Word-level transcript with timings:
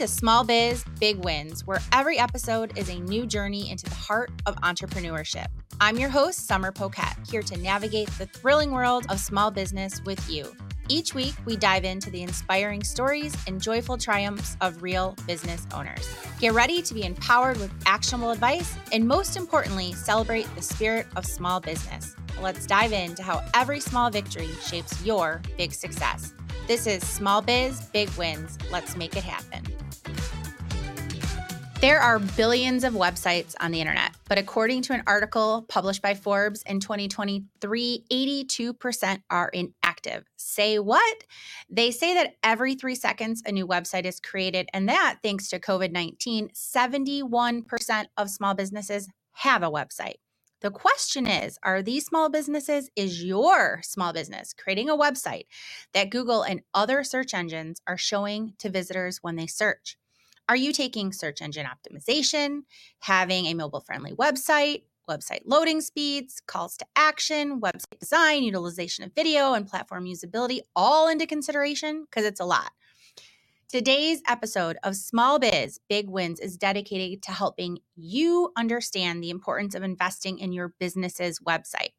to 0.00 0.08
Small 0.08 0.44
Biz 0.44 0.82
Big 0.98 1.22
Wins, 1.22 1.66
where 1.66 1.82
every 1.92 2.18
episode 2.18 2.72
is 2.78 2.88
a 2.88 2.98
new 3.00 3.26
journey 3.26 3.70
into 3.70 3.84
the 3.84 3.94
heart 3.94 4.30
of 4.46 4.56
entrepreneurship. 4.62 5.44
I'm 5.78 5.98
your 5.98 6.08
host, 6.08 6.46
Sommer 6.46 6.72
Poquette, 6.72 7.30
here 7.30 7.42
to 7.42 7.58
navigate 7.58 8.08
the 8.16 8.24
thrilling 8.24 8.70
world 8.70 9.04
of 9.10 9.20
small 9.20 9.50
business 9.50 10.00
with 10.06 10.26
you. 10.30 10.56
Each 10.88 11.12
week, 11.12 11.34
we 11.44 11.54
dive 11.54 11.84
into 11.84 12.08
the 12.08 12.22
inspiring 12.22 12.82
stories 12.82 13.36
and 13.46 13.60
joyful 13.60 13.98
triumphs 13.98 14.56
of 14.62 14.82
real 14.82 15.14
business 15.26 15.66
owners. 15.74 16.08
Get 16.38 16.54
ready 16.54 16.80
to 16.80 16.94
be 16.94 17.04
empowered 17.04 17.58
with 17.58 17.70
actionable 17.84 18.30
advice 18.30 18.74
and, 18.92 19.06
most 19.06 19.36
importantly, 19.36 19.92
celebrate 19.92 20.46
the 20.54 20.62
spirit 20.62 21.08
of 21.14 21.26
small 21.26 21.60
business. 21.60 22.16
Let's 22.40 22.64
dive 22.64 22.92
into 22.92 23.22
how 23.22 23.44
every 23.52 23.80
small 23.80 24.08
victory 24.08 24.48
shapes 24.64 25.04
your 25.04 25.42
big 25.58 25.74
success. 25.74 26.32
This 26.70 26.86
is 26.86 27.04
Small 27.04 27.42
Biz 27.42 27.80
Big 27.86 28.08
Wins. 28.10 28.56
Let's 28.70 28.96
make 28.96 29.16
it 29.16 29.24
happen. 29.24 29.64
There 31.80 31.98
are 31.98 32.20
billions 32.20 32.84
of 32.84 32.92
websites 32.92 33.56
on 33.58 33.72
the 33.72 33.80
internet, 33.80 34.12
but 34.28 34.38
according 34.38 34.82
to 34.82 34.92
an 34.92 35.02
article 35.04 35.66
published 35.68 36.00
by 36.00 36.14
Forbes 36.14 36.62
in 36.62 36.78
2023, 36.78 38.04
82% 38.08 39.22
are 39.30 39.48
inactive. 39.48 40.22
Say 40.36 40.78
what? 40.78 41.24
They 41.68 41.90
say 41.90 42.14
that 42.14 42.36
every 42.44 42.76
three 42.76 42.94
seconds 42.94 43.42
a 43.44 43.50
new 43.50 43.66
website 43.66 44.04
is 44.04 44.20
created, 44.20 44.68
and 44.72 44.88
that 44.88 45.18
thanks 45.24 45.48
to 45.48 45.58
COVID 45.58 45.90
19, 45.90 46.50
71% 46.50 48.04
of 48.16 48.30
small 48.30 48.54
businesses 48.54 49.08
have 49.32 49.64
a 49.64 49.70
website. 49.72 50.18
The 50.60 50.70
question 50.70 51.26
is 51.26 51.58
Are 51.62 51.82
these 51.82 52.04
small 52.04 52.28
businesses, 52.28 52.90
is 52.94 53.24
your 53.24 53.80
small 53.82 54.12
business 54.12 54.52
creating 54.52 54.90
a 54.90 54.96
website 54.96 55.44
that 55.94 56.10
Google 56.10 56.42
and 56.42 56.60
other 56.74 57.02
search 57.02 57.32
engines 57.32 57.80
are 57.86 57.96
showing 57.96 58.52
to 58.58 58.68
visitors 58.68 59.18
when 59.22 59.36
they 59.36 59.46
search? 59.46 59.96
Are 60.48 60.56
you 60.56 60.72
taking 60.72 61.12
search 61.12 61.40
engine 61.40 61.66
optimization, 61.66 62.62
having 62.98 63.46
a 63.46 63.54
mobile 63.54 63.80
friendly 63.80 64.12
website, 64.12 64.82
website 65.08 65.40
loading 65.46 65.80
speeds, 65.80 66.42
calls 66.46 66.76
to 66.76 66.86
action, 66.94 67.60
website 67.60 67.98
design, 67.98 68.42
utilization 68.42 69.04
of 69.04 69.14
video, 69.14 69.54
and 69.54 69.66
platform 69.66 70.04
usability 70.04 70.60
all 70.76 71.08
into 71.08 71.26
consideration? 71.26 72.04
Because 72.04 72.26
it's 72.26 72.40
a 72.40 72.44
lot. 72.44 72.72
Today's 73.70 74.20
episode 74.26 74.78
of 74.82 74.96
Small 74.96 75.38
Biz 75.38 75.78
Big 75.88 76.10
Wins 76.10 76.40
is 76.40 76.56
dedicated 76.56 77.22
to 77.22 77.30
helping 77.30 77.78
you 77.94 78.50
understand 78.56 79.22
the 79.22 79.30
importance 79.30 79.76
of 79.76 79.84
investing 79.84 80.40
in 80.40 80.50
your 80.50 80.74
business's 80.80 81.38
website. 81.38 81.92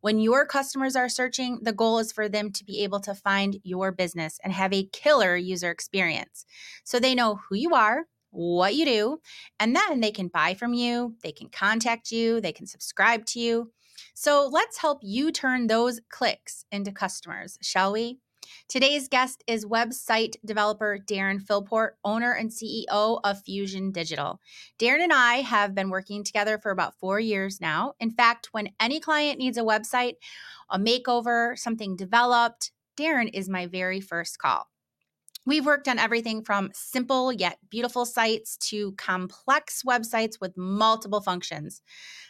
When 0.00 0.20
your 0.20 0.46
customers 0.46 0.94
are 0.94 1.08
searching, 1.08 1.58
the 1.62 1.72
goal 1.72 1.98
is 1.98 2.12
for 2.12 2.28
them 2.28 2.52
to 2.52 2.64
be 2.64 2.84
able 2.84 3.00
to 3.00 3.16
find 3.16 3.56
your 3.64 3.90
business 3.90 4.38
and 4.44 4.52
have 4.52 4.72
a 4.72 4.88
killer 4.92 5.36
user 5.36 5.72
experience. 5.72 6.46
So 6.84 7.00
they 7.00 7.16
know 7.16 7.40
who 7.48 7.56
you 7.56 7.74
are, 7.74 8.04
what 8.30 8.76
you 8.76 8.84
do, 8.84 9.18
and 9.58 9.74
then 9.74 9.98
they 9.98 10.12
can 10.12 10.28
buy 10.28 10.54
from 10.54 10.72
you, 10.72 11.16
they 11.24 11.32
can 11.32 11.48
contact 11.48 12.12
you, 12.12 12.40
they 12.40 12.52
can 12.52 12.68
subscribe 12.68 13.26
to 13.26 13.40
you. 13.40 13.72
So 14.14 14.48
let's 14.48 14.78
help 14.78 15.00
you 15.02 15.32
turn 15.32 15.66
those 15.66 16.00
clicks 16.10 16.64
into 16.70 16.92
customers, 16.92 17.58
shall 17.60 17.92
we? 17.92 18.20
Today's 18.66 19.08
guest 19.08 19.44
is 19.46 19.64
website 19.64 20.34
developer 20.44 20.98
Darin 20.98 21.40
Philport, 21.40 21.90
owner 22.04 22.32
and 22.32 22.50
CEO 22.50 23.20
of 23.22 23.44
Phusion 23.44 23.92
Digital. 23.92 24.40
Darin 24.78 25.02
and 25.02 25.12
I 25.12 25.36
have 25.36 25.74
been 25.74 25.90
working 25.90 26.24
together 26.24 26.58
for 26.58 26.70
about 26.70 26.98
four 26.98 27.20
years 27.20 27.60
now. 27.60 27.94
In 28.00 28.10
fact, 28.10 28.48
when 28.52 28.70
any 28.80 29.00
client 29.00 29.38
needs 29.38 29.56
a 29.56 29.62
website, 29.62 30.14
a 30.68 30.78
makeover, 30.78 31.56
something 31.56 31.96
developed, 31.96 32.72
Darin 32.96 33.28
is 33.28 33.48
my 33.48 33.66
very 33.66 34.00
first 34.00 34.38
call. 34.38 34.66
We've 35.46 35.64
worked 35.64 35.88
on 35.88 35.98
everything 35.98 36.42
from 36.42 36.70
simple 36.74 37.32
yet 37.32 37.58
beautiful 37.70 38.04
sites 38.04 38.58
to 38.68 38.92
complex 38.92 39.82
websites 39.82 40.40
with 40.40 40.58
multiple 40.58 41.22
functions. 41.22 41.80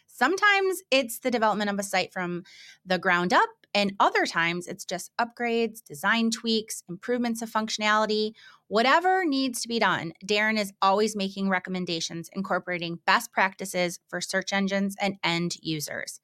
Sometimes 0.06 0.82
it's 0.90 1.20
the 1.20 1.30
development 1.30 1.70
of 1.70 1.78
a 1.78 1.82
site 1.82 2.12
from 2.12 2.44
the 2.84 2.98
ground 2.98 3.32
up, 3.32 3.48
and 3.74 3.94
other 4.00 4.26
times 4.26 4.66
it's 4.66 4.84
just 4.84 5.10
upgrades, 5.18 5.82
design 5.84 6.30
tweaks, 6.30 6.82
improvements 6.88 7.42
of 7.42 7.50
functionality, 7.50 8.32
whatever 8.68 9.24
needs 9.24 9.60
to 9.62 9.68
be 9.68 9.78
done. 9.78 10.12
Darin 10.24 10.58
is 10.58 10.72
always 10.82 11.14
making 11.16 11.48
recommendations 11.48 12.30
incorporating 12.32 12.98
best 13.06 13.32
practices 13.32 13.98
for 14.08 14.20
search 14.20 14.52
engines 14.52 14.96
and 15.00 15.16
end 15.22 15.56
users. 15.62 16.20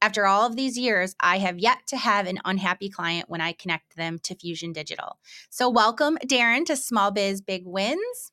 After 0.00 0.26
all 0.26 0.46
of 0.46 0.56
these 0.56 0.78
years, 0.78 1.14
I 1.20 1.38
have 1.38 1.58
yet 1.58 1.78
to 1.88 1.96
have 1.96 2.26
an 2.26 2.38
unhappy 2.44 2.88
client 2.88 3.28
when 3.28 3.40
I 3.40 3.52
connect 3.52 3.96
them 3.96 4.18
to 4.20 4.34
Phusion 4.34 4.72
Digital. 4.72 5.18
So, 5.50 5.68
welcome, 5.68 6.18
Darin, 6.26 6.64
to 6.66 6.76
Small 6.76 7.10
Biz 7.10 7.40
Big 7.40 7.66
Wins. 7.66 8.32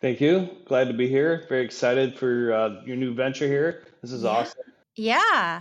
Thank 0.00 0.20
you. 0.20 0.50
Glad 0.66 0.88
to 0.88 0.94
be 0.94 1.08
here. 1.08 1.46
Very 1.48 1.64
excited 1.64 2.18
for 2.18 2.52
uh, 2.52 2.82
your 2.84 2.96
new 2.96 3.14
venture 3.14 3.46
here. 3.46 3.84
This 4.02 4.12
is 4.12 4.22
Yeah. 4.24 4.30
awesome. 4.30 4.62
Yeah. 4.94 5.60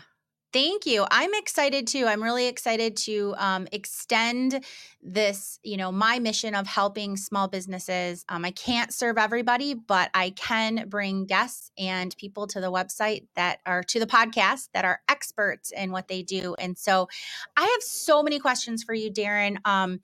Thank 0.56 0.86
you. 0.86 1.06
I'm 1.12 1.34
excited 1.34 1.86
too. 1.86 2.06
I'm 2.06 2.24
really 2.24 2.48
excited 2.48 2.96
to 3.00 3.36
um, 3.38 3.68
extend 3.74 4.64
this, 5.04 5.60
you 5.64 5.76
know, 5.76 5.92
my 5.92 6.18
mission 6.20 6.56
of 6.56 6.66
helping 6.66 7.18
small 7.18 7.50
businesses. 7.50 8.24
Um, 8.30 8.46
I 8.46 8.52
can't 8.52 8.94
serve 8.94 9.18
everybody, 9.18 9.74
but 9.74 10.10
I 10.14 10.30
can 10.30 10.88
bring 10.88 11.26
guests 11.26 11.72
and 11.78 12.16
people 12.16 12.48
to 12.48 12.62
the 12.62 12.72
website 12.72 13.26
that 13.36 13.60
are 13.66 13.84
to 13.84 14.00
the 14.00 14.08
podcast 14.08 14.70
that 14.74 14.86
are 14.86 15.02
experts 15.10 15.74
in 15.74 15.92
what 15.92 16.08
they 16.08 16.24
do. 16.24 16.56
And 16.58 16.78
so 16.78 17.10
I 17.58 17.64
have 17.64 17.84
so 17.84 18.24
many 18.24 18.40
questions 18.40 18.82
for 18.82 18.94
you, 18.94 19.10
Darin, 19.10 19.60
um, 19.66 20.00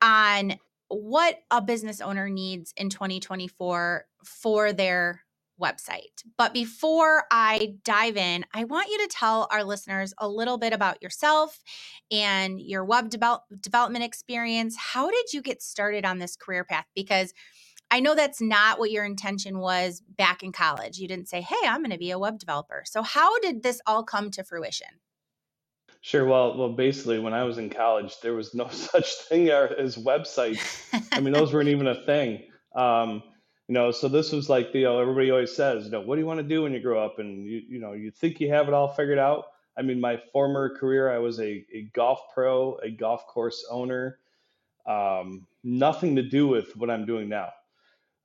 on 0.00 0.54
what 0.88 1.40
a 1.50 1.60
business 1.60 2.00
owner 2.00 2.30
needs 2.30 2.72
in 2.78 2.88
2024 2.88 4.06
for 4.24 4.72
their 4.72 5.26
website. 5.60 6.22
But 6.36 6.52
before 6.52 7.24
I 7.30 7.74
dive 7.84 8.16
in, 8.16 8.44
I 8.54 8.64
want 8.64 8.88
you 8.88 8.98
to 8.98 9.08
tell 9.08 9.48
our 9.50 9.64
listeners 9.64 10.14
a 10.18 10.28
little 10.28 10.58
bit 10.58 10.72
about 10.72 11.02
yourself 11.02 11.58
and 12.10 12.60
your 12.60 12.84
web 12.84 13.10
develop- 13.10 13.44
development 13.60 14.04
experience. 14.04 14.76
How 14.76 15.10
did 15.10 15.32
you 15.32 15.42
get 15.42 15.62
started 15.62 16.04
on 16.04 16.18
this 16.18 16.36
career 16.36 16.64
path? 16.64 16.86
Because 16.94 17.32
I 17.90 18.00
know 18.00 18.14
that's 18.14 18.40
not 18.40 18.78
what 18.78 18.90
your 18.90 19.04
intention 19.04 19.58
was 19.58 20.02
back 20.16 20.42
in 20.42 20.52
college. 20.52 20.98
You 20.98 21.08
didn't 21.08 21.28
say, 21.28 21.40
hey, 21.40 21.56
I'm 21.66 21.80
going 21.80 21.90
to 21.90 21.98
be 21.98 22.10
a 22.10 22.18
web 22.18 22.38
developer. 22.38 22.82
So, 22.86 23.02
how 23.02 23.38
did 23.40 23.62
this 23.62 23.80
all 23.86 24.04
come 24.04 24.30
to 24.32 24.44
fruition? 24.44 24.88
Sure. 26.00 26.24
Well, 26.26 26.56
well, 26.56 26.72
basically, 26.72 27.18
when 27.18 27.34
I 27.34 27.44
was 27.44 27.58
in 27.58 27.70
college, 27.70 28.20
there 28.20 28.34
was 28.34 28.54
no 28.54 28.68
such 28.72 29.14
thing 29.22 29.48
as 29.48 29.96
websites. 29.96 30.84
I 31.12 31.20
mean, 31.20 31.32
those 31.32 31.52
weren't 31.52 31.68
even 31.68 31.86
a 31.86 32.04
thing. 32.04 32.44
Um, 32.74 33.22
you 33.68 33.74
know, 33.74 33.90
so 33.90 34.08
this 34.08 34.32
was 34.32 34.48
like, 34.48 34.72
you 34.72 34.84
know, 34.84 34.98
everybody 34.98 35.30
always 35.30 35.54
says, 35.54 35.84
you 35.84 35.90
know, 35.90 36.00
what 36.00 36.14
do 36.16 36.22
you 36.22 36.26
want 36.26 36.38
to 36.38 36.44
do 36.44 36.62
when 36.62 36.72
you 36.72 36.80
grow 36.80 37.04
up? 37.04 37.18
And 37.18 37.44
you, 37.44 37.62
you 37.68 37.78
know, 37.78 37.92
you 37.92 38.10
think 38.10 38.40
you 38.40 38.50
have 38.50 38.66
it 38.66 38.74
all 38.74 38.88
figured 38.88 39.18
out. 39.18 39.48
I 39.76 39.82
mean, 39.82 40.00
my 40.00 40.16
former 40.32 40.74
career, 40.74 41.12
I 41.12 41.18
was 41.18 41.38
a, 41.38 41.64
a 41.72 41.82
golf 41.92 42.20
pro, 42.32 42.78
a 42.82 42.90
golf 42.90 43.26
course 43.26 43.66
owner. 43.70 44.18
Um, 44.86 45.46
nothing 45.62 46.16
to 46.16 46.22
do 46.22 46.48
with 46.48 46.74
what 46.76 46.88
I'm 46.88 47.04
doing 47.04 47.28
now. 47.28 47.50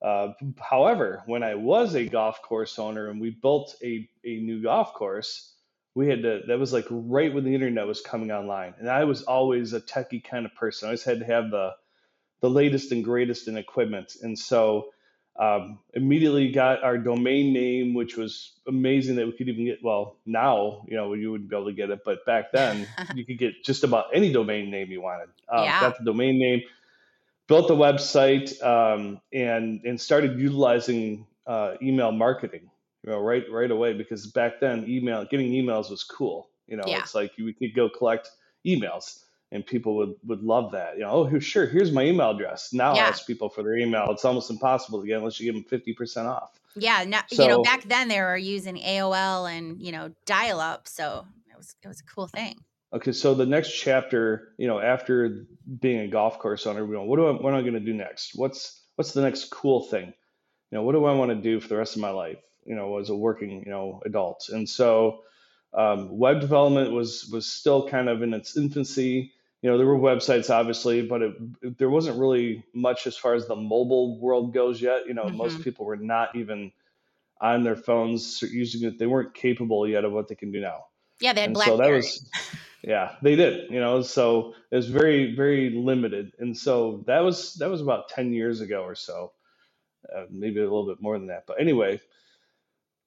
Uh, 0.01 0.29
however, 0.59 1.23
when 1.25 1.43
I 1.43 1.55
was 1.55 1.93
a 1.93 2.05
golf 2.05 2.41
course 2.41 2.79
owner 2.79 3.09
and 3.09 3.19
we 3.19 3.29
built 3.29 3.75
a, 3.83 4.07
a 4.23 4.37
new 4.37 4.61
golf 4.63 4.93
course, 4.93 5.53
we 5.93 6.07
had 6.07 6.23
to, 6.23 6.41
that 6.47 6.57
was 6.57 6.71
like 6.71 6.87
right 6.89 7.33
when 7.33 7.43
the 7.43 7.53
internet 7.53 7.85
was 7.85 7.99
coming 7.99 8.31
online. 8.31 8.75
And 8.79 8.89
I 8.89 9.03
was 9.03 9.23
always 9.23 9.73
a 9.73 9.81
techie 9.81 10.23
kind 10.23 10.45
of 10.45 10.55
person. 10.55 10.87
I 10.87 10.89
always 10.91 11.03
had 11.03 11.19
to 11.19 11.25
have 11.25 11.51
the, 11.51 11.71
the 12.41 12.49
latest 12.49 12.93
and 12.93 13.03
greatest 13.03 13.49
in 13.49 13.57
equipment. 13.57 14.15
And 14.21 14.39
so 14.39 14.92
um, 15.39 15.79
immediately 15.93 16.51
got 16.51 16.83
our 16.83 16.97
domain 16.97 17.53
name, 17.53 17.93
which 17.93 18.17
was 18.17 18.53
amazing 18.67 19.15
that 19.15 19.25
we 19.25 19.31
could 19.33 19.49
even 19.49 19.65
get, 19.65 19.83
well, 19.83 20.17
now, 20.25 20.85
you 20.87 20.95
know, 20.95 21.13
you 21.13 21.31
wouldn't 21.31 21.49
be 21.49 21.55
able 21.55 21.65
to 21.65 21.73
get 21.73 21.89
it, 21.89 22.01
but 22.05 22.25
back 22.25 22.51
then 22.51 22.87
you 23.15 23.25
could 23.25 23.39
get 23.39 23.63
just 23.63 23.83
about 23.83 24.05
any 24.13 24.31
domain 24.31 24.69
name 24.69 24.91
you 24.91 25.01
wanted. 25.01 25.29
Um, 25.49 25.63
yeah. 25.63 25.79
got 25.81 25.97
the 25.97 26.05
domain 26.05 26.39
name 26.39 26.61
built 27.47 27.67
the 27.67 27.75
website 27.75 28.61
um, 28.63 29.19
and 29.33 29.81
and 29.83 29.99
started 29.99 30.39
utilizing 30.39 31.25
uh, 31.45 31.75
email 31.81 32.11
marketing 32.11 32.69
you 33.03 33.11
know 33.11 33.19
right 33.19 33.43
right 33.51 33.71
away 33.71 33.93
because 33.93 34.27
back 34.27 34.59
then 34.59 34.85
email 34.87 35.25
getting 35.25 35.51
emails 35.51 35.89
was 35.89 36.03
cool 36.03 36.49
you 36.67 36.77
know 36.77 36.83
Yeah. 36.87 36.99
it's 36.99 37.13
like 37.13 37.37
you 37.37 37.53
could 37.53 37.75
go 37.75 37.89
collect 37.89 38.31
emails 38.65 39.23
and 39.53 39.65
people 39.65 39.95
would 39.95 40.15
would 40.25 40.43
love 40.43 40.71
that 40.73 40.95
you 40.95 41.01
know 41.01 41.11
oh 41.33 41.39
sure 41.39 41.65
here's 41.67 41.91
my 41.93 42.03
email 42.03 42.31
address 42.31 42.73
now 42.73 42.97
I 42.97 42.97
Yeah. 42.97 43.09
ask 43.09 43.25
people 43.25 43.49
for 43.49 43.63
their 43.63 43.77
email 43.77 44.11
it's 44.11 44.25
almost 44.25 44.51
impossible 44.51 45.01
to 45.01 45.07
get 45.07 45.19
unless 45.19 45.39
you 45.39 45.51
give 45.51 45.69
them 45.69 45.79
50% 45.81 46.25
off 46.25 46.59
Yeah, 46.75 47.03
no, 47.03 47.19
you 47.31 47.47
know, 47.47 47.61
back 47.61 47.83
then 47.83 48.07
they 48.07 48.19
were 48.19 48.37
using 48.37 48.77
AOL 48.77 49.45
and 49.45 49.79
you 49.81 49.91
know 49.91 50.13
dial 50.25 50.59
up, 50.59 50.87
so 50.87 51.25
it 51.51 51.57
was 51.57 51.75
it 51.83 51.87
was 51.87 51.99
a 52.01 52.03
cool 52.03 52.27
thing. 52.27 52.55
Okay, 52.93 53.11
so 53.11 53.33
the 53.33 53.45
next 53.45 53.71
chapter, 53.71 54.53
you 54.57 54.67
know, 54.67 54.79
after 54.79 55.47
being 55.79 56.01
a 56.01 56.07
golf 56.07 56.37
course 56.39 56.67
owner, 56.67 56.85
know, 56.85 57.03
what 57.03 57.15
do 57.17 57.27
I 57.27 57.31
what 57.31 57.53
am 57.53 57.59
I 57.59 57.61
going 57.61 57.73
to 57.73 57.79
do 57.79 57.93
next? 57.93 58.31
What's 58.35 58.81
what's 58.95 59.13
the 59.13 59.21
next 59.21 59.45
cool 59.51 59.81
thing? 59.83 60.07
You 60.71 60.77
know, 60.77 60.83
what 60.83 60.93
do 60.93 61.05
I 61.05 61.13
want 61.13 61.29
to 61.31 61.35
do 61.35 61.59
for 61.59 61.67
the 61.67 61.77
rest 61.77 61.95
of 61.95 62.01
my 62.01 62.11
life? 62.11 62.39
You 62.65 62.75
know, 62.75 62.97
as 62.99 63.09
a 63.09 63.15
working, 63.15 63.63
you 63.65 63.71
know, 63.71 64.01
adult. 64.05 64.49
And 64.49 64.69
so, 64.69 65.23
um, 65.73 66.17
web 66.17 66.39
development 66.39 66.91
was 66.91 67.29
was 67.31 67.47
still 67.47 67.87
kind 67.87 68.09
of 68.09 68.21
in 68.21 68.33
its 68.33 68.57
infancy. 68.57 69.33
You 69.63 69.71
know, 69.71 69.79
there 69.79 69.87
were 69.87 69.99
websites 69.99 70.51
obviously, 70.51 71.03
but 71.07 71.23
it, 71.23 71.79
there 71.79 71.89
wasn't 71.91 72.19
really 72.19 72.65
much 72.75 73.07
as 73.07 73.17
far 73.17 73.35
as 73.35 73.47
the 73.47 73.57
mobile 73.57 74.21
world 74.21 74.53
goes 74.55 74.81
yet. 74.81 75.07
You 75.07 75.15
know, 75.15 75.31
Mm-hmm. 75.31 75.31
most 75.31 75.63
people 75.63 75.85
were 75.87 75.97
not 75.97 76.35
even 76.37 76.73
on 77.41 77.63
their 77.63 77.77
phones 77.77 78.41
using 78.43 78.87
it. 78.87 78.99
They 78.99 79.07
weren't 79.07 79.35
capable 79.35 79.87
yet 79.87 80.05
of 80.05 80.13
what 80.13 80.29
they 80.29 80.35
can 80.35 80.51
do 80.51 80.61
now. 80.61 80.85
Yeah, 81.21 81.33
they 81.33 81.41
had 81.41 81.51
And 81.51 81.57
so 81.57 81.77
that 81.77 81.89
was, 81.89 82.25
yeah, 82.83 83.15
they 83.23 83.35
did, 83.35 83.71
you 83.71 83.79
know, 83.79 84.01
so 84.01 84.55
it 84.71 84.75
was 84.75 84.89
very, 84.89 85.35
very 85.35 85.71
limited. 85.71 86.33
And 86.39 86.57
so 86.57 87.03
that 87.07 87.21
was, 87.21 87.55
that 87.55 87.69
was 87.69 87.81
about 87.81 88.09
10 88.09 88.33
years 88.33 88.61
ago 88.61 88.83
or 88.83 88.95
so, 88.95 89.33
uh, 90.15 90.25
maybe 90.31 90.59
a 90.59 90.63
little 90.63 90.87
bit 90.87 91.01
more 91.01 91.17
than 91.19 91.27
that. 91.27 91.45
But 91.47 91.61
anyway, 91.61 92.01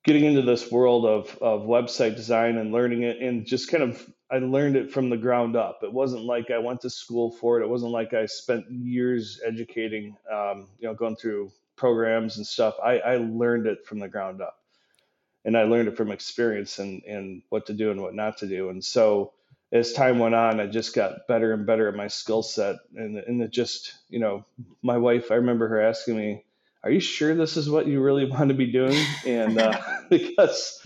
getting 0.05 0.25
into 0.25 0.43
this 0.43 0.71
world 0.71 1.07
of, 1.07 1.39
of 1.43 1.63
website 1.63 2.17
design 2.17 2.59
and 2.59 2.73
learning 2.73 3.03
it 3.03 3.21
and 3.21 3.47
just 3.47 3.71
kind 3.71 3.85
of 3.85 4.07
I 4.31 4.39
learned 4.39 4.77
it 4.77 4.91
from 4.91 5.09
the 5.09 5.17
ground 5.17 5.57
up. 5.57 5.81
It 5.83 5.93
wasn't 5.93 6.25
like 6.25 6.51
I 6.51 6.59
went 6.59 6.81
to 6.81 6.91
school 6.91 7.31
for 7.31 7.61
it. 7.61 7.65
It 7.65 7.69
wasn't 7.69 7.93
like 7.93 8.13
I 8.13 8.27
spent 8.27 8.71
years 8.71 9.41
educating, 9.45 10.17
um, 10.33 10.69
you 10.79 10.89
know, 10.89 10.95
going 10.95 11.17
through 11.17 11.53
programs 11.77 12.37
and 12.37 12.47
stuff. 12.47 12.75
I, 12.83 12.99
I 12.99 13.17
learned 13.19 13.67
it 13.67 13.87
from 13.87 14.01
the 14.01 14.09
ground 14.09 14.43
up, 14.43 14.59
and 15.45 15.57
I 15.57 15.63
learned 15.63 15.89
it 15.89 15.97
from 15.97 16.11
experience 16.11 16.79
and 16.81 17.05
and 17.05 17.43
what 17.51 17.67
to 17.67 17.73
do 17.73 17.91
and 17.93 18.03
what 18.03 18.15
not 18.15 18.39
to 18.39 18.49
do. 18.49 18.69
And 18.69 18.85
so 18.85 19.33
as 19.73 19.93
time 19.93 20.19
went 20.19 20.35
on, 20.35 20.61
I 20.61 20.67
just 20.67 20.95
got 20.95 21.27
better 21.29 21.53
and 21.53 21.67
better 21.67 21.89
at 21.89 21.95
my 21.95 22.09
skill 22.09 22.43
set. 22.43 22.77
And 22.97 23.19
and 23.19 23.41
it 23.41 23.53
just, 23.53 23.95
you 24.09 24.19
know, 24.19 24.45
my 24.83 24.99
wife, 24.99 25.31
I 25.31 25.37
remember 25.37 25.69
her 25.69 25.81
asking 25.81 26.17
me, 26.17 26.45
"Are 26.83 26.91
you 26.91 27.01
sure 27.01 27.35
this 27.37 27.57
is 27.57 27.71
what 27.71 27.87
you 27.87 28.01
really 28.01 28.25
want 28.31 28.49
to 28.49 28.55
be 28.55 28.73
doing?" 28.73 29.01
And 29.25 29.59
uh, 29.59 29.81
because 30.11 30.85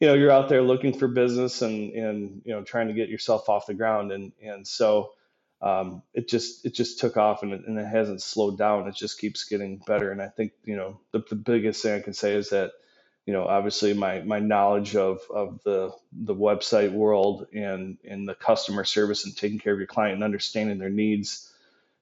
you 0.00 0.08
know 0.08 0.14
you're 0.14 0.30
out 0.30 0.48
there 0.48 0.62
looking 0.62 0.98
for 0.98 1.08
business 1.08 1.62
and 1.62 1.92
and 1.92 2.42
you 2.44 2.52
know 2.52 2.62
trying 2.62 2.88
to 2.88 2.94
get 2.94 3.08
yourself 3.08 3.48
off 3.48 3.66
the 3.66 3.74
ground. 3.74 4.12
And 4.12 4.32
and 4.42 4.66
so 4.66 5.12
um, 5.62 6.02
it 6.12 6.28
just 6.28 6.66
it 6.66 6.74
just 6.74 7.00
took 7.00 7.16
off 7.16 7.42
and 7.42 7.52
it, 7.52 7.62
and 7.66 7.78
it 7.78 7.86
hasn't 7.86 8.22
slowed 8.22 8.58
down. 8.58 8.88
It 8.88 8.94
just 8.96 9.18
keeps 9.18 9.44
getting 9.44 9.78
better. 9.86 10.10
And 10.10 10.20
i 10.20 10.28
think 10.28 10.52
you 10.64 10.76
know 10.76 11.00
the, 11.12 11.24
the 11.28 11.36
biggest 11.36 11.82
thing 11.82 11.94
i 11.94 12.00
can 12.00 12.14
say 12.14 12.34
is 12.34 12.50
that 12.50 12.72
you 13.26 13.32
know 13.32 13.46
obviously 13.46 13.94
my 13.94 14.20
my 14.22 14.40
knowledge 14.40 14.96
of 14.96 15.20
of 15.30 15.60
the 15.64 15.92
the 16.12 16.34
website 16.34 16.92
world 16.92 17.46
and 17.54 17.98
and 18.08 18.28
the 18.28 18.34
customer 18.34 18.84
service 18.84 19.24
and 19.24 19.36
taking 19.36 19.58
care 19.58 19.72
of 19.72 19.78
your 19.78 19.86
client 19.88 20.14
and 20.14 20.24
understanding 20.24 20.78
their 20.78 20.90
needs 20.90 21.53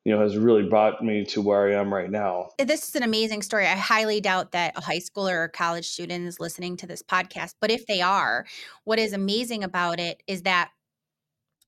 you 0.04 0.12
know 0.12 0.20
has 0.20 0.36
really 0.36 0.68
brought 0.68 1.02
me 1.02 1.24
to 1.24 1.40
where 1.40 1.68
i 1.68 1.80
am 1.80 1.92
right 1.92 2.10
now. 2.10 2.48
This 2.58 2.88
is 2.88 2.96
an 2.96 3.02
amazing 3.02 3.42
story. 3.42 3.66
I 3.66 3.76
highly 3.76 4.20
doubt 4.20 4.52
that 4.52 4.76
a 4.76 4.80
high 4.80 4.98
schooler 4.98 5.44
or 5.44 5.48
college 5.48 5.88
student 5.88 6.26
is 6.26 6.40
listening 6.40 6.76
to 6.78 6.86
this 6.86 7.02
podcast, 7.02 7.54
but 7.60 7.70
if 7.70 7.86
they 7.86 8.00
are, 8.00 8.46
what 8.84 8.98
is 8.98 9.12
amazing 9.12 9.62
about 9.64 10.00
it 10.00 10.22
is 10.26 10.42
that 10.42 10.70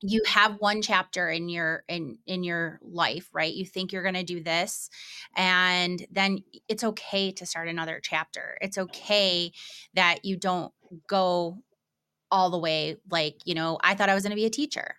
you 0.00 0.22
have 0.26 0.56
one 0.58 0.82
chapter 0.82 1.30
in 1.30 1.48
your 1.48 1.84
in 1.88 2.18
in 2.26 2.42
your 2.42 2.80
life 2.82 3.28
right? 3.32 3.54
You 3.54 3.64
think 3.64 3.92
you're 3.92 4.02
going 4.02 4.14
to 4.14 4.24
do 4.24 4.42
this 4.42 4.90
and 5.36 6.04
then 6.10 6.40
it's 6.68 6.84
okay 6.84 7.30
to 7.32 7.46
start 7.46 7.68
another 7.68 8.00
chapter. 8.02 8.58
It's 8.60 8.78
okay 8.78 9.52
that 9.94 10.24
you 10.24 10.36
don't 10.36 10.72
go 11.08 11.58
all 12.30 12.50
the 12.50 12.58
way 12.58 12.96
like 13.10 13.36
you 13.44 13.54
know 13.54 13.78
i 13.82 13.94
thought 13.94 14.08
i 14.08 14.14
was 14.14 14.24
going 14.24 14.30
to 14.30 14.36
be 14.36 14.46
a 14.46 14.50
teacher 14.50 14.96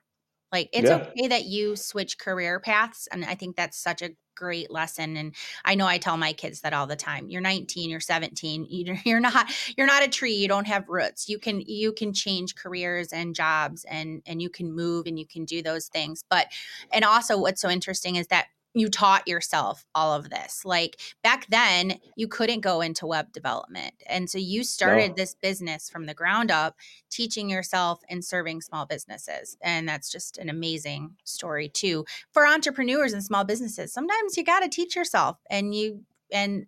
like 0.56 0.70
it's 0.74 0.90
yeah. 0.90 0.96
okay 0.98 1.28
that 1.28 1.46
you 1.46 1.76
switch 1.76 2.18
career 2.18 2.60
paths 2.60 3.08
and 3.12 3.26
i 3.26 3.36
think 3.36 3.56
that's 3.56 3.78
such 3.78 4.02
a 4.02 4.12
great 4.36 4.70
lesson 4.70 5.16
and 5.16 5.34
i 5.64 5.76
know 5.76 5.88
i 5.88 5.98
tell 5.98 6.18
my 6.18 6.34
kids 6.34 6.62
that 6.62 6.74
all 6.74 6.88
the 6.88 6.96
time 6.96 7.30
you're 7.30 7.42
19 7.42 7.90
you're 7.90 8.00
17 8.00 8.66
you- 8.70 8.98
you're 9.06 9.20
not 9.20 9.50
you're 9.78 9.88
not 9.88 10.04
a 10.04 10.08
tree 10.08 10.34
you 10.34 10.48
don't 10.48 10.68
have 10.68 10.88
roots. 10.88 11.28
You 11.28 11.40
can 11.40 11.62
you 11.62 11.92
can 11.94 12.14
change 12.14 12.56
careers 12.56 13.12
and 13.12 13.34
jobs 13.36 13.86
and 13.86 14.22
and 14.26 14.42
you 14.42 14.50
can 14.50 14.72
move 14.74 15.08
and 15.08 15.18
you 15.18 15.26
can 15.26 15.46
do 15.46 15.62
those 15.62 15.88
things. 15.88 16.24
But 16.30 16.48
and 16.92 17.04
also 17.04 17.40
what's 17.40 17.62
so 17.62 17.70
interesting 17.70 18.16
is 18.16 18.28
that 18.28 18.48
you 18.76 18.90
taught 18.90 19.28
yourself 19.28 19.86
all 19.96 20.14
of 20.14 20.30
this. 20.30 20.64
Like 20.66 21.00
back 21.24 21.48
then 21.48 22.00
you 22.16 22.28
couldn't 22.28 22.60
go 22.60 22.82
into 22.82 23.08
web 23.08 23.32
development. 23.32 23.94
And 24.06 24.30
so 24.30 24.38
you 24.38 24.64
started 24.64 25.12
no 25.12 25.16
this 25.16 25.34
business 25.34 25.90
from 25.90 26.06
the 26.06 26.14
ground 26.14 26.52
up 26.52 26.76
teaching 27.10 27.50
yourself 27.50 28.02
and 28.10 28.24
serving 28.24 28.62
small 28.62 28.86
businesses. 28.86 29.58
And 29.62 29.88
that's 29.88 30.12
just 30.12 30.38
an 30.38 30.50
amazing 30.50 31.16
story 31.24 31.70
too 31.70 32.06
for 32.32 32.46
entrepreneurs 32.46 33.14
and 33.14 33.24
small 33.24 33.46
businesses. 33.46 33.94
Sometimes 33.94 34.36
you 34.38 34.44
got 34.44 34.60
to 34.60 34.70
teach 34.70 34.96
yourself 34.96 35.38
and 35.50 35.74
you 35.74 36.04
and 36.32 36.68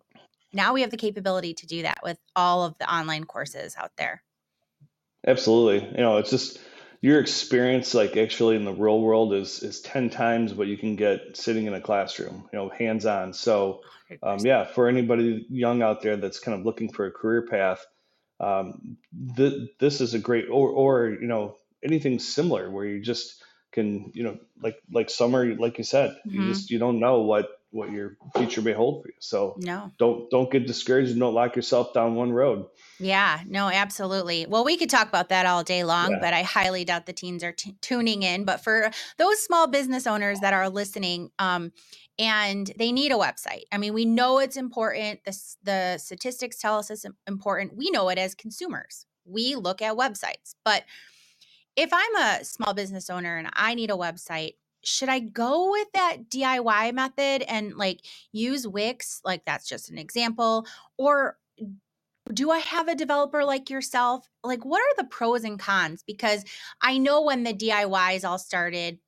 now 0.52 0.72
we 0.72 0.80
have 0.80 0.90
the 0.90 0.96
capability 0.96 1.52
to 1.52 1.66
do 1.66 1.82
that 1.82 1.98
with 2.02 2.18
all 2.34 2.64
of 2.64 2.78
the 2.78 2.92
online 2.92 3.24
courses 3.24 3.76
out 3.78 3.92
there. 3.98 4.22
Absolutely. 5.26 5.86
You 5.90 6.02
know, 6.02 6.16
it's 6.16 6.30
just 6.30 6.58
your 7.00 7.20
experience, 7.20 7.94
like 7.94 8.16
actually 8.16 8.56
in 8.56 8.64
the 8.64 8.72
real 8.72 9.00
world, 9.00 9.32
is 9.34 9.62
is 9.62 9.80
ten 9.80 10.10
times 10.10 10.54
what 10.54 10.66
you 10.68 10.76
can 10.76 10.96
get 10.96 11.36
sitting 11.36 11.66
in 11.66 11.74
a 11.74 11.80
classroom. 11.80 12.48
You 12.52 12.58
know, 12.58 12.68
hands 12.68 13.06
on. 13.06 13.32
So, 13.32 13.82
um, 14.22 14.44
yeah, 14.44 14.64
for 14.64 14.88
anybody 14.88 15.46
young 15.48 15.82
out 15.82 16.02
there 16.02 16.16
that's 16.16 16.40
kind 16.40 16.58
of 16.58 16.66
looking 16.66 16.92
for 16.92 17.06
a 17.06 17.12
career 17.12 17.46
path, 17.46 17.84
um, 18.40 18.98
th- 19.36 19.70
this 19.80 20.00
is 20.00 20.14
a 20.14 20.18
great, 20.18 20.48
or 20.48 20.70
or 20.70 21.08
you 21.20 21.26
know, 21.26 21.56
anything 21.82 22.18
similar 22.18 22.70
where 22.70 22.86
you 22.86 23.00
just 23.00 23.42
can, 23.72 24.10
you 24.14 24.22
know, 24.24 24.38
like 24.60 24.80
like 24.90 25.10
Sommer, 25.10 25.54
like 25.56 25.78
you 25.78 25.84
said, 25.84 26.16
you 26.30 26.44
Mhm. 26.44 26.44
just 26.44 26.70
you 26.70 26.78
don't 26.78 27.00
know 27.00 27.20
what 27.22 27.57
what 27.70 27.90
your 27.90 28.16
future 28.36 28.62
may 28.62 28.72
hold 28.72 29.02
for 29.02 29.08
you. 29.08 29.14
So 29.20 29.54
no 29.58 29.92
don't 29.98 30.30
don't 30.30 30.50
get 30.50 30.66
discouraged 30.66 31.10
and 31.10 31.20
don't 31.20 31.34
lock 31.34 31.54
yourself 31.56 31.92
down 31.92 32.14
one 32.14 32.32
road. 32.32 32.66
Yeah, 32.98 33.40
no, 33.46 33.68
absolutely. 33.68 34.46
Well, 34.46 34.64
we 34.64 34.76
could 34.76 34.90
talk 34.90 35.08
about 35.08 35.28
that 35.28 35.46
all 35.46 35.62
day 35.62 35.84
long, 35.84 36.12
Yeah. 36.12 36.18
but 36.20 36.32
I 36.34 36.42
highly 36.42 36.84
doubt 36.84 37.06
the 37.06 37.12
teens 37.12 37.44
are 37.44 37.52
t- 37.52 37.76
tuning 37.80 38.22
in. 38.22 38.44
But 38.44 38.64
for 38.64 38.90
those 39.18 39.38
small 39.40 39.66
business 39.66 40.06
owners 40.06 40.40
that 40.40 40.54
are 40.54 40.68
listening, 40.68 41.30
um, 41.38 41.72
and 42.18 42.72
they 42.76 42.90
need 42.90 43.12
a 43.12 43.16
website. 43.16 43.62
I 43.70 43.78
mean, 43.78 43.94
we 43.94 44.04
know 44.04 44.38
it's 44.40 44.56
important. 44.56 45.20
The, 45.24 45.38
the 45.62 45.98
statistics 45.98 46.58
tell 46.58 46.78
us 46.78 46.90
it's 46.90 47.06
important. 47.26 47.76
We 47.76 47.90
know 47.90 48.08
it 48.08 48.18
as 48.18 48.34
consumers. 48.34 49.06
We 49.24 49.54
look 49.54 49.80
at 49.82 49.94
websites. 49.94 50.54
But 50.64 50.84
if 51.76 51.90
I'm 51.92 52.16
a 52.16 52.44
small 52.44 52.74
business 52.74 53.08
owner 53.08 53.36
and 53.36 53.48
I 53.52 53.74
need 53.76 53.90
a 53.90 53.94
website, 53.94 54.54
should 54.84 55.08
I 55.08 55.20
go 55.20 55.70
with 55.70 55.88
that 55.94 56.30
DIY 56.30 56.94
method 56.94 57.42
and 57.48 57.76
like 57.76 58.00
use 58.32 58.66
Wix? 58.66 59.20
Like 59.24 59.44
that's 59.44 59.68
just 59.68 59.90
an 59.90 59.98
example. 59.98 60.66
Or 60.96 61.36
do 62.32 62.50
I 62.50 62.58
have 62.58 62.88
a 62.88 62.94
developer 62.94 63.44
like 63.44 63.70
yourself? 63.70 64.28
Like, 64.44 64.64
what 64.64 64.80
are 64.80 65.02
the 65.02 65.08
pros 65.08 65.44
and 65.44 65.58
cons? 65.58 66.04
Because 66.06 66.44
I 66.82 66.98
know 66.98 67.22
when 67.22 67.42
the 67.44 67.54
DIYs 67.54 68.28
all 68.28 68.38
started, 68.38 68.98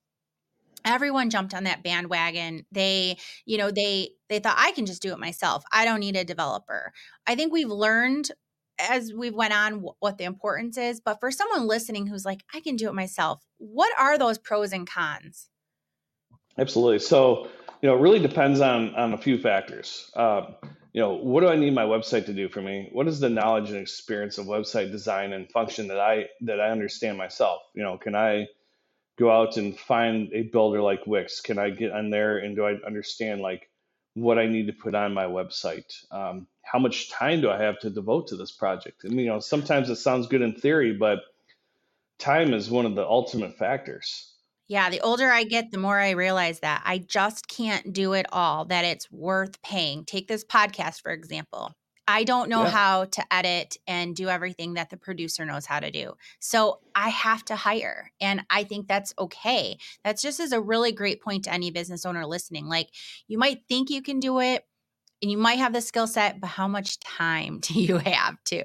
everyone 0.84 1.30
jumped 1.30 1.54
on 1.54 1.64
that 1.64 1.82
bandwagon. 1.82 2.64
They, 2.72 3.18
you 3.44 3.58
know, 3.58 3.70
they 3.70 4.10
they 4.28 4.38
thought 4.38 4.56
I 4.58 4.72
can 4.72 4.86
just 4.86 5.02
do 5.02 5.12
it 5.12 5.18
myself. 5.18 5.64
I 5.72 5.84
don't 5.84 6.00
need 6.00 6.16
a 6.16 6.24
developer. 6.24 6.92
I 7.26 7.34
think 7.34 7.52
we've 7.52 7.68
learned 7.68 8.30
as 8.88 9.12
we've 9.12 9.34
went 9.34 9.52
on 9.52 9.84
what 9.98 10.16
the 10.16 10.24
importance 10.24 10.78
is. 10.78 11.00
But 11.00 11.20
for 11.20 11.30
someone 11.30 11.66
listening 11.66 12.06
who's 12.06 12.24
like, 12.24 12.42
I 12.54 12.60
can 12.60 12.76
do 12.76 12.88
it 12.88 12.94
myself, 12.94 13.44
what 13.58 13.92
are 13.98 14.16
those 14.16 14.38
pros 14.38 14.72
and 14.72 14.88
cons? 14.88 15.49
Absolutely. 16.60 17.00
So, 17.00 17.48
you 17.82 17.88
know, 17.88 17.96
it 17.96 18.00
really 18.02 18.20
depends 18.20 18.60
on 18.60 18.94
on 18.94 19.14
a 19.14 19.18
few 19.18 19.38
factors. 19.38 20.12
Um, 20.14 20.54
you 20.92 21.00
know, 21.00 21.14
what 21.14 21.40
do 21.40 21.48
I 21.48 21.56
need 21.56 21.74
my 21.74 21.84
website 21.84 22.26
to 22.26 22.34
do 22.34 22.48
for 22.48 22.62
me? 22.62 22.90
What 22.92 23.08
is 23.08 23.20
the 23.20 23.30
knowledge 23.30 23.70
and 23.70 23.78
experience 23.78 24.38
of 24.38 24.46
website 24.46 24.92
design 24.92 25.32
and 25.32 25.50
function 25.50 25.88
that 25.88 26.00
I 26.00 26.26
that 26.42 26.60
I 26.60 26.70
understand 26.70 27.18
myself? 27.18 27.62
You 27.74 27.82
know, 27.82 27.98
can 27.98 28.14
I 28.14 28.48
go 29.18 29.30
out 29.30 29.56
and 29.58 29.78
find 29.78 30.32
a 30.34 30.42
builder 30.42 30.82
like 30.82 31.06
Wix? 31.06 31.40
Can 31.42 31.58
I 31.58 31.70
get 31.70 31.92
on 31.92 32.10
there 32.10 32.38
and 32.38 32.56
do 32.56 32.64
I 32.66 32.74
understand 32.86 33.42
like 33.42 33.70
what 34.14 34.38
I 34.38 34.46
need 34.46 34.68
to 34.68 34.74
put 34.74 34.94
on 34.94 35.14
my 35.14 35.26
website? 35.26 35.92
Um, 36.12 36.48
how 36.62 36.78
much 36.80 37.10
time 37.10 37.42
do 37.42 37.50
I 37.50 37.62
have 37.62 37.78
to 37.80 37.90
devote 37.90 38.28
to 38.28 38.36
this 38.36 38.52
project? 38.52 39.02
I 39.06 39.08
mean, 39.08 39.20
you 39.20 39.26
know, 39.28 39.40
sometimes 39.40 39.90
it 39.90 39.96
sounds 39.96 40.28
good 40.28 40.42
in 40.42 40.54
theory, 40.54 40.94
but 40.94 41.20
time 42.18 42.54
is 42.54 42.70
one 42.70 42.86
of 42.86 42.94
the 42.94 43.06
ultimate 43.06 43.58
factors. 43.58 44.29
Yeah, 44.70 44.88
the 44.88 45.00
older 45.00 45.28
I 45.28 45.42
get, 45.42 45.72
the 45.72 45.78
more 45.78 45.98
I 45.98 46.10
realize 46.10 46.60
that 46.60 46.80
I 46.84 46.98
just 46.98 47.48
can't 47.48 47.92
do 47.92 48.12
it 48.12 48.26
all, 48.30 48.66
that 48.66 48.84
it's 48.84 49.10
worth 49.10 49.60
paying. 49.62 50.04
Take 50.04 50.28
this 50.28 50.44
podcast, 50.44 51.02
for 51.02 51.10
example. 51.10 51.72
I 52.06 52.22
don't 52.22 52.48
know 52.48 52.62
Yeah. 52.62 52.70
how 52.70 53.04
to 53.06 53.34
edit 53.34 53.78
and 53.88 54.14
do 54.14 54.28
everything 54.28 54.74
that 54.74 54.88
the 54.90 54.96
producer 54.96 55.44
knows 55.44 55.66
how 55.66 55.80
to 55.80 55.90
do. 55.90 56.12
So 56.38 56.78
I 56.94 57.08
have 57.08 57.44
to 57.46 57.56
hire. 57.56 58.12
And 58.20 58.46
I 58.48 58.62
think 58.62 58.86
that's 58.86 59.12
okay. 59.18 59.76
That's 60.04 60.22
just 60.22 60.38
as 60.38 60.52
a 60.52 60.60
really 60.60 60.92
great 60.92 61.20
point 61.20 61.44
to 61.44 61.52
any 61.52 61.72
business 61.72 62.06
owner 62.06 62.24
listening. 62.24 62.66
Like 62.66 62.90
you 63.26 63.38
might 63.38 63.62
think 63.68 63.90
you 63.90 64.02
can 64.02 64.20
do 64.20 64.38
it 64.38 64.64
and 65.20 65.32
you 65.32 65.36
might 65.36 65.58
have 65.58 65.72
the 65.72 65.80
skill 65.80 66.06
set, 66.06 66.40
but 66.40 66.46
how 66.46 66.68
much 66.68 67.00
time 67.00 67.58
do 67.62 67.74
you 67.74 67.98
have 67.98 68.36
to? 68.44 68.62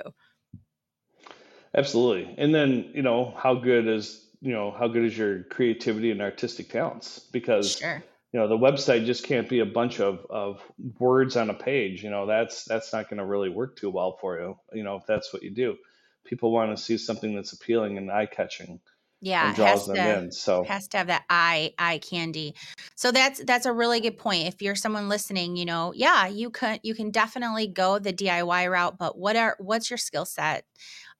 Absolutely. 1.75 2.31
And 2.37 2.53
then, 2.53 2.91
you 2.93 3.01
know, 3.01 3.33
how 3.37 3.55
good 3.55 3.87
is, 3.87 4.24
you 4.45 4.51
know, 4.51 4.69
how 4.69 4.87
good 4.87 5.03
is 5.03 5.17
your 5.17 5.43
creativity 5.45 6.11
and 6.11 6.21
artistic 6.21 6.69
talents? 6.69 7.19
Because, 7.31 7.77
Sure. 7.77 8.03
you 8.31 8.39
know, 8.39 8.47
the 8.47 8.57
website 8.57 9.05
just 9.05 9.23
can't 9.23 9.49
be 9.49 9.59
a 9.59 9.65
bunch 9.65 9.99
of, 9.99 10.23
of 10.29 10.61
words 10.99 11.35
on 11.35 11.49
a 11.49 11.53
page. 11.55 12.03
You 12.03 12.11
know, 12.11 12.27
that's 12.27 12.63
that's 12.63 12.93
not 12.93 13.09
going 13.09 13.17
to 13.17 13.25
really 13.25 13.49
work 13.49 13.75
too 13.75 13.89
well 13.89 14.17
for 14.21 14.39
you, 14.39 14.59
you 14.71 14.83
know, 14.83 14.97
if 14.97 15.07
that's 15.07 15.33
what 15.33 15.41
you 15.41 15.49
do. 15.49 15.77
People 16.25 16.51
want 16.51 16.77
to 16.77 16.81
see 16.81 16.97
something 16.99 17.35
that's 17.35 17.53
appealing 17.53 17.97
and 17.97 18.11
eye 18.11 18.27
catching. 18.27 18.79
Yeah, 19.21 19.47
and 19.47 19.55
draws 19.55 19.87
them 19.87 19.95
to 19.95 20.17
in. 20.19 20.31
So 20.31 20.63
has 20.65 20.87
to 20.89 20.97
have 20.97 21.07
that 21.07 21.23
eye 21.27 21.73
eye 21.79 21.97
candy. 21.97 22.53
So 22.93 23.11
that's 23.11 23.43
that's 23.43 23.65
a 23.65 23.73
really 23.73 23.99
good 23.99 24.17
point. 24.17 24.47
If 24.47 24.61
you're 24.61 24.75
someone 24.75 25.09
listening, 25.09 25.55
you 25.55 25.65
know, 25.65 25.93
yeah, 25.95 26.27
you 26.27 26.51
can 26.51 26.79
you 26.83 26.93
can 26.93 27.09
definitely 27.09 27.65
go 27.65 27.97
the 27.97 28.13
DIY 28.13 28.69
route, 28.69 28.99
but 28.99 29.17
what 29.17 29.35
are 29.35 29.55
what's 29.59 29.89
your 29.89 29.97
skill 29.97 30.25
set? 30.25 30.65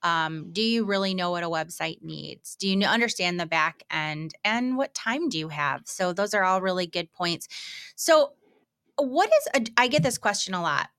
Um, 0.06 0.52
do 0.52 0.62
you 0.62 0.86
really 0.86 1.14
know 1.14 1.32
what 1.32 1.44
a 1.44 1.50
website 1.50 2.02
needs? 2.02 2.56
Do 2.56 2.70
you 2.70 2.86
understand 2.86 3.40
the 3.40 3.46
back 3.46 3.84
end 3.90 4.36
and 4.44 4.78
what 4.78 4.94
time 4.94 5.30
do 5.30 5.40
you 5.40 5.50
have? 5.50 5.82
So 5.86 6.14
those 6.14 6.34
are 6.34 6.44
all 6.44 6.62
really 6.62 6.86
good 6.86 7.12
points. 7.12 7.48
So 7.96 8.34
what 8.98 9.30
is 9.30 9.62
a, 9.62 9.66
I 9.78 9.88
get 9.88 10.04
this 10.04 10.18
question 10.18 10.54
a 10.54 10.62
lot 10.62 10.90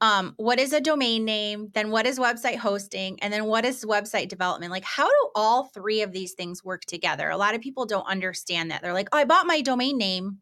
um, 0.00 0.34
what 0.36 0.58
is 0.58 0.72
a 0.72 0.80
domain 0.80 1.24
name 1.24 1.70
then 1.72 1.90
what 1.90 2.06
is 2.06 2.18
website 2.18 2.56
hosting 2.58 3.18
and 3.20 3.32
then 3.32 3.46
what 3.46 3.64
is 3.64 3.84
website 3.84 4.28
development 4.28 4.70
like 4.70 4.84
how 4.84 5.08
do 5.08 5.28
all 5.34 5.64
three 5.64 6.02
of 6.02 6.12
these 6.12 6.32
things 6.34 6.64
work 6.64 6.84
together 6.84 7.30
a 7.30 7.36
lot 7.36 7.54
of 7.54 7.60
people 7.60 7.86
don't 7.86 8.06
understand 8.06 8.70
that 8.70 8.82
they're 8.82 8.92
like 8.92 9.08
oh 9.12 9.18
i 9.18 9.24
bought 9.24 9.46
my 9.46 9.60
domain 9.60 9.96
name 9.96 10.38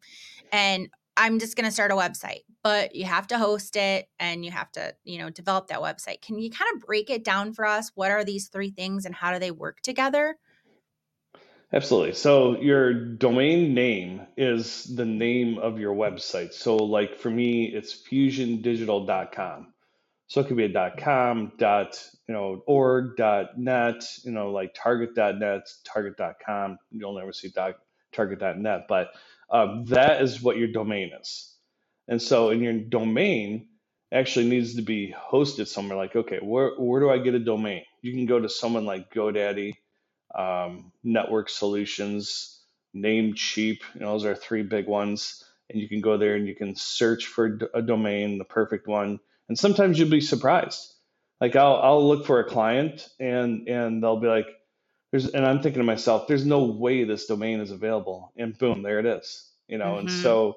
and 0.51 0.89
i'm 1.17 1.39
just 1.39 1.55
going 1.55 1.65
to 1.65 1.71
start 1.71 1.91
a 1.91 1.95
website 1.95 2.43
but 2.63 2.95
you 2.95 3.05
have 3.05 3.27
to 3.27 3.37
host 3.37 3.75
it 3.75 4.07
and 4.19 4.43
you 4.45 4.51
have 4.51 4.71
to 4.71 4.93
you 5.03 5.17
know 5.19 5.29
develop 5.29 5.67
that 5.67 5.79
website 5.79 6.21
can 6.21 6.37
you 6.39 6.49
kind 6.49 6.69
of 6.75 6.81
break 6.81 7.09
it 7.09 7.23
down 7.23 7.53
for 7.53 7.65
us 7.65 7.91
what 7.95 8.11
are 8.11 8.23
these 8.23 8.47
three 8.47 8.71
things 8.71 9.05
and 9.05 9.15
how 9.15 9.31
do 9.33 9.39
they 9.39 9.51
work 9.51 9.81
together 9.81 10.37
Absolutely. 11.73 12.13
So 12.13 12.61
your 12.61 12.93
domain 12.93 13.73
name 13.73 14.21
is 14.37 14.83
the 14.95 15.05
name 15.05 15.57
of 15.57 15.79
your 15.79 15.95
website. 15.95 16.53
So 16.53 16.75
like 16.75 17.17
for 17.17 17.31
me, 17.31 17.65
it's 17.65 17.95
phusiondigital.com. 17.95 19.73
So 20.27 20.41
it 20.41 20.47
could 20.47 20.57
be 20.57 20.65
a 20.65 20.91
.com, 20.97 21.51
dot, 21.57 21.99
you 22.27 22.33
know, 22.33 22.63
org, 22.67 23.17
dot 23.17 23.57
net, 23.57 24.03
you 24.23 24.31
know, 24.31 24.51
like 24.51 24.75
target.net, 24.75 25.67
target.com. 25.83 26.77
You'll 26.91 27.17
never 27.17 27.33
see 27.33 27.49
dot, 27.49 27.75
target.net, 28.13 28.85
but 28.87 29.09
um, 29.53 29.85
that 29.85 30.21
is 30.21 30.41
what 30.41 30.57
your 30.57 30.69
domain 30.69 31.11
is. 31.21 31.55
And 32.09 32.21
so 32.21 32.49
in 32.49 32.61
your 32.61 32.73
domain 32.73 33.67
actually 34.11 34.49
needs 34.49 34.75
to 34.75 34.81
be 34.81 35.15
hosted 35.31 35.67
somewhere 35.67 35.97
like, 35.97 36.15
okay, 36.15 36.39
where, 36.41 36.71
where 36.77 37.01
do 37.01 37.09
I 37.09 37.19
get 37.19 37.35
a 37.35 37.39
domain? 37.39 37.83
You 38.01 38.13
can 38.13 38.25
go 38.25 38.39
to 38.39 38.49
someone 38.49 38.85
like 38.85 39.13
GoDaddy, 39.13 39.75
um, 40.35 40.91
Network 41.03 41.49
Solutions, 41.49 42.61
Namecheap. 42.95 43.79
You 43.95 44.01
know, 44.01 44.13
those 44.13 44.25
are 44.25 44.35
three 44.35 44.63
big 44.63 44.87
ones. 44.87 45.43
And 45.69 45.81
you 45.81 45.87
can 45.87 46.01
go 46.01 46.17
there 46.17 46.35
and 46.35 46.47
you 46.47 46.55
can 46.55 46.75
search 46.75 47.27
for 47.27 47.59
a 47.73 47.81
domain, 47.81 48.39
the 48.39 48.45
perfect 48.45 48.87
one. 48.87 49.19
And 49.49 49.57
sometimes 49.57 49.97
you'll 49.97 50.09
be 50.09 50.21
surprised. 50.21 50.93
Like 51.41 51.55
I'll 51.55 51.77
I'll 51.77 52.07
look 52.07 52.25
for 52.25 52.39
a 52.39 52.49
client 52.49 53.07
and 53.19 53.67
and 53.67 54.03
they'll 54.03 54.19
be 54.19 54.27
like, 54.27 54.47
there's 55.13 55.27
and 55.27 55.45
I'm 55.45 55.61
thinking 55.61 55.79
to 55.79 55.85
myself, 55.85 56.27
there's 56.27 56.43
no 56.43 56.63
way 56.63 57.03
this 57.03 57.27
domain 57.27 57.59
is 57.59 57.69
available. 57.69 58.33
And 58.35 58.57
boom, 58.57 58.81
there 58.81 58.97
it 58.97 59.05
is. 59.05 59.47
You 59.67 59.77
know, 59.77 59.99
and 59.99 60.09
mm-hmm. 60.09 60.21
so 60.23 60.55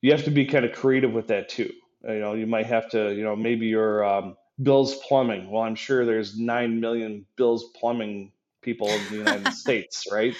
you 0.00 0.12
have 0.12 0.24
to 0.24 0.30
be 0.30 0.46
kind 0.46 0.64
of 0.64 0.70
creative 0.72 1.12
with 1.12 1.26
that 1.26 1.48
too. 1.48 1.72
You 2.04 2.20
know, 2.20 2.34
you 2.34 2.46
might 2.46 2.66
have 2.66 2.88
to, 2.90 3.12
you 3.12 3.24
know, 3.24 3.34
maybe 3.34 3.66
you're 3.66 4.04
um, 4.04 4.36
Bill's 4.62 4.94
Plumbing. 4.94 5.50
Well, 5.50 5.62
I'm 5.62 5.74
sure 5.74 6.06
there's 6.06 6.38
nine 6.38 6.78
million 6.78 7.26
Bill's 7.34 7.64
Plumbing 7.80 8.30
people 8.62 8.88
in 8.88 9.04
the 9.10 9.16
United 9.16 9.52
States, 9.54 10.06
right? 10.12 10.36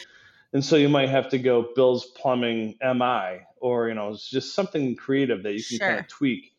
And 0.53 0.65
so 0.65 0.77
you 0.77 0.89
might 0.89 1.09
have 1.09 1.31
to 1.31 1.39
go 1.39 1.71
Bill's 1.75 2.07
Plumbing 2.07 2.77
MI, 2.81 3.41
or 3.61 3.89
you 3.89 3.95
know, 3.95 4.11
it's 4.11 4.31
just 4.31 4.55
something 4.55 4.95
creative 4.95 5.43
that 5.43 5.55
you 5.55 5.65
can 5.65 5.79
sure. 5.79 5.89
kind 5.89 5.99
of 5.99 6.07
tweak 6.07 6.53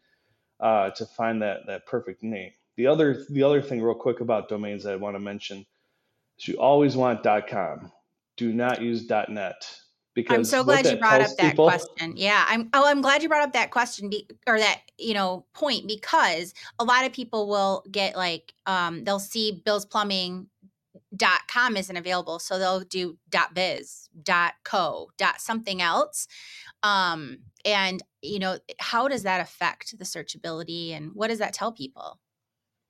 uh, 0.59 0.89
to 0.89 1.05
find 1.05 1.41
that 1.41 1.67
that 1.67 1.85
perfect 1.85 2.21
name. 2.21 2.51
The 2.75 2.87
other 2.87 3.25
the 3.29 3.43
other 3.43 3.61
thing, 3.61 3.81
real 3.81 3.95
quick 3.95 4.19
about 4.19 4.49
domains 4.49 4.83
that 4.83 4.91
I 4.91 4.97
want 4.97 5.15
to 5.15 5.21
mention 5.21 5.65
you 6.47 6.55
always 6.55 6.95
want 6.95 7.23
.com. 7.23 7.91
Do 8.37 8.53
not 8.53 8.81
use 8.81 9.09
.net 9.09 9.81
because 10.13 10.35
I'm 10.35 10.43
so 10.43 10.63
glad 10.63 10.85
you 10.85 10.97
brought 10.97 11.21
up 11.21 11.35
that 11.37 11.51
people, 11.51 11.65
question. 11.65 12.13
Yeah, 12.15 12.45
I'm. 12.47 12.69
Oh, 12.73 12.85
I'm 12.85 13.01
glad 13.01 13.23
you 13.23 13.29
brought 13.29 13.43
up 13.43 13.53
that 13.53 13.71
question 13.71 14.09
be, 14.09 14.27
or 14.47 14.57
that 14.57 14.81
you 14.97 15.13
know 15.13 15.45
point 15.53 15.87
because 15.87 16.53
a 16.79 16.83
lot 16.83 17.05
of 17.05 17.13
people 17.13 17.47
will 17.47 17.83
get 17.91 18.15
like 18.15 18.53
um, 18.65 19.03
they'll 19.03 19.19
see 19.19 19.61
Bill's 19.63 19.85
Plumbing 19.85 20.47
dot 21.15 21.41
com 21.47 21.75
isn't 21.75 21.97
available 21.97 22.39
so 22.39 22.57
they'll 22.57 22.81
do 22.81 23.17
dot 23.29 23.53
biz 23.53 24.09
dot 24.23 24.53
co 24.63 25.09
dot 25.17 25.41
something 25.41 25.81
else 25.81 26.27
um 26.83 27.39
and 27.65 28.01
you 28.21 28.39
know 28.39 28.57
how 28.79 29.09
does 29.09 29.23
that 29.23 29.41
affect 29.41 29.97
the 29.97 30.05
searchability 30.05 30.95
and 30.95 31.11
what 31.13 31.27
does 31.27 31.39
that 31.39 31.53
tell 31.53 31.71
people 31.71 32.17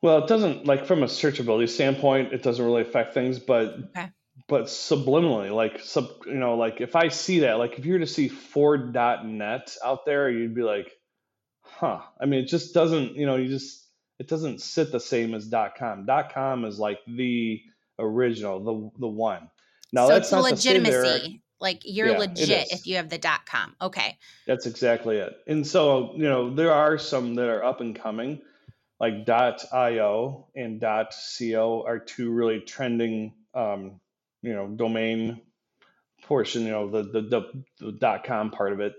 well 0.01 0.23
it 0.23 0.27
doesn't 0.27 0.65
like 0.65 0.85
from 0.85 1.03
a 1.03 1.07
searchability 1.07 1.69
standpoint 1.69 2.33
it 2.33 2.43
doesn't 2.43 2.63
really 2.63 2.81
affect 2.81 3.13
things 3.13 3.39
but 3.39 3.75
okay. 3.95 4.09
but 4.47 4.65
subliminally 4.65 5.53
like 5.53 5.79
sub 5.79 6.09
you 6.25 6.33
know 6.33 6.55
like 6.55 6.81
if 6.81 6.95
i 6.95 7.07
see 7.07 7.39
that 7.39 7.57
like 7.57 7.77
if 7.77 7.85
you 7.85 7.93
were 7.93 7.99
to 7.99 8.07
see 8.07 8.27
ford.net 8.27 9.75
out 9.83 10.05
there 10.05 10.29
you'd 10.29 10.55
be 10.55 10.63
like 10.63 10.91
huh 11.63 12.01
i 12.19 12.25
mean 12.25 12.43
it 12.43 12.47
just 12.47 12.73
doesn't 12.73 13.15
you 13.15 13.25
know 13.25 13.35
you 13.35 13.47
just 13.47 13.81
it 14.21 14.27
doesn't 14.27 14.61
sit 14.61 14.91
the 14.91 14.99
same 14.99 15.33
as 15.33 15.47
dot 15.47 15.75
com 15.75 16.05
Dot 16.05 16.31
com 16.31 16.63
is 16.63 16.77
like 16.77 16.99
the 17.07 17.59
original, 17.97 18.59
the 18.63 18.99
the 18.99 19.07
one. 19.07 19.49
Now 19.91 20.07
so 20.07 20.13
that's 20.13 20.31
it's 20.31 20.65
legitimacy. 20.65 21.41
Like 21.59 21.81
you're 21.85 22.11
yeah, 22.11 22.17
legit 22.17 22.71
if 22.71 22.85
you 22.85 22.97
have 22.97 23.09
the 23.09 23.17
dot 23.17 23.47
com. 23.47 23.75
Okay. 23.81 24.17
That's 24.45 24.65
exactly 24.65 25.17
it. 25.17 25.33
And 25.47 25.65
so, 25.65 26.13
you 26.15 26.23
know, 26.23 26.53
there 26.53 26.71
are 26.71 26.97
some 26.97 27.35
that 27.35 27.49
are 27.49 27.63
up 27.63 27.81
and 27.81 27.95
coming, 27.95 28.41
like 29.01 29.27
io 29.27 30.47
and 30.55 30.79
co 30.79 31.83
are 31.85 31.99
two 31.99 32.31
really 32.31 32.59
trending 32.61 33.33
um, 33.53 33.99
you 34.41 34.53
know, 34.53 34.67
domain 34.67 35.41
portion, 36.23 36.63
you 36.63 36.71
know, 36.71 36.89
the 36.89 37.03
the, 37.03 37.21
the, 37.21 37.63
the 37.79 37.91
dot 37.91 38.23
com 38.23 38.51
part 38.51 38.73
of 38.73 38.79
it. 38.79 38.93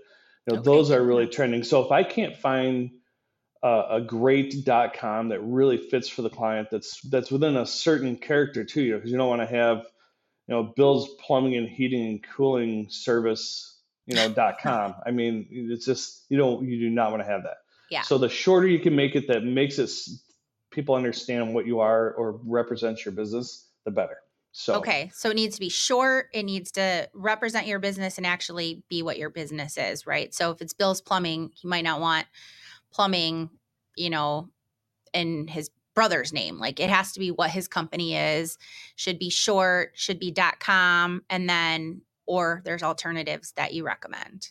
You 0.45 0.53
know, 0.53 0.59
okay. 0.59 0.65
those 0.65 0.91
are 0.91 1.01
really 1.01 1.27
trending. 1.27 1.63
So 1.63 1.85
if 1.85 1.91
I 1.91 2.03
can't 2.03 2.35
find 2.35 2.91
a 3.63 4.01
great 4.01 4.67
.com 4.99 5.29
that 5.29 5.39
really 5.41 5.77
fits 5.77 6.09
for 6.09 6.21
the 6.21 6.29
client. 6.29 6.67
That's 6.69 6.99
that's 7.01 7.31
within 7.31 7.55
a 7.55 7.65
certain 7.65 8.17
character 8.17 8.65
too, 8.65 8.81
you 8.81 8.91
know, 8.91 8.97
because 8.97 9.11
you 9.11 9.17
don't 9.17 9.29
want 9.29 9.41
to 9.41 9.55
have, 9.55 9.85
you 10.47 10.55
know, 10.55 10.63
Bill's 10.63 11.07
Plumbing 11.25 11.55
and 11.55 11.69
Heating 11.69 12.07
and 12.07 12.23
Cooling 12.35 12.87
Service, 12.89 13.79
you 14.05 14.15
know, 14.15 14.33
.com. 14.61 14.95
I 15.05 15.11
mean, 15.11 15.47
it's 15.49 15.85
just 15.85 16.25
you 16.27 16.37
don't 16.37 16.67
you 16.67 16.77
do 16.77 16.89
not 16.89 17.11
want 17.11 17.23
to 17.23 17.29
have 17.29 17.43
that. 17.43 17.57
Yeah. 17.93 18.01
So 18.01 18.17
the 18.17 18.27
shorter 18.27 18.67
you 18.67 18.79
can 18.79 18.95
make 18.95 19.15
it, 19.15 19.27
that 19.27 19.43
makes 19.43 19.77
it 19.77 19.91
people 20.71 20.95
understand 20.95 21.53
what 21.53 21.67
you 21.67 21.79
are 21.79 22.11
or 22.13 22.39
represents 22.43 23.05
your 23.05 23.11
business, 23.11 23.69
the 23.85 23.91
better. 23.91 24.17
So 24.51 24.75
okay, 24.77 25.11
so 25.13 25.29
it 25.29 25.35
needs 25.35 25.53
to 25.55 25.59
be 25.59 25.69
short. 25.69 26.29
It 26.33 26.41
needs 26.41 26.71
to 26.71 27.07
represent 27.13 27.67
your 27.67 27.77
business 27.77 28.17
and 28.17 28.25
actually 28.25 28.81
be 28.89 29.03
what 29.03 29.19
your 29.19 29.29
business 29.29 29.77
is, 29.77 30.07
right? 30.07 30.33
So 30.33 30.49
if 30.49 30.59
it's 30.59 30.73
Bill's 30.73 31.01
Plumbing, 31.01 31.51
he 31.53 31.67
might 31.67 31.83
not 31.83 32.01
want 32.01 32.25
plumbing, 32.91 33.51
you 33.95 34.09
know, 34.09 34.49
in 35.13 35.47
his 35.47 35.69
brother's 35.93 36.33
name. 36.33 36.57
Like 36.57 36.79
it 36.79 36.89
has 36.89 37.11
to 37.11 37.19
be 37.19 37.29
what 37.29 37.51
his 37.51 37.67
company 37.67 38.15
is, 38.15 38.57
should 38.95 39.19
be 39.19 39.29
short, 39.29 39.91
should 39.93 40.19
be 40.19 40.33
.com, 40.59 41.21
and 41.29 41.47
then 41.47 42.01
or 42.25 42.63
there's 42.65 42.81
alternatives 42.81 43.53
that 43.55 43.75
you 43.75 43.85
recommend. 43.85 44.49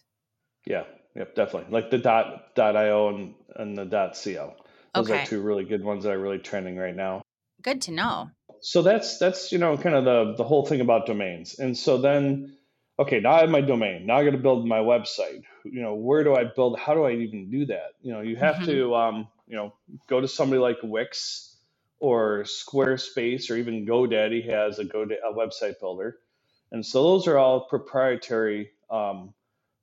Yeah, 0.64 0.84
yep, 1.14 1.35
definitely. 1.35 1.73
Like 1.73 1.90
the 1.90 1.99
dot 1.99 2.54
dot 2.54 2.76
io 2.76 3.09
and, 3.09 3.35
and 3.57 3.76
the 3.76 3.85
dot 3.85 4.19
co. 4.23 4.54
Those 4.95 5.11
okay. 5.11 5.23
are 5.23 5.26
two 5.26 5.40
really 5.40 5.64
good 5.64 5.83
ones 5.83 6.04
that 6.04 6.12
are 6.12 6.19
really 6.19 6.38
trending 6.38 6.76
right 6.76 6.95
now. 6.95 7.23
Good 7.62 7.83
to 7.83 7.92
know. 7.92 8.31
So 8.61 8.83
that's 8.83 9.19
that's 9.19 9.52
you 9.52 9.59
know 9.59 9.76
kind 9.76 9.95
of 9.95 10.04
the 10.04 10.35
the 10.37 10.45
whole 10.45 10.66
thing 10.66 10.81
about 10.81 11.07
domains. 11.07 11.59
And 11.59 11.76
so 11.76 11.99
then 11.99 12.57
okay, 12.99 13.21
now 13.21 13.33
I 13.33 13.40
have 13.40 13.50
my 13.50 13.61
domain. 13.61 14.07
Now 14.07 14.19
I 14.19 14.25
got 14.25 14.31
to 14.33 14.38
build 14.38 14.66
my 14.66 14.78
website. 14.78 15.42
You 15.64 15.83
know, 15.83 15.95
where 15.95 16.25
do 16.25 16.35
I 16.35 16.45
build? 16.45 16.78
How 16.78 16.95
do 16.95 17.04
I 17.04 17.12
even 17.12 17.50
do 17.50 17.66
that? 17.66 17.95
You 18.02 18.12
know, 18.12 18.21
you 18.21 18.37
have 18.37 18.57
mm-hmm. 18.57 18.64
to, 18.66 18.95
um, 18.95 19.28
you 19.47 19.57
know, 19.57 19.75
go 20.09 20.21
to 20.21 20.28
somebody 20.28 20.61
like 20.61 20.78
Wix 20.83 21.57
or 21.99 22.45
Squarespace 22.45 23.50
or 23.50 23.57
even 23.57 23.87
GoDaddy 23.87 24.49
has 24.50 24.78
a 24.78 24.85
Go 24.85 25.02
a 25.02 25.35
website 25.35 25.81
builder, 25.81 26.19
and 26.71 26.85
so 26.85 27.02
those 27.02 27.26
are 27.26 27.38
all 27.38 27.62
proprietary 27.69 28.71
um, 28.90 29.35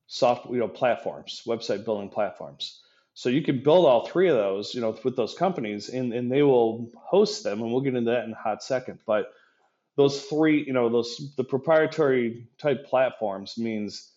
soft, 0.09 0.49
you 0.49 0.57
know, 0.57 0.67
platforms, 0.67 1.43
website 1.47 1.85
building 1.85 2.09
platforms. 2.09 2.81
So 3.13 3.29
you 3.29 3.41
can 3.41 3.63
build 3.63 3.85
all 3.85 4.07
three 4.07 4.27
of 4.27 4.35
those, 4.35 4.73
you 4.73 4.81
know, 4.81 4.97
with 5.03 5.15
those 5.15 5.35
companies, 5.35 5.89
and, 5.89 6.11
and 6.13 6.31
they 6.31 6.41
will 6.41 6.89
host 6.97 7.43
them, 7.43 7.61
and 7.61 7.71
we'll 7.71 7.81
get 7.81 7.95
into 7.95 8.11
that 8.11 8.25
in 8.25 8.31
a 8.31 8.35
hot 8.35 8.63
second. 8.63 8.99
But 9.05 9.31
those 9.95 10.21
three, 10.23 10.63
you 10.65 10.73
know, 10.73 10.89
those 10.89 11.33
the 11.37 11.43
proprietary 11.43 12.47
type 12.57 12.87
platforms 12.87 13.57
means 13.57 14.11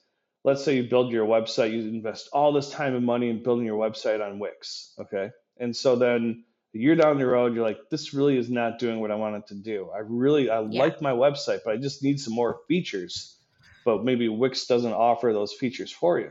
let's 0.45 0.65
say 0.65 0.77
you 0.77 0.89
build 0.89 1.13
your 1.13 1.27
website, 1.27 1.73
you 1.73 1.81
invest 1.81 2.29
all 2.33 2.53
this 2.53 2.71
time 2.71 2.97
and 2.97 3.07
money 3.07 3.29
in 3.29 3.43
building 3.43 3.67
your 3.67 3.79
website 3.79 4.25
on 4.25 4.39
Wix, 4.39 4.95
okay? 4.99 5.31
And 5.59 5.77
so 5.77 5.95
then 5.95 6.45
a 6.75 6.79
year 6.79 6.97
down 6.97 7.19
the 7.19 7.27
road, 7.27 7.55
you're 7.55 7.65
like, 7.65 7.91
this 7.91 8.15
really 8.15 8.39
is 8.39 8.51
not 8.51 8.79
doing 8.79 8.99
what 8.99 9.11
I 9.11 9.17
want 9.17 9.37
it 9.37 9.47
to 9.49 9.55
do. 9.55 9.91
I 9.95 9.99
really 9.99 10.49
I 10.49 10.63
yeah. 10.63 10.81
like 10.81 11.03
my 11.03 11.13
website, 11.13 11.61
but 11.65 11.75
I 11.75 11.77
just 11.77 12.03
need 12.03 12.19
some 12.19 12.35
more 12.35 12.61
features. 12.67 13.37
But 13.85 14.05
maybe 14.05 14.29
Wix 14.29 14.67
doesn't 14.67 14.93
offer 14.93 15.33
those 15.33 15.53
features 15.53 15.91
for 15.91 16.19
you. 16.19 16.31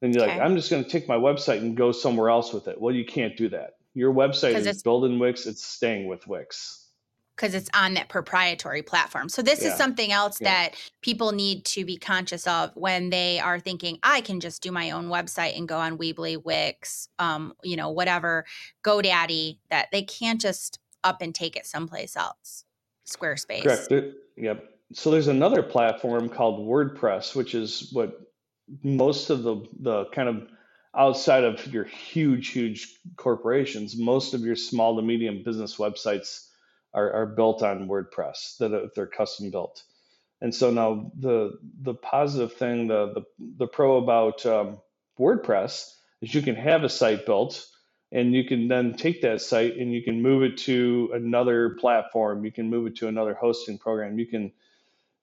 Then 0.00 0.12
you're 0.12 0.24
okay. 0.24 0.38
like, 0.38 0.42
I'm 0.42 0.56
just 0.56 0.70
going 0.70 0.84
to 0.84 0.90
take 0.90 1.08
my 1.08 1.16
website 1.16 1.58
and 1.58 1.76
go 1.76 1.92
somewhere 1.92 2.30
else 2.30 2.52
with 2.52 2.68
it. 2.68 2.80
Well, 2.80 2.94
you 2.94 3.04
can't 3.04 3.36
do 3.36 3.48
that. 3.50 3.76
Your 3.94 4.14
website 4.14 4.54
is 4.54 4.82
built 4.82 5.04
in 5.04 5.18
Wix, 5.18 5.46
it's 5.46 5.64
staying 5.64 6.06
with 6.06 6.26
Wix 6.26 6.80
because 7.40 7.54
it's 7.54 7.70
on 7.72 7.94
that 7.94 8.10
proprietary 8.10 8.82
platform. 8.82 9.30
So 9.30 9.40
this 9.40 9.62
is 9.62 9.74
something 9.74 10.12
else 10.12 10.38
Yeah. 10.42 10.50
that 10.50 10.74
people 11.00 11.32
need 11.32 11.64
to 11.66 11.86
be 11.86 11.96
conscious 11.96 12.46
of 12.46 12.70
when 12.76 13.08
they 13.08 13.40
are 13.40 13.58
thinking, 13.58 13.98
I 14.02 14.20
can 14.20 14.40
just 14.40 14.62
do 14.62 14.70
my 14.70 14.90
own 14.90 15.06
website 15.06 15.56
and 15.56 15.66
go 15.66 15.78
on 15.78 15.96
Weebly, 15.96 16.44
Wix, 16.44 17.08
um, 17.18 17.54
you 17.62 17.76
know, 17.76 17.88
whatever, 17.88 18.44
GoDaddy, 18.84 19.56
that 19.70 19.90
they 19.90 20.02
can't 20.02 20.38
just 20.38 20.80
up 21.02 21.22
and 21.22 21.34
take 21.34 21.56
it 21.56 21.64
someplace 21.64 22.14
else. 22.14 22.66
Squarespace. 23.06 23.62
Correct. 23.62 24.14
Yep. 24.36 24.74
So 24.94 25.10
there's 25.10 25.28
another 25.28 25.62
platform 25.62 26.30
called 26.30 26.66
WordPress, 26.68 27.36
which 27.36 27.54
is 27.54 27.90
what 27.92 28.18
most 28.84 29.30
of 29.30 29.42
the 29.44 29.66
the 29.80 30.06
kind 30.06 30.28
of 30.28 30.48
outside 30.96 31.44
of 31.44 31.66
your 31.72 31.84
huge, 31.84 32.48
huge 32.48 32.98
corporations, 33.16 33.96
most 33.98 34.34
of 34.34 34.42
your 34.42 34.56
small 34.56 34.96
to 34.96 35.02
medium 35.02 35.42
business 35.44 35.76
websites 35.76 36.46
are, 36.94 37.12
are 37.12 37.26
built 37.26 37.62
on 37.62 37.88
WordPress. 37.88 38.58
That 38.58 38.74
are- 38.74 38.90
they're 38.96 39.06
custom 39.06 39.50
built. 39.50 39.84
And 40.42 40.54
so 40.54 40.70
now 40.72 41.12
the 41.18 41.58
the 41.82 41.94
positive 41.94 42.54
thing, 42.54 42.88
the 42.88 43.14
the, 43.14 43.22
the 43.58 43.68
pro 43.68 43.98
about 43.98 44.46
um, 44.46 44.78
WordPress 45.20 45.92
is 46.22 46.34
you 46.34 46.42
can 46.42 46.56
have 46.56 46.84
a 46.84 46.90
site 46.90 47.26
built 47.26 47.66
and 48.12 48.34
you 48.34 48.44
can 48.44 48.68
then 48.68 48.94
take 48.94 49.22
that 49.22 49.42
site 49.42 49.76
and 49.78 49.92
you 49.92 50.04
can 50.04 50.22
move 50.22 50.44
it 50.44 50.58
to 50.60 51.10
another 51.14 51.72
platform. 51.80 52.46
You 52.46 52.52
can 52.52 52.70
move 52.70 52.88
it 52.88 52.96
to 52.98 53.08
another 53.08 53.34
hosting 53.34 53.78
program. 53.78 54.20
You 54.20 54.28
can 54.28 54.52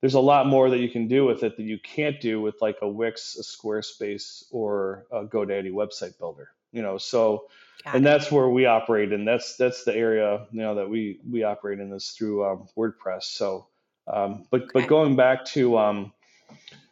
there's 0.01 0.13
a 0.13 0.19
lot 0.19 0.47
more 0.47 0.69
that 0.69 0.79
you 0.79 0.89
can 0.89 1.07
do 1.07 1.25
with 1.25 1.43
it 1.43 1.57
that 1.57 1.63
you 1.63 1.79
can't 1.79 2.19
do 2.21 2.39
with 2.41 2.61
like 2.61 2.77
a 2.81 2.87
Wix, 2.87 3.35
a 3.37 3.43
Squarespace, 3.43 4.43
or 4.51 5.05
a 5.11 5.25
GoDaddy 5.25 5.71
website 5.71 6.17
builder. 6.19 6.49
You 6.71 6.81
know, 6.81 6.97
so 6.97 7.47
Got 7.83 7.95
and 7.95 8.05
it. 8.05 8.09
that's 8.09 8.31
where 8.31 8.49
we 8.49 8.65
operate 8.65 9.13
and 9.13 9.27
That's 9.27 9.55
that's 9.55 9.83
the 9.83 9.95
area 9.95 10.45
you 10.51 10.61
know 10.61 10.75
that 10.75 10.89
we 10.89 11.19
we 11.29 11.43
operate 11.43 11.79
in 11.79 11.91
is 11.93 12.09
through 12.09 12.45
um, 12.45 12.67
WordPress. 12.77 13.23
So, 13.23 13.67
um, 14.07 14.45
but 14.49 14.63
Okay. 14.63 14.71
but 14.73 14.87
going 14.87 15.15
back 15.15 15.45
to 15.45 15.77
um, 15.77 16.13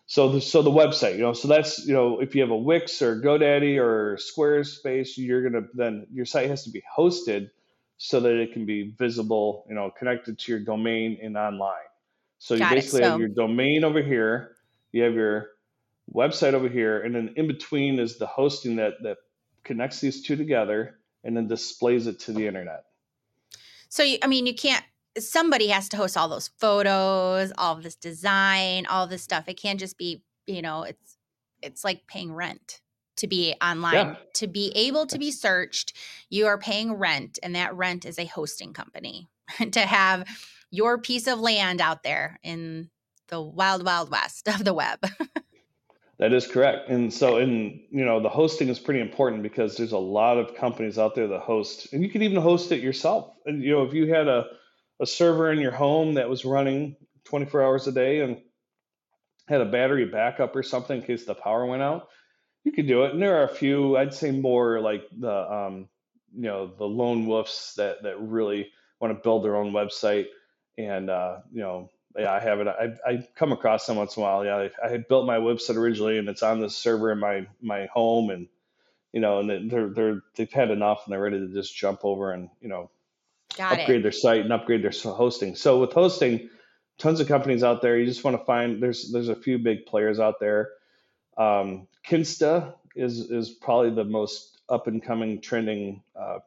so 0.08 0.30
the 0.30 0.42
so 0.42 0.62
the 0.62 0.72
website, 0.72 1.16
you 1.16 1.22
know, 1.22 1.34
so 1.34 1.48
that's 1.48 1.86
you 1.86 1.94
know 1.94 2.20
if 2.20 2.36
you 2.36 2.42
have 2.42 2.52
a 2.52 2.58
Wix 2.58 3.02
or 3.02 3.20
GoDaddy 3.20 3.78
or 3.78 4.18
Squarespace, 4.18 5.18
you're 5.18 5.48
gonna 5.48 5.68
then 5.74 6.08
your 6.14 6.26
site 6.26 6.50
has 6.50 6.64
to 6.64 6.70
be 6.70 6.84
hosted 6.98 7.50
so 7.98 8.20
that 8.20 8.34
it 8.36 8.54
can 8.54 8.66
be 8.66 8.92
visible, 8.98 9.66
you 9.68 9.76
know, 9.76 9.92
connected 9.98 10.38
to 10.38 10.52
your 10.52 10.60
domain 10.60 11.18
and 11.22 11.38
online. 11.38 11.74
So 12.40 12.54
you 12.54 12.60
Got 12.60 12.74
it. 12.74 12.76
basically 12.76 13.04
have 13.04 13.20
your 13.20 13.30
domain 13.30 13.84
over 13.84 14.02
here, 14.02 14.56
you 14.92 15.04
have 15.04 15.14
your 15.14 15.52
website 16.14 16.54
over 16.54 16.70
here, 16.70 17.02
and 17.02 17.16
then 17.16 17.34
in 17.36 17.48
between 17.48 18.00
is 18.00 18.18
the 18.18 18.28
hosting 18.28 18.76
that 18.78 18.94
that 19.04 19.18
connects 19.64 20.00
these 20.00 20.22
two 20.22 20.36
together 20.36 21.00
and 21.24 21.36
then 21.36 21.48
displays 21.48 22.08
it 22.08 22.20
to 22.22 22.32
the 22.32 22.48
internet. 22.48 22.86
So, 23.90 24.04
you, 24.04 24.18
I 24.24 24.28
mean, 24.28 24.46
you 24.46 24.54
can't, 24.54 24.84
somebody 25.18 25.68
has 25.68 25.90
to 25.90 25.98
host 25.98 26.16
all 26.16 26.30
those 26.30 26.50
photos, 26.60 27.52
all 27.58 27.76
this 27.76 27.96
design, 27.96 28.86
all 28.86 29.08
this 29.08 29.24
stuff. 29.24 29.46
It 29.48 29.56
can't 29.56 29.80
just 29.80 29.98
be, 29.98 30.22
you 30.46 30.62
know, 30.62 30.84
it's, 30.84 31.18
it's 31.62 31.84
like 31.84 32.06
paying 32.08 32.32
rent 32.32 32.82
to 33.18 33.28
be 33.28 33.56
online. 33.62 33.94
Yeah, 33.94 34.16
To 34.36 34.48
be 34.48 34.72
able 34.76 35.08
to 35.08 35.18
be 35.18 35.32
searched, 35.32 35.94
you 36.30 36.46
are 36.48 36.58
paying 36.58 36.94
rent, 36.94 37.40
and 37.42 37.56
that 37.56 37.76
rent 37.76 38.06
is 38.06 38.20
a 38.20 38.26
hosting 38.26 38.74
company 38.74 39.30
to 39.72 39.80
have 39.80 40.28
your 40.76 40.98
piece 40.98 41.28
of 41.28 41.40
land 41.40 41.82
out 41.82 42.04
there 42.04 42.40
in 42.44 42.90
the 43.30 43.42
wild, 43.42 43.86
wild 43.86 44.12
west 44.12 44.48
of 44.54 44.64
the 44.64 44.74
web. 44.74 45.00
that 46.20 46.34
is 46.34 46.48
correct. 46.48 46.90
And 46.90 47.14
so 47.14 47.38
and 47.38 47.80
you 47.90 48.06
know 48.06 48.20
the 48.22 48.30
hosting 48.30 48.70
is 48.70 48.80
pretty 48.80 49.02
important 49.02 49.44
because 49.44 49.78
there's 49.78 49.92
a 49.92 49.98
lot 49.98 50.38
of 50.38 50.56
companies 50.56 50.98
out 50.98 51.16
there 51.16 51.28
that 51.28 51.42
host, 51.42 51.94
and 51.94 52.04
you 52.04 52.10
can 52.10 52.22
even 52.22 52.42
host 52.42 52.72
it 52.72 52.82
yourself. 52.82 53.34
And 53.46 53.64
you 53.64 53.72
know 53.72 53.84
if 53.84 53.94
you 53.94 54.14
had 54.14 54.28
a 54.28 54.46
a 55.02 55.06
server 55.06 55.52
in 55.52 55.60
your 55.60 55.72
home 55.72 56.14
that 56.14 56.30
was 56.30 56.46
running 56.46 56.96
24 57.26 57.64
hours 57.64 57.88
a 57.88 57.92
day 57.92 58.22
and 58.22 58.42
had 59.48 59.62
a 59.62 59.66
battery 59.66 60.06
backup 60.06 60.56
or 60.56 60.64
something 60.64 61.02
in 61.02 61.06
case 61.06 61.26
the 61.26 61.36
power 61.36 61.66
went 61.66 61.82
out, 61.82 62.08
you 62.64 62.72
could 62.72 62.88
do 62.88 63.04
it. 63.04 63.12
And 63.12 63.22
there 63.22 63.42
are 63.42 63.44
a 63.44 63.54
few, 63.54 63.98
I'd 63.98 64.14
say 64.14 64.32
more 64.32 64.80
like 64.80 65.04
the 65.20 65.32
um, 65.32 65.90
you 66.34 66.44
know 66.44 66.68
the 66.68 66.86
lone 66.86 67.26
wolves 67.26 67.74
that 67.78 68.04
that 68.04 68.20
really 68.20 68.72
want 69.00 69.16
to 69.16 69.22
build 69.22 69.44
their 69.44 69.56
own 69.56 69.72
website. 69.72 70.26
And 70.78 71.10
uh, 71.10 71.38
you 71.52 71.62
know, 71.62 71.90
yeah, 72.18 72.32
I 72.32 72.40
have 72.40 72.60
it. 72.60 72.68
I 72.68 72.94
I 73.06 73.28
come 73.36 73.52
across 73.52 73.86
them 73.86 73.98
once 73.98 74.18
in 74.18 74.24
a 74.24 74.26
while. 74.26 74.46
Yeah, 74.46 74.56
I, 74.58 74.70
I 74.86 74.90
had 74.90 75.08
built 75.08 75.26
my 75.26 75.38
website 75.38 75.76
originally, 75.76 76.18
and 76.18 76.28
it's 76.30 76.44
on 76.44 76.60
the 76.60 76.70
server 76.70 77.12
in 77.12 77.20
my 77.20 77.48
my 77.62 77.88
home, 77.88 78.30
and 78.30 78.48
you 79.14 79.22
know, 79.22 79.40
and 79.40 79.72
they're 79.72 79.90
they're 79.90 80.22
they've 80.36 80.52
had 80.52 80.72
enough, 80.72 81.04
and 81.06 81.14
they're 81.14 81.22
ready 81.22 81.40
to 81.40 81.54
just 81.54 81.76
jump 81.76 82.02
over 82.04 82.32
and 82.32 82.50
you 82.62 82.68
know 82.68 82.90
Got 83.58 83.74
it. 83.74 83.82
upgrade 83.82 84.04
their 84.04 84.12
site 84.12 84.42
and 84.42 84.52
upgrade 84.52 84.84
their 84.84 84.92
hosting. 84.92 85.56
So 85.56 85.80
with 85.80 85.94
hosting, 85.94 86.50
tons 86.98 87.20
of 87.20 87.28
companies 87.28 87.64
out 87.64 87.82
there. 87.82 87.98
You 87.98 88.06
just 88.06 88.24
want 88.24 88.38
to 88.38 88.46
find 88.46 88.82
there's 88.82 89.12
there's 89.12 89.30
a 89.30 89.36
few 89.36 89.58
big 89.58 89.86
players 89.86 90.20
out 90.20 90.40
there. 90.40 90.72
Um, 91.38 91.88
Kinsta 92.06 92.74
is 92.96 93.32
is 93.32 93.50
probably 93.50 93.92
the 93.92 94.04
most 94.04 94.58
up 94.70 94.88
and 94.88 95.04
coming 95.04 95.42
trending 95.42 96.02
uh, 96.20 96.40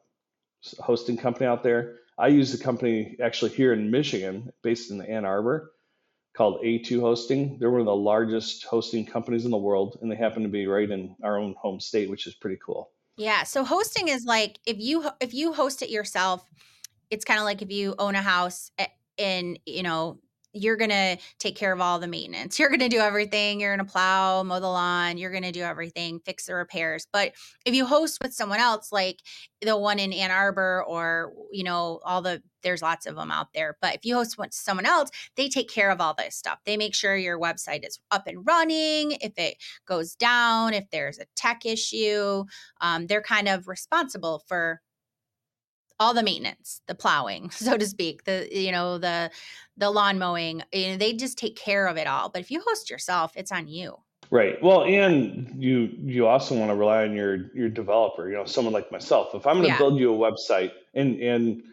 hosting 0.79 1.17
company 1.17 1.45
out 1.45 1.63
there. 1.63 1.95
I 2.19 2.27
use 2.27 2.53
a 2.53 2.57
company 2.61 3.15
actually 3.23 3.51
here 3.51 3.71
in 3.71 3.89
Michigan, 3.91 4.51
based 4.61 4.91
in 4.91 5.01
Ann 5.01 5.25
Arbor, 5.25 5.71
called 6.35 6.61
A2 6.63 6.99
Hosting. 6.99 7.57
They're 7.59 7.71
one 7.71 7.79
of 7.79 7.85
the 7.85 7.95
largest 7.95 8.65
hosting 8.65 9.05
companies 9.05 9.45
in 9.45 9.51
the 9.51 9.57
world, 9.57 9.97
and 10.01 10.11
they 10.11 10.15
happen 10.15 10.43
to 10.43 10.49
be 10.49 10.67
right 10.67 10.89
in 10.89 11.15
our 11.23 11.37
own 11.37 11.55
home 11.59 11.79
state, 11.79 12.09
which 12.09 12.27
is 12.27 12.35
pretty 12.35 12.57
cool. 12.65 12.91
Yeah. 13.17 13.43
So 13.43 13.63
hosting 13.63 14.09
is 14.09 14.25
like 14.25 14.59
if 14.65 14.77
you 14.79 15.09
if 15.19 15.33
you 15.33 15.53
host 15.53 15.81
it 15.81 15.89
yourself, 15.89 16.43
it's 17.09 17.25
kind 17.25 17.39
of 17.39 17.45
like 17.45 17.61
if 17.61 17.71
you 17.71 17.95
own 17.99 18.15
a 18.15 18.21
house 18.21 18.71
eh, 18.77 18.85
a- 18.85 19.21
and 19.21 19.59
you 19.65 19.83
know 19.83 20.19
you're 20.53 20.77
gonna 20.77 21.17
take 21.37 21.55
care 21.55 21.71
of 21.71 21.81
all 21.81 21.99
the 21.99 22.07
maintenance. 22.07 22.57
You're 22.57 22.69
gonna 22.69 22.89
do 22.89 22.99
everything. 22.99 23.59
You're 23.59 23.75
gonna 23.75 23.89
plow, 23.89 24.43
mow 24.43 24.59
the 24.59 24.67
lawn. 24.67 25.17
You're 25.17 25.31
gonna 25.31 25.51
do 25.51 25.61
everything, 25.61 26.19
fix 26.25 26.45
the 26.45 26.55
repairs. 26.55 27.07
But 27.11 27.33
if 27.65 27.75
you 27.75 27.85
host 27.85 28.19
with 28.21 28.33
someone 28.33 28.59
else, 28.59 28.91
like 28.91 29.19
the 29.61 29.77
one 29.77 29.99
in 29.99 30.13
Ann 30.13 30.31
Arbor, 30.31 30.83
or 30.87 31.33
you 31.51 31.63
know 31.63 31.99
all 32.03 32.21
the 32.21 32.41
there's 32.63 32.81
lots 32.81 33.05
of 33.05 33.15
them 33.15 33.31
out 33.31 33.53
there. 33.53 33.77
But 33.81 33.95
if 33.95 34.05
you 34.05 34.15
host 34.15 34.37
with 34.37 34.53
someone 34.53 34.85
else, 34.85 35.09
they 35.35 35.49
take 35.49 35.69
care 35.69 35.91
of 35.91 36.01
all 36.01 36.13
this 36.13 36.35
stuff. 36.35 36.59
They 36.65 36.77
make 36.77 36.95
sure 36.95 37.15
your 37.15 37.39
website 37.39 37.87
is 37.87 37.99
up 38.11 38.27
and 38.27 38.45
running. 38.45 39.17
If 39.21 39.33
it 39.37 39.57
goes 39.85 40.15
down, 40.15 40.73
if 40.73 40.89
there's 40.91 41.19
a 41.19 41.25
tech 41.35 41.65
issue, 41.65 42.43
um, 42.81 43.07
they're 43.07 43.21
kind 43.21 43.47
of 43.47 43.67
responsible 43.67 44.43
for 44.47 44.81
all 45.99 46.13
the 46.13 46.23
maintenance 46.23 46.81
the 46.87 46.95
plowing 46.95 47.49
so 47.51 47.77
to 47.77 47.85
speak 47.85 48.23
the 48.23 48.47
you 48.51 48.71
know 48.71 48.97
the 48.97 49.29
the 49.77 49.89
lawn 49.89 50.19
mowing 50.19 50.61
you 50.73 50.89
know, 50.89 50.97
they 50.97 51.13
just 51.13 51.37
take 51.37 51.55
care 51.55 51.87
of 51.87 51.97
it 51.97 52.07
all 52.07 52.29
but 52.29 52.41
if 52.41 52.51
you 52.51 52.61
host 52.67 52.89
yourself 52.89 53.33
it's 53.35 53.51
on 53.51 53.67
you 53.67 53.95
Right. 54.31 54.61
Well, 54.61 54.83
and 54.83 55.55
you 55.57 55.89
you 56.03 56.27
also 56.27 56.55
want 56.55 56.69
to 56.69 56.75
rely 56.75 57.03
on 57.03 57.15
your 57.15 57.51
your 57.55 57.69
developer, 57.69 58.29
you 58.29 58.35
know, 58.35 58.45
someone 58.45 58.73
like 58.73 58.91
myself. 58.91 59.33
If 59.33 59.47
I'm 59.47 59.55
going 59.55 59.63
to 59.63 59.69
yeah 59.69 59.77
build 59.79 59.99
you 59.99 60.13
a 60.13 60.17
website 60.17 60.71
and 60.93 61.19
and 61.19 61.63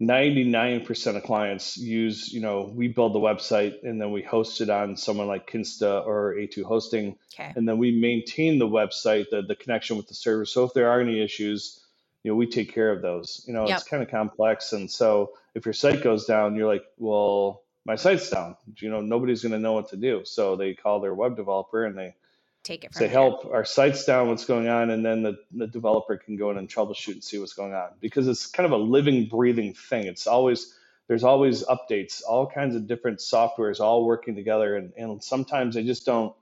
99% 0.00 1.16
of 1.16 1.22
clients 1.22 1.76
use, 1.76 2.32
you 2.32 2.40
know, 2.40 2.72
we 2.74 2.88
build 2.88 3.14
the 3.14 3.20
website 3.20 3.84
and 3.84 4.00
then 4.00 4.10
we 4.10 4.22
host 4.22 4.60
it 4.60 4.68
on 4.68 4.96
someone 4.96 5.28
like 5.28 5.48
Kinsta 5.48 6.04
or 6.04 6.34
A2 6.34 6.64
Hosting, 6.64 7.16
okay 7.32 7.52
and 7.54 7.68
then 7.68 7.78
we 7.78 7.92
maintain 7.92 8.58
the 8.58 8.66
website, 8.66 9.26
the, 9.30 9.42
the 9.42 9.54
connection 9.54 9.96
with 9.96 10.08
the 10.08 10.14
server. 10.14 10.44
So 10.44 10.64
if 10.64 10.72
there 10.72 10.88
are 10.88 11.00
any 11.00 11.22
issues, 11.22 11.78
you 12.22 12.30
know, 12.30 12.36
we 12.36 12.46
take 12.46 12.72
care 12.72 12.90
of 12.90 13.02
those. 13.02 13.44
You 13.46 13.52
know, 13.52 13.66
yep 13.66 13.78
it's 13.78 13.88
kind 13.88 14.02
of 14.02 14.10
complex. 14.10 14.72
And 14.72 14.90
so 14.90 15.32
if 15.54 15.64
your 15.64 15.72
site 15.72 16.02
goes 16.02 16.24
down, 16.24 16.54
you're 16.54 16.68
like, 16.68 16.84
well, 16.98 17.62
my 17.84 17.96
site's 17.96 18.30
down. 18.30 18.56
You 18.78 18.90
know, 18.90 19.00
nobody's 19.00 19.42
going 19.42 19.52
to 19.52 19.58
know 19.58 19.72
what 19.72 19.90
to 19.90 19.96
do. 19.96 20.22
So 20.24 20.56
they 20.56 20.74
call 20.74 21.00
their 21.00 21.14
web 21.14 21.36
developer 21.36 21.84
and 21.84 21.98
they 21.98 22.14
take 22.62 22.84
it 22.84 22.94
say, 22.94 23.00
there 23.00 23.08
help, 23.08 23.46
our 23.46 23.64
site's 23.64 24.04
down, 24.04 24.28
what's 24.28 24.44
going 24.44 24.68
on? 24.68 24.90
And 24.90 25.04
then 25.04 25.22
the, 25.22 25.38
the 25.50 25.66
developer 25.66 26.16
can 26.16 26.36
go 26.36 26.50
in 26.50 26.58
and 26.58 26.68
troubleshoot 26.68 27.14
and 27.14 27.24
see 27.24 27.38
what's 27.38 27.54
going 27.54 27.74
on 27.74 27.88
because 28.00 28.28
it's 28.28 28.46
kind 28.46 28.66
of 28.66 28.72
a 28.72 28.82
living, 28.82 29.26
breathing 29.26 29.74
thing. 29.74 30.06
It's 30.06 30.28
always, 30.28 30.74
there's 31.08 31.24
always 31.24 31.64
updates, 31.64 32.22
all 32.26 32.46
kinds 32.46 32.76
of 32.76 32.86
different 32.86 33.18
softwares 33.18 33.80
all 33.80 34.04
working 34.04 34.36
together. 34.36 34.76
And, 34.76 34.92
and 34.96 35.22
sometimes 35.22 35.74
they 35.74 35.82
just 35.82 36.06
don't, 36.06 36.34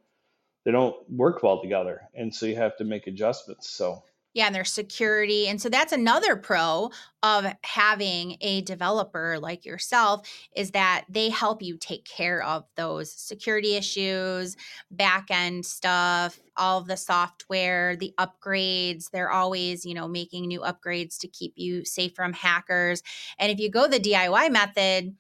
they 0.65 0.73
don't 0.73 0.95
work 1.11 1.43
well 1.43 1.63
together. 1.63 2.03
And 2.15 2.35
so 2.35 2.45
you 2.45 2.57
have 2.57 2.77
to 2.77 2.85
make 2.85 3.07
adjustments. 3.07 3.71
So, 3.71 4.05
yeah 4.35 4.47
and 4.47 4.55
there's 4.55 4.73
security 4.73 5.49
and 5.49 5.61
so 5.61 5.69
that's 5.69 5.93
another 5.93 6.37
pro 6.37 6.91
of 7.23 7.47
having 7.63 8.37
a 8.41 8.63
developer 8.63 9.39
like 9.41 9.65
yourself 9.65 10.27
is 10.55 10.71
that 10.71 11.05
they 11.09 11.29
help 11.29 11.63
you 11.63 11.77
take 11.77 12.05
care 12.05 12.43
of 12.43 12.65
those 12.77 13.13
security 13.13 13.77
issues 13.77 14.57
back 14.91 15.27
end 15.31 15.65
stuff 15.67 16.39
all 16.57 16.79
of 16.79 16.87
the 16.87 16.97
software 16.97 17.97
the 17.97 18.13
upgrades. 18.19 19.11
They're 19.11 19.31
always 19.31 19.85
you 19.85 19.95
know 19.95 20.09
making 20.09 20.47
new 20.47 20.61
upgrades 20.61 21.19
to 21.21 21.29
keep 21.29 21.55
you 21.57 21.85
safe 21.85 22.15
from 22.15 22.33
hackers 22.33 23.03
and 23.39 23.51
if 23.51 23.59
you 23.59 23.71
go 23.71 23.89
the 23.89 23.99
diy 23.99 24.51
method 24.51 25.15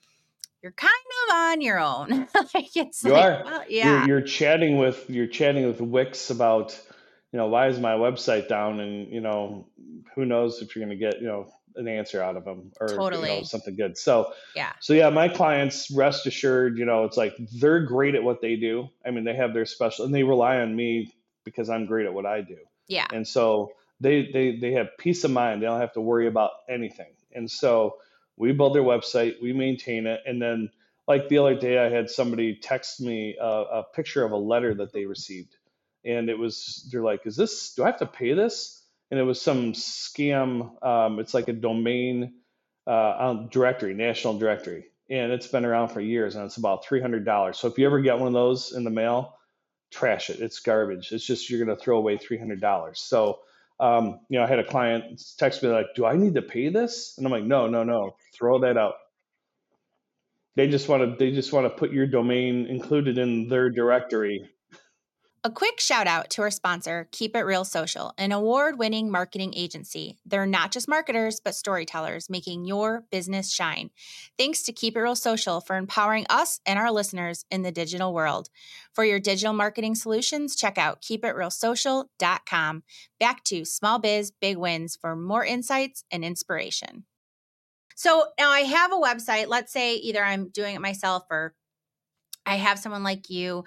you're 0.63 0.73
kind 0.73 0.93
of 1.29 1.35
on 1.35 1.61
your 1.61 1.79
own. 1.79 2.29
Like 2.55 2.77
it's 2.77 3.05
You 3.05 3.13
like 3.13 3.25
are. 3.25 3.45
well 3.45 3.65
You're 3.69 3.85
yeah. 3.85 4.07
you're 4.07 4.21
chatting 4.21 4.77
with 4.79 5.09
you're 5.09 5.27
chatting 5.27 5.67
with 5.67 5.81
Wix 5.81 6.31
about, 6.31 6.79
you 7.33 7.39
know, 7.39 7.47
why 7.47 7.69
is 7.69 7.79
my 7.79 7.93
website 7.95 8.49
down? 8.49 8.81
And, 8.81 9.13
you 9.13 9.21
know, 9.21 9.69
who 10.15 10.25
knows 10.25 10.63
if 10.63 10.75
you're 10.75 10.85
gonna 10.85 10.97
get, 10.97 11.21
you 11.21 11.27
know, 11.27 11.53
an 11.77 11.87
answer 11.87 12.21
out 12.21 12.37
of 12.37 12.45
them 12.45 12.73
or 12.81 12.89
Totally. 12.89 13.31
you 13.31 13.37
know 13.39 13.43
something 13.45 13.77
good. 13.77 13.97
So 13.97 14.33
Yeah. 14.57 14.73
so 14.81 14.93
yeah, 14.93 15.09
my 15.11 15.29
clients 15.29 15.91
rest 15.91 16.27
assured, 16.27 16.79
you 16.79 16.85
know, 16.85 17.05
it's 17.05 17.17
like 17.17 17.37
they're 17.61 17.85
great 17.85 18.15
at 18.15 18.23
what 18.25 18.41
they 18.41 18.57
do. 18.57 18.89
I 19.07 19.11
mean, 19.13 19.25
they 19.25 19.35
have 19.35 19.55
their 19.55 19.67
special 19.67 20.05
and 20.05 20.15
they 20.15 20.25
rely 20.25 20.59
on 20.59 20.75
me 20.75 21.15
because 21.45 21.71
I'm 21.71 21.87
great 21.87 22.07
at 22.07 22.13
what 22.13 22.27
I 22.27 22.41
do. 22.41 22.59
Yeah. 22.89 23.07
And 23.13 23.27
so 23.27 23.73
they 24.01 24.31
they 24.33 24.57
they 24.57 24.73
have 24.73 24.89
peace 24.99 25.23
of 25.25 25.31
mind. 25.31 25.63
They 25.63 25.67
don't 25.67 25.81
have 25.81 25.93
to 25.93 26.01
worry 26.01 26.27
about 26.27 26.51
anything. 26.69 27.13
And 27.33 27.49
so 27.49 27.99
we 28.37 28.53
build 28.53 28.75
their 28.75 28.83
website, 28.83 29.41
we 29.41 29.53
maintain 29.53 30.07
it, 30.07 30.21
and 30.27 30.43
then 30.43 30.71
like 31.07 31.29
the 31.29 31.39
other 31.39 31.55
day, 31.55 31.79
I 31.79 31.89
had 31.89 32.09
somebody 32.09 32.57
text 32.57 33.01
me 33.01 33.37
a, 33.41 33.45
a 33.45 33.85
picture 33.95 34.25
of 34.25 34.33
a 34.33 34.37
letter 34.37 34.75
that 34.75 34.93
they 34.93 35.05
received, 35.07 35.57
and 36.05 36.29
it 36.31 36.39
was 36.39 36.89
they're 36.91 37.03
like, 37.03 37.27
"Is 37.27 37.37
this? 37.37 37.75
Do 37.75 37.85
I 37.85 37.87
have 37.87 37.99
to 37.99 38.07
pay 38.07 38.35
this?" 38.35 38.83
And 39.11 39.19
it 39.19 39.25
was 39.25 39.41
some 39.41 39.73
scam. 39.73 40.83
Um, 40.85 41.19
it's 41.19 41.35
like 41.35 41.49
a 41.49 41.53
domain 41.53 42.35
uh, 42.87 43.35
directory, 43.51 43.95
national 43.95 44.39
directory, 44.39 44.87
and 45.09 45.33
it's 45.33 45.47
been 45.47 45.65
around 45.65 45.89
for 45.89 46.01
years, 46.01 46.37
and 46.37 46.45
it's 46.45 46.57
about 46.57 46.85
three 46.85 47.01
hundred 47.01 47.25
dollars. 47.25 47.59
So 47.59 47.69
if 47.69 47.79
you 47.79 47.87
ever 47.87 48.01
get 48.01 48.19
one 48.19 48.29
of 48.29 48.35
those 48.35 48.73
in 48.73 48.85
the 48.85 48.91
mail, 48.91 49.37
trash 49.91 50.31
it. 50.31 50.41
It's 50.41 50.61
garbage. 50.61 51.13
It's 51.13 51.25
just 51.25 51.51
you're 51.51 51.65
going 51.65 51.77
to 51.77 51.83
throw 51.83 51.99
away 51.99 52.17
three 52.19 52.39
hundred 52.39 52.61
dollars. 52.61 53.01
So 53.01 53.41
um, 53.81 54.21
you 54.29 54.39
know, 54.39 54.45
I 54.45 54.47
had 54.47 54.59
a 54.59 54.65
client 54.65 55.23
text 55.39 55.63
me 55.63 55.71
like, 55.71 55.95
"Do 55.97 56.05
I 56.05 56.15
need 56.15 56.35
to 56.35 56.43
pay 56.43 56.69
this?" 56.69 57.15
And 57.17 57.27
I'm 57.27 57.33
like, 57.33 57.45
"No, 57.45 57.67
no, 57.67 57.83
no. 57.83 58.15
Throw 58.35 58.61
that 58.61 58.77
out." 58.77 58.95
They 60.57 60.69
just 60.69 60.89
want 60.89 61.03
to 61.03 61.17
they 61.17 61.33
just 61.33 61.53
want 61.53 61.65
to 61.65 61.71
put 61.71 61.91
your 61.91 62.07
domain 62.07 62.67
included 62.67 63.17
in 63.17 63.49
their 63.49 63.71
directory. 63.71 64.51
A 65.43 65.51
quick 65.51 65.81
shout 65.81 66.07
out 66.07 66.29
to 66.31 66.43
our 66.43 66.51
sponsor, 66.51 67.09
Keep 67.13 67.35
It 67.35 67.47
Real 67.47 67.65
Social, 67.65 68.13
an 68.19 68.31
award 68.31 68.79
winning 68.79 69.11
marketing 69.11 69.55
agency. 69.57 70.19
They're 70.27 70.45
not 70.45 70.71
just 70.71 70.87
marketers, 70.87 71.41
but 71.41 71.55
storytellers, 71.55 72.29
making 72.29 72.67
your 72.67 73.05
business 73.11 73.51
shine. 73.51 73.89
Thanks 74.37 74.61
to 74.65 74.73
Keep 74.75 74.99
It 74.99 75.01
Real 75.01 75.17
Social 75.17 75.63
for 75.63 75.77
empowering 75.77 76.27
us 76.29 76.61
and 76.67 76.79
our 76.79 76.93
listeners 76.93 77.47
in 77.51 77.63
the 77.63 77.73
digital 77.73 78.13
world. 78.13 78.51
For 78.93 79.03
your 79.03 79.19
digital 79.19 79.55
marketing 79.55 79.95
solutions, 79.95 80.55
check 80.55 80.77
out 80.77 81.01
keepitrealsocial.com. 81.01 82.83
Back 83.19 83.45
to 83.45 83.65
small 83.65 83.99
biz, 83.99 84.33
big 84.43 84.59
wins 84.59 84.99
for 85.01 85.17
more 85.17 85.47
insights 85.47 86.05
and 86.11 86.23
inspiration. 86.23 87.07
So 87.97 88.27
now 88.39 88.51
I 88.51 88.61
have 88.61 88.93
a 88.93 88.97
website. 88.97 89.49
Let's 89.49 89.73
say 89.73 89.95
either 89.95 90.23
I'm 90.23 90.51
doing 90.51 90.75
it 90.75 90.83
myself 90.83 91.25
or 91.31 91.55
I 92.51 92.57
have 92.57 92.81
someone 92.81 93.05
like 93.05 93.31
you. 93.31 93.65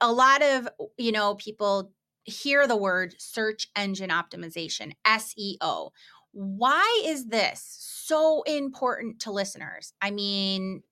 A 0.00 0.12
lot 0.12 0.40
of, 0.40 0.68
you 0.96 1.10
know, 1.10 1.34
people 1.34 1.90
hear 2.22 2.68
the 2.68 2.76
word 2.76 3.16
search 3.18 3.68
engine 3.74 4.10
optimization, 4.10 4.92
SEO. 5.04 5.90
Why 6.30 7.02
is 7.04 7.26
this 7.26 7.64
so 7.80 8.42
important 8.42 9.20
to 9.22 9.32
listeners? 9.32 9.92
I 10.00 10.12
mean, 10.12 10.84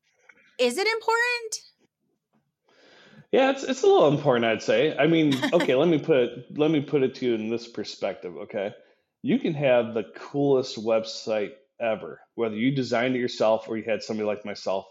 is 0.59 0.77
it 0.77 0.89
important? 0.89 1.61
Yeah, 3.31 3.51
it's 3.51 3.63
it's 3.63 3.83
a 3.85 3.87
little 3.87 4.09
important, 4.09 4.47
I'd 4.47 4.63
say. 4.63 4.97
I 4.97 5.07
mean, 5.07 5.35
okay, 5.53 5.77
let 5.77 5.89
me 5.89 6.01
put 6.01 6.59
let 6.59 6.73
me 6.73 6.81
put 6.81 7.05
it 7.05 7.15
to 7.17 7.27
you 7.27 7.35
in 7.35 7.49
this 7.49 7.69
perspective, 7.69 8.37
okay? 8.39 8.75
You 9.23 9.39
can 9.39 9.55
have 9.55 9.95
the 9.95 10.05
coolest 10.17 10.85
website 10.85 11.53
ever, 11.81 12.21
whether 12.35 12.57
you 12.57 12.75
designed 12.75 13.15
it 13.15 13.21
yourself 13.21 13.69
or 13.69 13.77
you 13.77 13.85
had 13.87 14.03
somebody 14.03 14.27
like 14.27 14.45
myself 14.45 14.87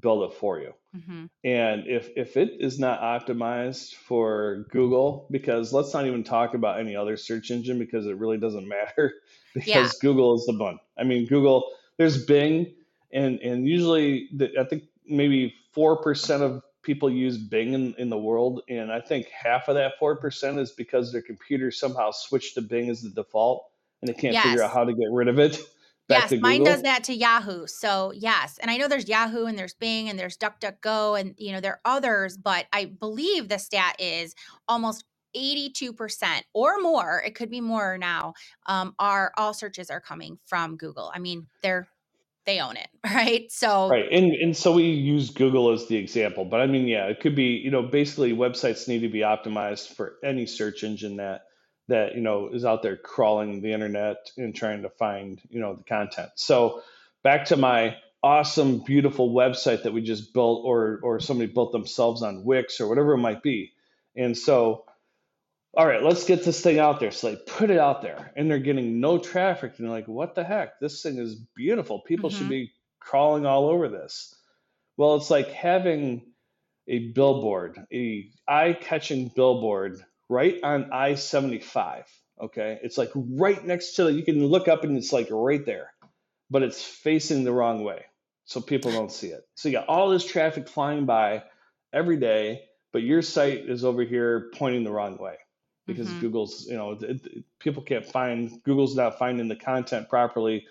build 0.00 0.30
it 0.30 0.36
for 0.36 0.58
you. 0.58 0.72
Mm-hmm. 0.96 1.26
And 1.44 1.86
if 1.86 2.10
if 2.16 2.36
it 2.36 2.56
is 2.60 2.78
not 2.78 3.00
optimized 3.00 3.94
for 3.94 4.66
Google, 4.70 5.26
because 5.30 5.72
let's 5.72 5.92
not 5.92 6.06
even 6.06 6.24
talk 6.24 6.54
about 6.54 6.80
any 6.80 6.96
other 6.96 7.16
search 7.16 7.50
engine 7.50 7.78
because 7.78 8.06
it 8.06 8.16
really 8.16 8.38
doesn't 8.38 8.68
matter 8.76 9.14
because 9.54 9.68
Yeah. 9.68 9.88
Google 10.00 10.34
is 10.36 10.46
the 10.46 10.56
one. 10.56 10.78
I 10.98 11.04
mean, 11.04 11.26
Google. 11.26 11.70
There's 11.98 12.24
Bing, 12.26 12.74
and 13.10 13.40
and 13.40 13.66
usually 13.66 14.28
the, 14.34 14.50
I 14.60 14.64
think 14.64 14.84
maybe 15.06 15.54
four 15.72 15.96
percent 16.02 16.42
of 16.42 16.62
people 16.82 17.10
use 17.10 17.38
Bing 17.38 17.72
in, 17.72 17.94
in 17.98 18.10
the 18.10 18.18
world, 18.18 18.62
and 18.68 18.92
I 18.92 19.00
think 19.00 19.28
half 19.28 19.68
of 19.68 19.76
that 19.76 19.94
four 19.98 20.16
percent 20.16 20.58
is 20.58 20.72
because 20.72 21.10
their 21.10 21.22
computer 21.22 21.70
somehow 21.70 22.10
switched 22.10 22.54
to 22.54 22.62
Bing 22.62 22.90
as 22.90 23.00
the 23.00 23.08
default, 23.08 23.66
and 24.02 24.08
they 24.08 24.14
can't 24.14 24.36
figure 24.36 24.62
out 24.62 24.72
how 24.72 24.84
to 24.84 24.92
get 24.92 25.08
rid 25.10 25.28
of 25.28 25.38
it 25.38 25.58
back 26.08 26.30
Yes, 26.30 26.40
mine 26.40 26.64
does 26.64 26.82
that 26.82 27.04
to 27.04 27.14
Yahoo. 27.14 27.66
So, 27.66 28.12
yes. 28.14 28.58
And 28.58 28.70
I 28.70 28.76
know 28.76 28.88
there's 28.88 29.08
Yahoo 29.08 29.46
and 29.46 29.58
there's 29.58 29.74
Bing 29.74 30.08
and 30.08 30.18
there's 30.18 30.36
DuckDuckGo 30.36 31.20
and 31.20 31.34
you 31.36 31.52
know 31.52 31.60
there 31.60 31.80
are 31.84 31.96
others, 31.96 32.36
but 32.36 32.66
I 32.72 32.86
believe 32.86 33.48
the 33.48 33.58
stat 33.58 33.96
is 33.98 34.34
almost 34.68 35.04
82% 35.36 36.42
or 36.54 36.80
more, 36.80 37.22
it 37.24 37.34
could 37.34 37.50
be 37.50 37.60
more 37.60 37.98
now, 37.98 38.34
um, 38.66 38.94
are 38.98 39.32
all 39.36 39.52
searches 39.52 39.90
are 39.90 40.00
coming 40.00 40.38
from 40.46 40.76
Google. 40.76 41.12
I 41.14 41.18
mean, 41.18 41.46
they're 41.62 41.88
they 42.46 42.60
own 42.60 42.76
it, 42.76 42.88
right? 43.04 43.50
So, 43.50 43.90
Right. 43.90 44.06
And 44.10 44.32
and 44.32 44.56
so 44.56 44.72
we 44.72 44.84
use 44.84 45.30
Google 45.30 45.70
as 45.72 45.86
the 45.88 45.96
example, 45.96 46.44
but 46.44 46.60
I 46.60 46.66
mean, 46.66 46.86
yeah, 46.86 47.06
it 47.06 47.20
could 47.20 47.34
be, 47.34 47.60
you 47.62 47.70
know, 47.70 47.82
basically 47.82 48.32
websites 48.32 48.88
need 48.88 49.00
to 49.00 49.08
be 49.08 49.20
optimized 49.20 49.94
for 49.94 50.14
any 50.24 50.46
search 50.46 50.84
engine 50.84 51.16
that 51.16 51.42
that, 51.88 52.14
you 52.14 52.20
know, 52.20 52.48
is 52.52 52.64
out 52.64 52.82
there 52.82 52.96
crawling 52.96 53.60
the 53.60 53.72
internet 53.72 54.30
and 54.36 54.54
trying 54.54 54.82
to 54.82 54.90
find, 54.90 55.40
you 55.48 55.60
know, 55.60 55.74
the 55.74 55.84
content. 55.84 56.30
So 56.34 56.82
back 57.22 57.46
to 57.46 57.56
my 57.56 57.96
awesome, 58.22 58.78
beautiful 58.80 59.32
website 59.32 59.84
that 59.84 59.92
we 59.92 60.02
just 60.02 60.34
built 60.34 60.64
or 60.64 61.00
or 61.02 61.20
somebody 61.20 61.52
built 61.52 61.72
themselves 61.72 62.22
on 62.22 62.44
Wix 62.44 62.80
or 62.80 62.88
whatever 62.88 63.12
it 63.12 63.18
might 63.18 63.42
be. 63.42 63.72
And 64.16 64.36
so 64.36 64.84
all 65.76 65.86
right, 65.86 66.02
let's 66.02 66.24
get 66.24 66.42
this 66.42 66.62
thing 66.62 66.78
out 66.78 67.00
there. 67.00 67.10
So 67.10 67.30
they 67.30 67.36
put 67.36 67.70
it 67.70 67.78
out 67.78 68.00
there 68.00 68.32
and 68.34 68.50
they're 68.50 68.58
getting 68.58 68.98
no 69.00 69.18
traffic. 69.18 69.74
And 69.76 69.86
they're 69.86 69.94
like, 69.94 70.08
what 70.08 70.34
the 70.34 70.42
heck? 70.42 70.80
This 70.80 71.02
thing 71.02 71.18
is 71.18 71.34
beautiful. 71.54 72.00
People 72.00 72.30
should 72.30 72.46
mhm, 72.46 72.50
be 72.50 72.72
crawling 72.98 73.44
all 73.44 73.68
over 73.68 73.88
this. 73.88 74.34
Well, 74.96 75.16
it's 75.16 75.30
like 75.30 75.50
having 75.50 76.32
a 76.88 77.10
billboard, 77.10 77.78
a 77.92 78.30
eye-catching 78.48 79.32
billboard 79.36 80.02
right 80.30 80.58
on 80.64 80.92
I-75. 80.92 82.04
Okay. 82.42 82.80
It's 82.82 82.98
like 82.98 83.12
right 83.14 83.64
next 83.66 83.96
to 83.96 84.12
you 84.12 84.24
can 84.24 84.46
look 84.46 84.68
up 84.68 84.84
and 84.84 84.98
it's 84.98 85.14
like 85.14 85.28
right 85.30 85.66
there, 85.66 85.92
but 86.50 86.62
it's 86.64 86.82
facing 86.84 87.44
the 87.44 87.52
wrong 87.52 87.84
way. 87.84 88.04
So 88.46 88.60
people 88.62 88.92
don't 88.92 89.12
see 89.12 89.28
it. 89.28 89.46
So 89.56 89.70
you 89.70 89.74
got 89.74 89.88
all 89.88 90.10
this 90.10 90.24
traffic 90.26 90.68
flying 90.68 91.06
by 91.06 91.44
every 91.92 92.18
day, 92.18 92.64
but 92.92 93.02
your 93.02 93.22
site 93.22 93.68
is 93.70 93.84
over 93.84 94.04
here 94.04 94.50
pointing 94.54 94.84
the 94.84 94.92
wrong 94.92 95.18
way 95.18 95.36
because 95.86 96.14
mhm. 96.14 96.20
Google's, 96.20 96.66
you 96.68 96.76
know, 96.76 96.92
it, 96.92 97.02
it- 97.04 97.44
people 97.60 97.82
can't 97.82 98.06
find, 98.06 98.62
Google's 98.64 98.96
not 98.96 99.18
finding 99.18 99.48
the 99.48 99.56
content 99.56 100.08
properly, 100.10 100.66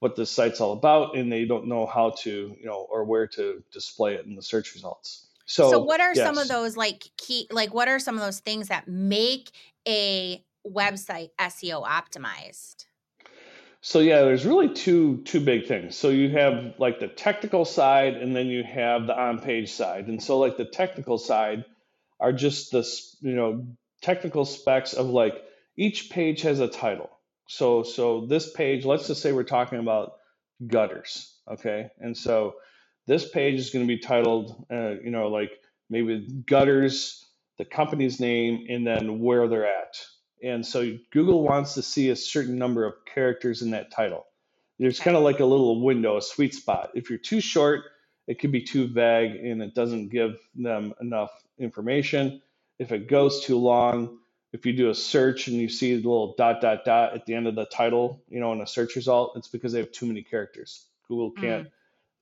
what 0.00 0.16
the 0.16 0.26
site's 0.26 0.60
all 0.60 0.74
about, 0.74 1.16
and 1.16 1.32
they 1.32 1.46
don't 1.46 1.68
know 1.68 1.86
how 1.86 2.12
to, 2.22 2.30
you 2.60 2.66
know, 2.66 2.86
or 2.90 3.04
where 3.06 3.28
to 3.28 3.64
display 3.72 4.16
it 4.16 4.26
in 4.26 4.36
the 4.36 4.42
search 4.42 4.74
results. 4.74 5.27
So, 5.48 5.70
So, 5.70 5.78
what 5.80 6.00
are 6.00 6.14
some 6.14 6.36
of 6.38 6.46
those 6.46 6.76
like 6.76 7.10
key 7.16 7.48
like 7.50 7.72
what 7.72 7.88
are 7.88 7.98
some 7.98 8.14
of 8.14 8.20
those 8.20 8.40
things 8.40 8.68
that 8.68 8.86
make 8.86 9.50
a 9.86 10.44
website 10.66 11.30
SEO 11.40 11.84
optimized? 11.84 12.84
So 13.80 14.00
yeah, 14.00 14.20
there's 14.22 14.44
really 14.44 14.74
two 14.74 15.22
two 15.24 15.40
big 15.40 15.66
things. 15.66 15.96
So 15.96 16.10
you 16.10 16.30
have 16.30 16.74
like 16.78 17.00
the 17.00 17.08
technical 17.08 17.64
side 17.64 18.14
and 18.14 18.36
then 18.36 18.48
you 18.48 18.62
have 18.62 19.06
the 19.06 19.18
on-page 19.18 19.72
side. 19.72 20.08
And 20.08 20.22
so 20.22 20.38
like 20.38 20.58
the 20.58 20.66
technical 20.66 21.16
side 21.16 21.64
are 22.20 22.32
just 22.32 22.72
the 22.72 22.86
you 23.20 23.34
know 23.34 23.66
technical 24.02 24.44
specs 24.44 24.92
of 24.92 25.06
like 25.06 25.34
each 25.76 26.10
page 26.10 26.42
has 26.42 26.60
a 26.60 26.68
title. 26.68 27.08
So 27.48 27.84
so 27.84 28.26
this 28.26 28.52
page, 28.52 28.84
let's 28.84 29.06
just 29.06 29.22
say 29.22 29.32
we're 29.32 29.44
talking 29.44 29.78
about 29.78 30.12
gutters, 30.66 31.32
okay? 31.50 31.88
And 32.00 32.14
so 32.14 32.56
this 33.08 33.28
page 33.28 33.60
is 33.60 33.70
going 33.70 33.86
to 33.86 33.96
be 33.96 34.00
titled 34.00 34.66
uh, 34.72 34.90
you 35.04 35.10
know 35.10 35.28
like 35.28 35.52
maybe 35.90 36.26
gutters, 36.46 37.26
the 37.58 37.66
company's 37.66 38.20
name 38.20 38.66
and 38.70 38.86
then 38.86 39.20
where 39.20 39.48
they're 39.48 39.66
at. 39.66 39.98
And 40.42 40.66
so 40.66 40.96
Google 41.12 41.42
wants 41.42 41.74
to 41.74 41.82
see 41.82 42.10
a 42.10 42.16
certain 42.16 42.58
number 42.58 42.84
of 42.86 42.94
characters 43.12 43.62
in 43.62 43.72
that 43.72 43.92
title. 43.92 44.26
There's 44.78 45.00
kind 45.00 45.16
of 45.16 45.24
like 45.24 45.40
a 45.40 45.46
little 45.46 45.82
window, 45.84 46.18
a 46.18 46.22
sweet 46.22 46.54
spot. 46.54 46.92
If 46.94 47.10
you're 47.10 47.18
too 47.18 47.40
short, 47.40 47.84
it 48.28 48.38
could 48.40 48.52
be 48.52 48.62
too 48.62 48.88
vague 48.88 49.36
and 49.36 49.62
it 49.62 49.74
doesn't 49.74 50.10
give 50.10 50.38
them 50.54 50.94
enough 51.00 51.30
information. 51.58 52.42
If 52.78 52.92
it 52.92 53.08
goes 53.08 53.44
too 53.44 53.58
long, 53.58 54.18
if 54.52 54.66
you 54.66 54.74
do 54.74 54.90
a 54.90 54.94
search 54.94 55.48
and 55.48 55.56
you 55.56 55.68
see 55.68 55.96
the 55.96 56.08
little 56.08 56.36
dot 56.38 56.60
dot 56.60 56.84
dot 56.84 57.14
at 57.14 57.26
the 57.26 57.34
end 57.34 57.48
of 57.48 57.56
the 57.56 57.66
title, 57.66 58.22
you 58.28 58.40
know, 58.40 58.52
in 58.52 58.60
a 58.62 58.68
search 58.68 58.96
result, 58.96 59.36
it's 59.36 59.48
because 59.48 59.72
they 59.72 59.80
have 59.80 59.92
too 59.92 60.06
many 60.06 60.22
characters. 60.22 60.86
Google 61.08 61.32
can't. 61.32 61.66
Mm, 61.66 61.70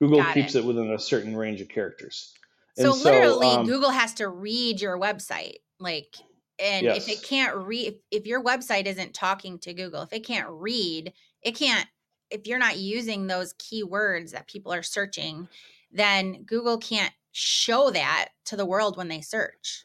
Google 0.01 0.19
got 0.19 0.35
keeps 0.35 0.55
it. 0.55 0.61
it 0.61 0.65
within 0.65 0.93
a 0.93 0.99
certain 0.99 1.37
range 1.37 1.61
of 1.61 1.69
characters. 1.69 2.33
So 2.77 2.85
And 2.85 2.95
so, 2.95 3.11
literally 3.11 3.49
um, 3.49 3.67
Google 3.67 3.91
has 3.91 4.15
to 4.15 4.29
read 4.29 4.81
your 4.81 4.99
website. 4.99 5.57
Like 5.79 6.15
and 6.59 6.87
if 6.87 7.09
it 7.09 7.23
can't 7.23 7.55
read 7.57 7.89
if, 7.89 7.95
if 8.11 8.27
your 8.27 8.43
website 8.43 8.87
isn't 8.87 9.15
talking 9.15 9.59
to 9.61 9.75
Google, 9.75 10.03
if 10.03 10.13
it 10.13 10.25
can't 10.25 10.49
read, 10.49 11.13
it 11.43 11.53
can't 11.53 11.87
if 12.31 12.47
you're 12.47 12.59
not 12.59 12.79
using 12.79 13.27
those 13.27 13.55
keywords 13.55 14.33
that 14.33 14.49
people 14.49 14.73
are 14.73 14.83
searching, 14.83 15.49
then 15.93 16.43
Google 16.45 16.79
can't 16.79 17.13
show 17.33 17.91
that 17.91 18.31
to 18.47 18.57
the 18.57 18.67
world 18.67 18.97
when 18.97 19.09
they 19.09 19.21
search. 19.21 19.85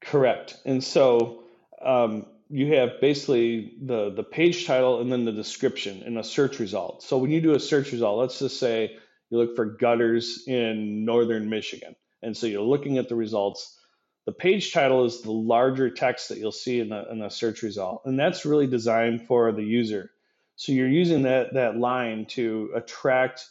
Correct. 0.00 0.56
And 0.64 0.82
so, 0.82 1.44
um, 1.82 2.26
you 2.48 2.74
have 2.74 3.00
basically 3.00 3.74
the 3.80 4.10
the 4.10 4.24
page 4.24 4.66
title 4.66 5.00
and 5.00 5.10
then 5.10 5.24
the 5.24 5.32
description 5.32 6.02
in 6.02 6.16
a 6.16 6.24
search 6.24 6.58
result. 6.58 7.02
So 7.02 7.18
when 7.18 7.30
you 7.30 7.40
do 7.40 7.54
a 7.54 7.60
search 7.60 7.92
result, 7.92 8.18
let's 8.18 8.40
just 8.40 8.58
say 8.58 8.98
you 9.30 9.38
look 9.38 9.56
for 9.56 9.66
gutters 9.66 10.44
in 10.48 11.04
northern 11.04 11.50
Michigan, 11.50 11.96
and 12.22 12.36
so 12.36 12.46
you're 12.48 12.62
looking 12.62 12.98
at 12.98 13.08
the 13.08 13.16
results. 13.16 13.78
The 14.26 14.32
page 14.32 14.72
title 14.72 15.04
is 15.06 15.22
the 15.22 15.32
larger 15.32 15.90
text 15.90 16.30
that 16.30 16.38
you'll 16.38 16.52
see 16.52 16.80
in 16.80 16.90
the 16.90 17.10
in 17.10 17.20
the 17.20 17.30
search 17.30 17.62
result, 17.62 18.02
and 18.06 18.18
that's 18.18 18.46
really 18.46 18.68
designed 18.68 19.26
for 19.28 19.52
the 19.52 19.64
user. 19.64 20.10
So 20.56 20.72
you're 20.72 20.88
using 20.88 21.22
that 21.24 21.54
that 21.54 21.78
line 21.78 22.26
to 22.30 22.70
attract 22.76 23.46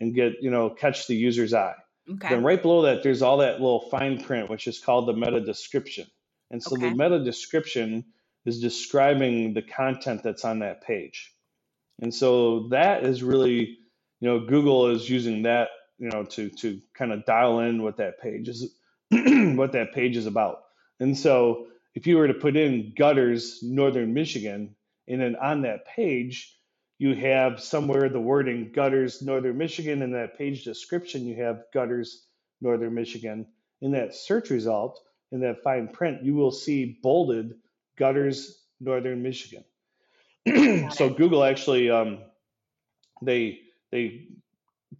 and 0.00 0.14
get 0.14 0.34
you 0.42 0.50
know 0.50 0.70
catch 0.70 1.06
the 1.08 1.16
user's 1.16 1.54
eye. 1.54 1.76
Okay. 2.10 2.28
Then 2.28 2.44
right 2.44 2.60
below 2.62 2.82
that, 2.82 3.02
there's 3.02 3.22
all 3.22 3.38
that 3.38 3.54
little 3.60 3.88
fine 3.90 4.22
print, 4.22 4.50
which 4.50 4.66
is 4.68 4.80
called 4.80 5.08
the 5.08 5.14
meta 5.14 5.40
description. 5.40 6.06
And 6.50 6.62
so 6.62 6.76
Okay. 6.76 6.88
the 6.90 6.90
meta 6.96 7.22
description 7.24 8.04
is 8.46 8.60
describing 8.60 9.54
the 9.54 9.62
content 9.62 10.22
that's 10.24 10.44
on 10.44 10.60
that 10.60 10.82
page. 10.82 11.32
And 12.00 12.14
so 12.14 12.68
that 12.70 13.04
is 13.04 13.22
really, 13.22 13.78
you 14.22 14.30
know, 14.30 14.40
Google 14.46 14.88
is 14.88 15.10
using 15.10 15.44
that, 15.44 15.70
you 15.98 16.10
know, 16.10 16.24
to 16.24 16.50
to 16.50 16.80
kind 16.94 17.12
of 17.12 17.26
dial 17.26 17.60
in 17.60 17.82
what 17.84 17.98
that 17.98 18.20
page 18.22 18.48
is 18.48 18.74
what 19.10 19.72
that 19.74 19.92
page 19.94 20.16
is 20.18 20.26
about. 20.26 20.60
And 21.00 21.18
so 21.18 21.68
if 21.96 22.08
you 22.08 22.18
were 22.18 22.28
to 22.28 22.34
put 22.34 22.56
in 22.56 22.94
gutters, 22.98 23.60
northern 23.62 24.14
Michigan, 24.14 24.76
and 25.08 25.22
then 25.22 25.36
on 25.36 25.62
that 25.64 25.86
page, 25.86 26.56
you 26.98 27.16
have 27.16 27.60
somewhere 27.62 28.10
the 28.10 28.20
wording 28.20 28.72
gutters, 28.74 29.22
northern 29.22 29.58
Michigan, 29.58 30.02
in 30.02 30.12
that 30.14 30.38
page 30.38 30.64
description, 30.64 31.26
you 31.26 31.36
have 31.44 31.64
gutters, 31.74 32.26
northern 32.62 32.94
Michigan. 32.94 33.46
In 33.82 33.92
that 33.92 34.16
search 34.16 34.50
result, 34.50 35.00
in 35.32 35.42
that 35.42 35.64
fine 35.64 35.88
print, 35.90 36.24
you 36.24 36.34
will 36.36 36.52
see 36.52 37.00
bolded 37.04 37.54
gutters, 37.98 38.62
northern 38.80 39.22
Michigan. 39.22 39.64
So. 40.92 41.10
Google 41.10 41.44
actually 41.44 41.90
um, 41.90 42.20
they 43.22 43.60
they 43.92 44.26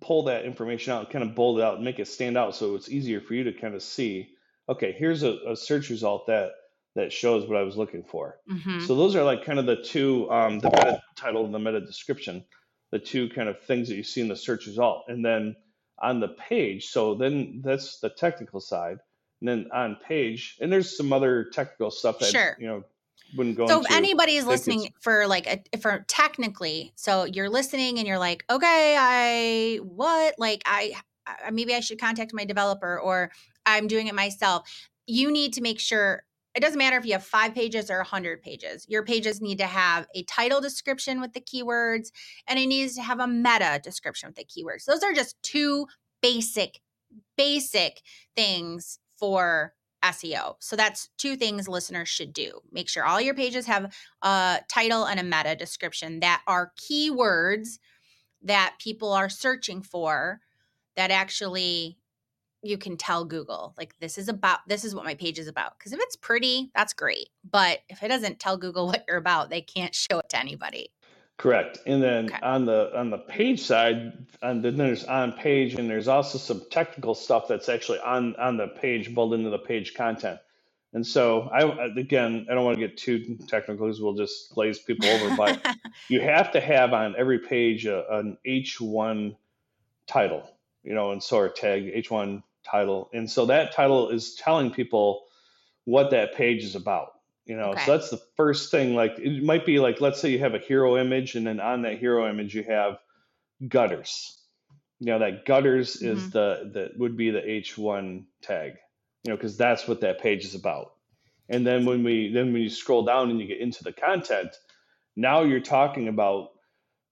pull 0.00 0.24
that 0.24 0.44
information 0.44 0.92
out, 0.92 1.00
and 1.04 1.10
kind 1.10 1.28
of 1.28 1.34
bold 1.34 1.58
it 1.58 1.64
out, 1.64 1.76
and 1.76 1.84
make 1.84 1.98
it 1.98 2.06
stand 2.08 2.38
out, 2.38 2.54
so 2.54 2.76
it's 2.76 2.88
easier 2.90 3.20
for 3.20 3.34
you 3.34 3.44
to 3.44 3.52
kind 3.52 3.74
of 3.74 3.82
see. 3.82 4.30
Okay, 4.68 4.92
here's 4.92 5.22
a, 5.24 5.38
a 5.48 5.56
search 5.56 5.90
result 5.90 6.28
that 6.28 6.52
that 6.94 7.12
shows 7.12 7.48
what 7.48 7.56
I 7.58 7.62
was 7.62 7.76
looking 7.76 8.04
for. 8.04 8.38
hmm 8.46 8.80
So 8.80 8.94
those 8.94 9.16
are 9.16 9.24
like 9.24 9.44
kind 9.44 9.58
of 9.58 9.66
the 9.66 9.82
two, 9.82 10.30
um, 10.30 10.60
the 10.60 10.68
meta 10.70 11.02
title 11.16 11.44
and 11.44 11.54
the 11.54 11.58
meta 11.58 11.80
description, 11.80 12.44
the 12.90 12.98
two 12.98 13.28
kind 13.30 13.48
of 13.48 13.60
things 13.62 13.88
that 13.88 13.96
you 13.96 14.02
see 14.02 14.20
in 14.20 14.28
the 14.28 14.36
search 14.36 14.66
result, 14.66 15.04
and 15.08 15.24
then 15.24 15.56
on 15.98 16.20
the 16.20 16.28
page. 16.28 16.88
So 16.88 17.14
then 17.14 17.62
that's 17.64 18.00
the 18.00 18.10
technical 18.10 18.60
side, 18.60 18.98
and 19.40 19.48
then 19.48 19.70
on 19.72 19.96
page, 19.96 20.58
and 20.60 20.70
there's 20.70 20.96
some 20.96 21.12
other 21.12 21.44
technical 21.44 21.90
stuff 21.90 22.18
that 22.20 22.30
Sure. 22.30 22.56
you 22.60 22.66
know 22.66 22.84
wouldn't 23.36 23.56
go 23.56 23.66
So 23.66 23.80
if 23.80 23.92
anybody 23.92 24.36
is 24.36 24.46
listening 24.46 24.92
for 25.00 25.26
like 25.26 25.46
a 25.46 25.78
for 25.78 26.04
technically, 26.08 26.92
so 26.96 27.24
you're 27.24 27.48
listening 27.48 27.98
and 27.98 28.06
you're 28.06 28.18
like, 28.18 28.44
okay, 28.50 28.96
I 28.98 29.76
what 29.82 30.34
like 30.38 30.62
I, 30.66 30.94
I 31.26 31.50
maybe 31.50 31.74
I 31.74 31.80
should 31.80 32.00
contact 32.00 32.32
my 32.34 32.44
developer 32.44 32.98
or 32.98 33.30
I'm 33.66 33.86
doing 33.86 34.06
it 34.06 34.14
myself. 34.14 34.68
You 35.06 35.30
need 35.30 35.54
to 35.54 35.60
make 35.60 35.80
sure 35.80 36.24
it 36.54 36.60
doesn't 36.60 36.78
matter 36.78 36.98
if 36.98 37.06
you 37.06 37.12
have 37.12 37.24
five 37.24 37.54
pages 37.54 37.90
or 37.90 38.00
a 38.00 38.04
hundred 38.04 38.42
pages. 38.42 38.86
Your 38.88 39.04
pages 39.04 39.40
need 39.40 39.58
to 39.58 39.66
have 39.66 40.06
a 40.14 40.22
title 40.24 40.60
description 40.60 41.20
with 41.20 41.32
the 41.32 41.40
keywords, 41.40 42.10
and 42.46 42.58
it 42.58 42.66
needs 42.66 42.94
to 42.96 43.02
have 43.02 43.20
a 43.20 43.26
meta 43.26 43.80
description 43.82 44.28
with 44.28 44.36
the 44.36 44.44
keywords. 44.44 44.84
Those 44.84 45.02
are 45.02 45.12
just 45.12 45.42
two 45.42 45.86
basic, 46.20 46.80
basic 47.36 48.02
things 48.36 48.98
for 49.18 49.72
SEO. 50.02 50.56
So 50.60 50.76
that's 50.76 51.08
two 51.18 51.36
things 51.36 51.68
listeners 51.68 52.08
should 52.08 52.32
do. 52.32 52.60
Make 52.70 52.88
sure 52.88 53.04
all 53.04 53.20
your 53.20 53.34
pages 53.34 53.66
have 53.66 53.94
a 54.22 54.60
title 54.68 55.04
and 55.04 55.20
a 55.20 55.22
meta 55.22 55.56
description 55.56 56.20
that 56.20 56.42
are 56.46 56.72
keywords 56.78 57.78
that 58.42 58.74
people 58.78 59.12
are 59.12 59.28
searching 59.28 59.82
for 59.82 60.40
that 60.96 61.10
actually 61.10 61.98
you 62.64 62.78
can 62.78 62.96
tell 62.96 63.24
Google 63.24 63.74
like 63.76 63.94
this 64.00 64.18
is 64.18 64.28
about 64.28 64.60
this 64.68 64.84
is 64.84 64.94
what 64.94 65.04
my 65.04 65.14
page 65.14 65.38
is 65.38 65.48
about 65.48 65.76
because 65.78 65.92
if 65.92 65.98
it's 66.00 66.16
pretty 66.16 66.70
that's 66.74 66.92
great 66.92 67.28
but 67.48 67.80
if 67.88 68.02
it 68.02 68.08
doesn't 68.08 68.38
tell 68.38 68.56
Google 68.56 68.86
what 68.88 69.04
you're 69.08 69.16
about 69.16 69.50
they 69.50 69.60
can't 69.60 69.94
show 69.94 70.18
it 70.18 70.28
to 70.30 70.38
anybody. 70.38 70.88
Correct. 71.42 71.80
And 71.86 72.00
then 72.00 72.26
Okay. 72.26 72.38
on 72.40 72.66
the 72.66 72.96
on 72.96 73.10
the 73.10 73.18
page 73.18 73.62
side, 73.62 74.26
and 74.42 74.64
then 74.64 74.76
there's 74.76 75.04
on 75.04 75.32
page, 75.32 75.74
and 75.74 75.90
there's 75.90 76.06
also 76.06 76.38
some 76.38 76.62
technical 76.70 77.16
stuff 77.16 77.48
that's 77.48 77.68
actually 77.68 77.98
on 77.98 78.36
on 78.36 78.58
the 78.58 78.68
page, 78.68 79.12
built 79.12 79.34
into 79.34 79.50
the 79.50 79.58
page 79.58 79.94
content. 79.94 80.38
And 80.92 81.04
so 81.04 81.42
I 81.52 81.62
again, 81.98 82.46
I 82.48 82.54
don't 82.54 82.64
want 82.64 82.78
to 82.78 82.86
get 82.86 82.96
too 82.96 83.38
technical 83.48 83.88
because 83.88 84.00
we'll 84.00 84.14
just 84.14 84.50
glaze 84.54 84.78
people 84.78 85.10
over, 85.10 85.32
but 85.32 85.64
you 86.08 86.20
have 86.20 86.52
to 86.52 86.60
have 86.60 86.92
on 86.92 87.16
every 87.18 87.40
page 87.40 87.86
a, 87.86 88.08
an 88.14 88.38
H1 88.46 89.36
title, 90.06 90.48
you 90.84 90.94
know, 90.94 91.10
and 91.10 91.20
sort 91.20 91.56
tag 91.56 91.92
H1 91.92 92.44
title. 92.64 93.10
And 93.12 93.28
so 93.28 93.46
that 93.46 93.72
title 93.72 94.10
is 94.10 94.36
telling 94.36 94.70
people 94.70 95.24
what 95.86 96.12
that 96.12 96.36
page 96.36 96.62
is 96.62 96.76
about. 96.76 97.11
You 97.46 97.56
know, 97.56 97.72
Okay. 97.72 97.84
so 97.84 97.96
that's 97.96 98.10
the 98.10 98.22
first 98.36 98.70
thing. 98.70 98.94
Like 98.94 99.18
it 99.18 99.42
might 99.42 99.66
be 99.66 99.80
like, 99.80 100.00
let's 100.00 100.20
say 100.20 100.30
you 100.30 100.38
have 100.40 100.54
a 100.54 100.58
hero 100.60 100.96
image, 100.98 101.34
and 101.34 101.46
then 101.46 101.60
on 101.60 101.82
that 101.82 101.98
hero 101.98 102.28
image 102.28 102.54
you 102.54 102.64
have 102.64 102.98
gutters. 103.68 104.38
You 105.00 105.06
know, 105.08 105.18
that 105.20 105.46
gutters 105.46 106.02
is 106.02 106.28
Mhm. 106.28 106.32
the 106.32 106.70
that 106.74 106.98
would 106.98 107.16
be 107.16 107.30
the 107.30 107.40
H1 107.42 108.26
tag. 108.42 108.74
You 109.24 109.30
know, 109.32 109.36
because 109.36 109.56
that's 109.56 109.88
what 109.88 110.00
that 110.02 110.20
page 110.20 110.44
is 110.44 110.54
about. 110.54 110.94
And 111.48 111.66
then 111.66 111.84
when 111.86 112.04
we 112.04 112.32
then 112.32 112.52
when 112.52 112.62
you 112.62 112.70
scroll 112.70 113.04
down 113.04 113.30
and 113.30 113.40
you 113.40 113.46
get 113.46 113.60
into 113.60 113.84
the 113.84 113.92
content, 113.92 114.56
now 115.16 115.42
you're 115.42 115.60
talking 115.60 116.08
about 116.08 116.50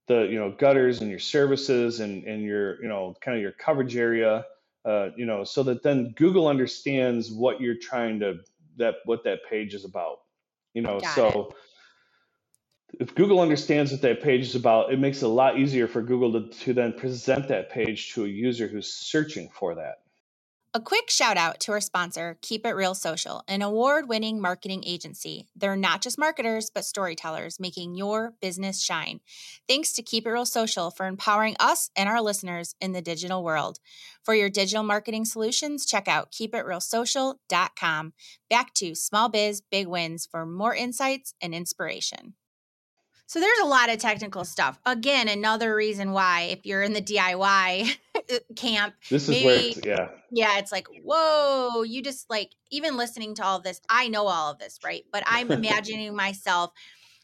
the 0.09 0.25
you 0.31 0.39
know 0.39 0.53
gutters 0.53 1.03
and 1.03 1.11
your 1.11 1.21
services 1.21 2.01
and 2.01 2.25
and 2.27 2.45
your 2.45 2.83
you 2.83 2.89
know 2.91 3.17
kind 3.23 3.39
of 3.39 3.43
your 3.43 3.53
coverage 3.53 3.97
area 3.97 4.47
uh, 4.87 5.11
you 5.17 5.27
know 5.27 5.45
so 5.45 5.65
that 5.65 5.83
then 5.83 6.15
google 6.19 6.49
understands 6.49 7.33
what 7.33 7.63
you're 7.63 7.79
trying 7.81 8.21
to 8.21 8.39
that 8.79 8.97
what 9.07 9.25
that 9.25 9.41
page 9.51 9.75
is 9.75 9.87
about 9.87 10.20
you 10.75 10.83
know 10.83 11.01
Got 11.01 11.11
it. 11.11 11.15
so 11.15 11.55
if 12.99 13.15
google 13.15 13.41
understands 13.41 13.93
what 13.93 14.03
that 14.03 14.23
page 14.23 14.43
is 14.43 14.55
about 14.55 14.93
it 14.93 14.99
makes 14.99 15.23
it 15.23 15.27
a 15.27 15.29
lot 15.29 15.59
easier 15.59 15.87
for 15.87 16.03
google 16.03 16.33
to, 16.33 16.49
to 16.61 16.73
then 16.73 16.93
present 16.93 17.49
that 17.49 17.71
page 17.71 18.13
to 18.15 18.25
a 18.25 18.29
user 18.29 18.67
who's 18.67 18.93
searching 18.93 19.49
for 19.49 19.77
that 19.77 20.00
A 20.73 20.81
quick 20.81 21.11
shout 21.11 21.37
out 21.37 21.59
to 21.61 21.73
our 21.73 21.81
sponsor, 21.81 22.39
Keep 22.43 22.65
It 22.65 22.77
Real 22.77 22.95
Social, 22.95 23.43
an 23.49 23.61
award 23.61 24.09
winning 24.09 24.41
marketing 24.41 24.85
agency. 24.87 25.49
They're 25.57 25.75
not 25.75 26.01
just 26.01 26.17
marketers, 26.17 26.71
but 26.73 26.85
storytellers, 26.85 27.59
making 27.59 27.97
your 27.97 28.35
business 28.41 28.81
shine. 28.81 29.19
Thanks 29.67 29.93
to 29.95 30.03
Keep 30.05 30.29
It 30.29 30.31
Real 30.31 30.47
Social 30.47 30.93
for 30.93 31.07
empowering 31.07 31.57
us 31.59 31.91
and 31.97 32.09
our 32.09 32.23
listeners 32.23 32.77
in 32.81 32.93
the 32.93 33.03
digital 33.03 33.43
world. 33.43 33.81
For 34.23 34.33
your 34.33 34.49
digital 34.49 34.85
marketing 34.85 35.25
solutions, 35.25 35.85
check 35.85 36.07
out 36.07 36.31
keepitrealsocial.com. 36.31 38.13
Back 38.49 38.75
to 38.75 38.95
small 38.95 39.29
biz, 39.29 39.63
big 39.73 39.89
wins 39.89 40.29
for 40.31 40.47
more 40.47 40.77
insights 40.77 41.35
and 41.43 41.53
inspiration. 41.53 42.35
So 43.27 43.39
there's 43.39 43.61
a 43.61 43.67
lot 43.67 43.91
of 43.91 43.99
technical 43.99 44.45
stuff. 44.45 44.79
Again, 44.87 45.29
another 45.29 45.75
reason 45.75 46.13
why 46.13 46.49
if 46.51 46.67
you're 46.67 46.83
in 46.83 46.93
the 46.95 47.03
DIY 47.03 47.97
Uh, 48.31 48.39
camp, 48.57 48.95
this 49.11 49.29
is 49.29 49.45
where 49.45 49.57
it's, 49.57 49.81
yeah 49.85 50.09
yeah, 50.31 50.59
it's 50.59 50.73
like, 50.73 50.87
whoa, 51.03 51.83
you 51.83 52.03
just 52.03 52.31
like, 52.31 52.53
even 52.71 52.97
listening 52.97 53.35
to 53.37 53.45
all 53.45 53.59
of 53.59 53.65
this, 53.65 53.81
I 53.89 54.09
know 54.09 54.27
all 54.27 54.53
of 54.53 54.59
this, 54.59 54.79
right? 54.85 55.05
But 55.13 55.25
I'm 55.27 55.51
imagining 55.51 56.15
myself 56.15 56.73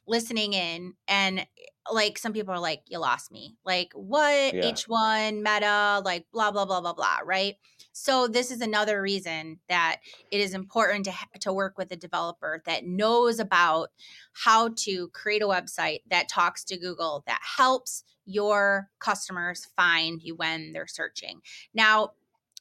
listening 0.09 0.53
in 0.53 0.95
and 1.09 1.47
like 1.93 2.19
some 2.19 2.33
people 2.33 2.53
are 2.53 2.61
like, 2.61 2.83
you 2.89 2.99
lost 2.99 3.31
me. 3.31 3.57
Like, 3.65 3.93
what? 3.95 4.55
yeah 4.55 4.73
H1, 4.73 5.37
meta, 5.37 6.03
like 6.05 6.27
blah, 6.33 6.51
blah, 6.51 6.65
blah, 6.65 6.81
blah, 6.81 6.95
blah, 6.95 7.19
right? 7.25 7.55
So 7.93 8.27
this 8.27 8.51
is 8.51 8.61
another 8.61 9.01
reason 9.01 9.61
that 9.69 9.99
it 10.33 10.41
is 10.41 10.53
important 10.53 11.05
to, 11.05 11.13
to 11.41 11.53
work 11.53 11.79
with 11.79 11.93
a 11.93 11.97
developer 11.97 12.63
that 12.67 12.85
knows 12.85 13.39
about 13.39 13.91
how 14.33 14.71
to 14.79 15.09
create 15.09 15.43
a 15.43 15.47
website 15.47 16.01
that 16.11 16.29
talks 16.29 16.65
to 16.65 16.77
Google, 16.77 17.23
that 17.27 17.41
helps 17.57 18.03
your 18.27 18.91
customers 18.99 19.69
find 19.77 20.23
you 20.23 20.35
when 20.35 20.73
they're 20.73 20.87
searching. 20.87 21.41
Now, 21.73 22.13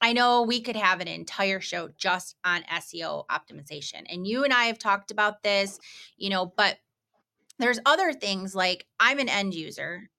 I 0.01 0.13
know 0.13 0.43
we 0.43 0.61
could 0.61 0.75
have 0.75 0.99
an 0.99 1.07
entire 1.07 1.59
show 1.59 1.89
just 1.97 2.35
on 2.43 2.63
SEO 2.63 3.25
optimization. 3.27 4.03
And 4.09 4.27
you 4.27 4.43
and 4.43 4.53
I 4.53 4.65
have 4.65 4.77
talked 4.77 5.09
about 5.09 5.41
this, 5.41 5.79
you 6.17 6.29
know, 6.29 6.45
but 6.45 6.77
there's 7.59 7.79
other 7.85 8.13
things 8.13 8.53
like 8.53 8.85
I'm 8.99 9.19
an 9.19 9.29
end 9.29 9.53
user, 9.53 10.09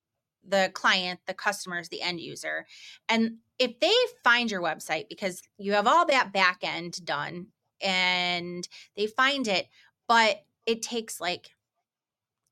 the 0.47 0.71
client, 0.73 1.21
the 1.27 1.35
customer 1.35 1.79
is 1.79 1.89
the 1.89 2.03
end 2.03 2.21
user. 2.21 2.67
And 3.09 3.37
if 3.59 3.79
they 3.81 3.95
find 4.25 4.51
your 4.51 4.63
website 4.63 5.09
because 5.09 5.43
you 5.59 5.73
have 5.73 5.87
all 5.87 6.07
that 6.07 6.33
back 6.33 6.59
end 6.63 7.05
done 7.05 7.49
and 7.81 8.67
they 8.97 9.07
find 9.07 9.47
it, 9.47 9.69
but 10.09 10.45
it 10.65 10.83
takes 10.83 11.21
like 11.21 11.51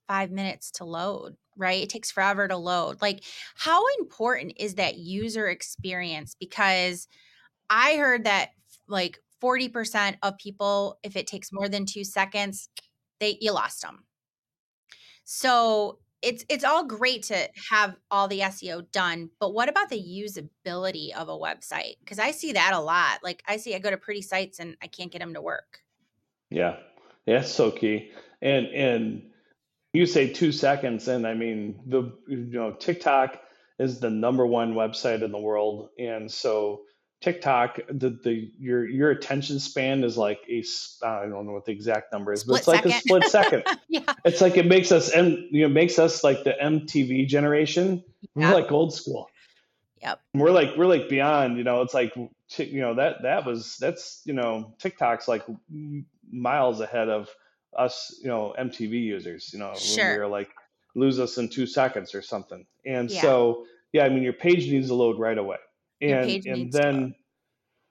five 0.07 0.31
minutes 0.31 0.71
to 0.73 0.85
load, 0.85 1.37
right? 1.57 1.83
It 1.83 1.89
takes 1.89 2.11
forever 2.11 2.49
to 2.49 2.57
load. 2.57 3.01
Like, 3.03 3.25
how 3.55 3.83
important 3.99 4.55
is 4.59 4.75
that 4.77 4.99
user 4.99 5.49
experience? 5.49 6.37
Because 6.39 7.09
I 7.71 7.97
heard 7.97 8.25
that 8.25 8.51
like 8.89 9.19
40% 9.43 10.17
of 10.23 10.39
people, 10.39 10.99
if 11.03 11.17
it 11.17 11.27
takes 11.27 11.53
more 11.53 11.69
than 11.69 11.87
two 11.87 12.05
seconds, 12.05 12.69
they 13.21 13.39
you 13.41 13.53
lost 13.53 13.83
them. 13.83 14.05
So 15.25 15.99
it's 16.23 16.45
it's 16.49 16.65
all 16.65 16.85
great 16.85 17.25
to 17.25 17.49
have 17.71 17.97
all 18.11 18.29
the 18.29 18.41
SEO 18.41 18.91
done, 18.93 19.31
but 19.39 19.53
what 19.53 19.69
about 19.69 19.91
the 19.91 20.01
usability 20.01 21.15
of 21.15 21.29
a 21.29 21.33
website? 21.33 21.97
Because 22.01 22.19
I 22.19 22.31
see 22.31 22.53
that 22.53 22.73
a 22.73 22.81
lot. 22.81 23.23
Like 23.23 23.43
I 23.47 23.59
see 23.59 23.75
I 23.75 23.79
go 23.79 23.91
to 23.91 23.99
pretty 23.99 24.23
sites 24.23 24.59
and 24.59 24.77
I 24.83 24.87
can't 24.87 25.13
get 25.13 25.21
them 25.21 25.35
to 25.35 25.43
work. 25.43 25.81
Yeah, 26.51 26.77
yeah, 27.27 27.41
that's 27.41 27.53
so 27.53 27.71
key. 27.71 28.13
And 28.41 28.67
and 28.69 29.31
you 29.95 30.07
say 30.07 30.33
two 30.33 30.53
seconds, 30.53 31.09
and 31.09 31.27
I 31.27 31.35
mean 31.35 31.81
the 31.87 32.13
you 32.29 32.37
know 32.51 32.73
TikTok 32.73 33.41
is 33.79 34.01
the 34.01 34.11
number 34.11 34.47
one 34.47 34.75
website 34.75 35.23
in 35.23 35.33
the 35.33 35.39
world, 35.39 35.89
and 35.99 36.31
so 36.31 36.83
TikTok, 37.25 37.79
the 37.89 38.11
the 38.11 38.53
your 38.59 38.87
your 38.87 39.11
attention 39.11 39.59
span 39.59 40.05
is 40.05 40.19
like 40.19 40.41
a 40.47 40.63
I 41.03 41.27
don't 41.27 41.47
know 41.47 41.53
what 41.53 41.65
the 41.65 41.73
exact 41.73 42.13
number 42.13 42.35
is, 42.35 42.45
but 42.45 42.59
it's 42.59 42.69
like 42.69 42.85
a 42.85 42.91
split 42.91 43.25
second. 43.25 43.63
yeah. 43.89 44.03
It's 44.27 44.43
like 44.43 44.59
it 44.59 44.67
makes 44.67 44.93
us 44.93 45.11
and 45.11 45.39
you 45.51 45.63
know 45.63 45.69
makes 45.69 45.99
us 45.99 46.23
like 46.23 46.45
the 46.45 46.55
MTV 46.61 47.27
generation. 47.27 48.05
Yeah. 48.35 48.51
We're 48.51 48.61
like 48.61 48.73
old 48.73 48.93
school. 48.93 49.31
Yep. 50.03 50.21
We're 50.35 50.51
like 50.51 50.77
we're 50.77 50.87
like 50.87 51.09
beyond. 51.09 51.57
You 51.57 51.65
know, 51.65 51.81
it's 51.81 51.95
like 51.95 52.15
you 52.59 52.81
know 52.83 52.97
that 52.97 53.23
that 53.23 53.47
was 53.47 53.79
that's 53.79 54.21
you 54.27 54.35
know 54.35 54.75
TikTok's 54.79 55.27
like 55.27 55.45
miles 56.31 56.81
ahead 56.81 57.09
of 57.09 57.31
us. 57.79 58.19
You 58.23 58.29
know, 58.29 58.55
MTV 58.59 58.93
users. 59.03 59.51
You 59.53 59.61
know, 59.61 59.73
when 59.75 60.07
we 60.09 60.17
were 60.19 60.29
like 60.29 60.51
lose 60.97 61.21
us 61.21 61.39
in 61.39 61.49
two 61.49 61.67
seconds 61.67 62.15
or 62.15 62.23
something. 62.23 62.67
And 62.87 63.11
Yeah. 63.11 63.21
so 63.23 63.67
yeah, 63.93 64.05
I 64.05 64.09
mean 64.11 64.23
your 64.23 64.33
page 64.35 64.71
needs 64.71 64.89
to 64.89 64.95
load 64.95 65.19
right 65.19 65.39
away 65.39 65.59
and 66.01 66.43
and 66.47 66.59
needs 66.59 66.81
to 66.81 66.91
load. 66.91 66.95
then 66.95 67.15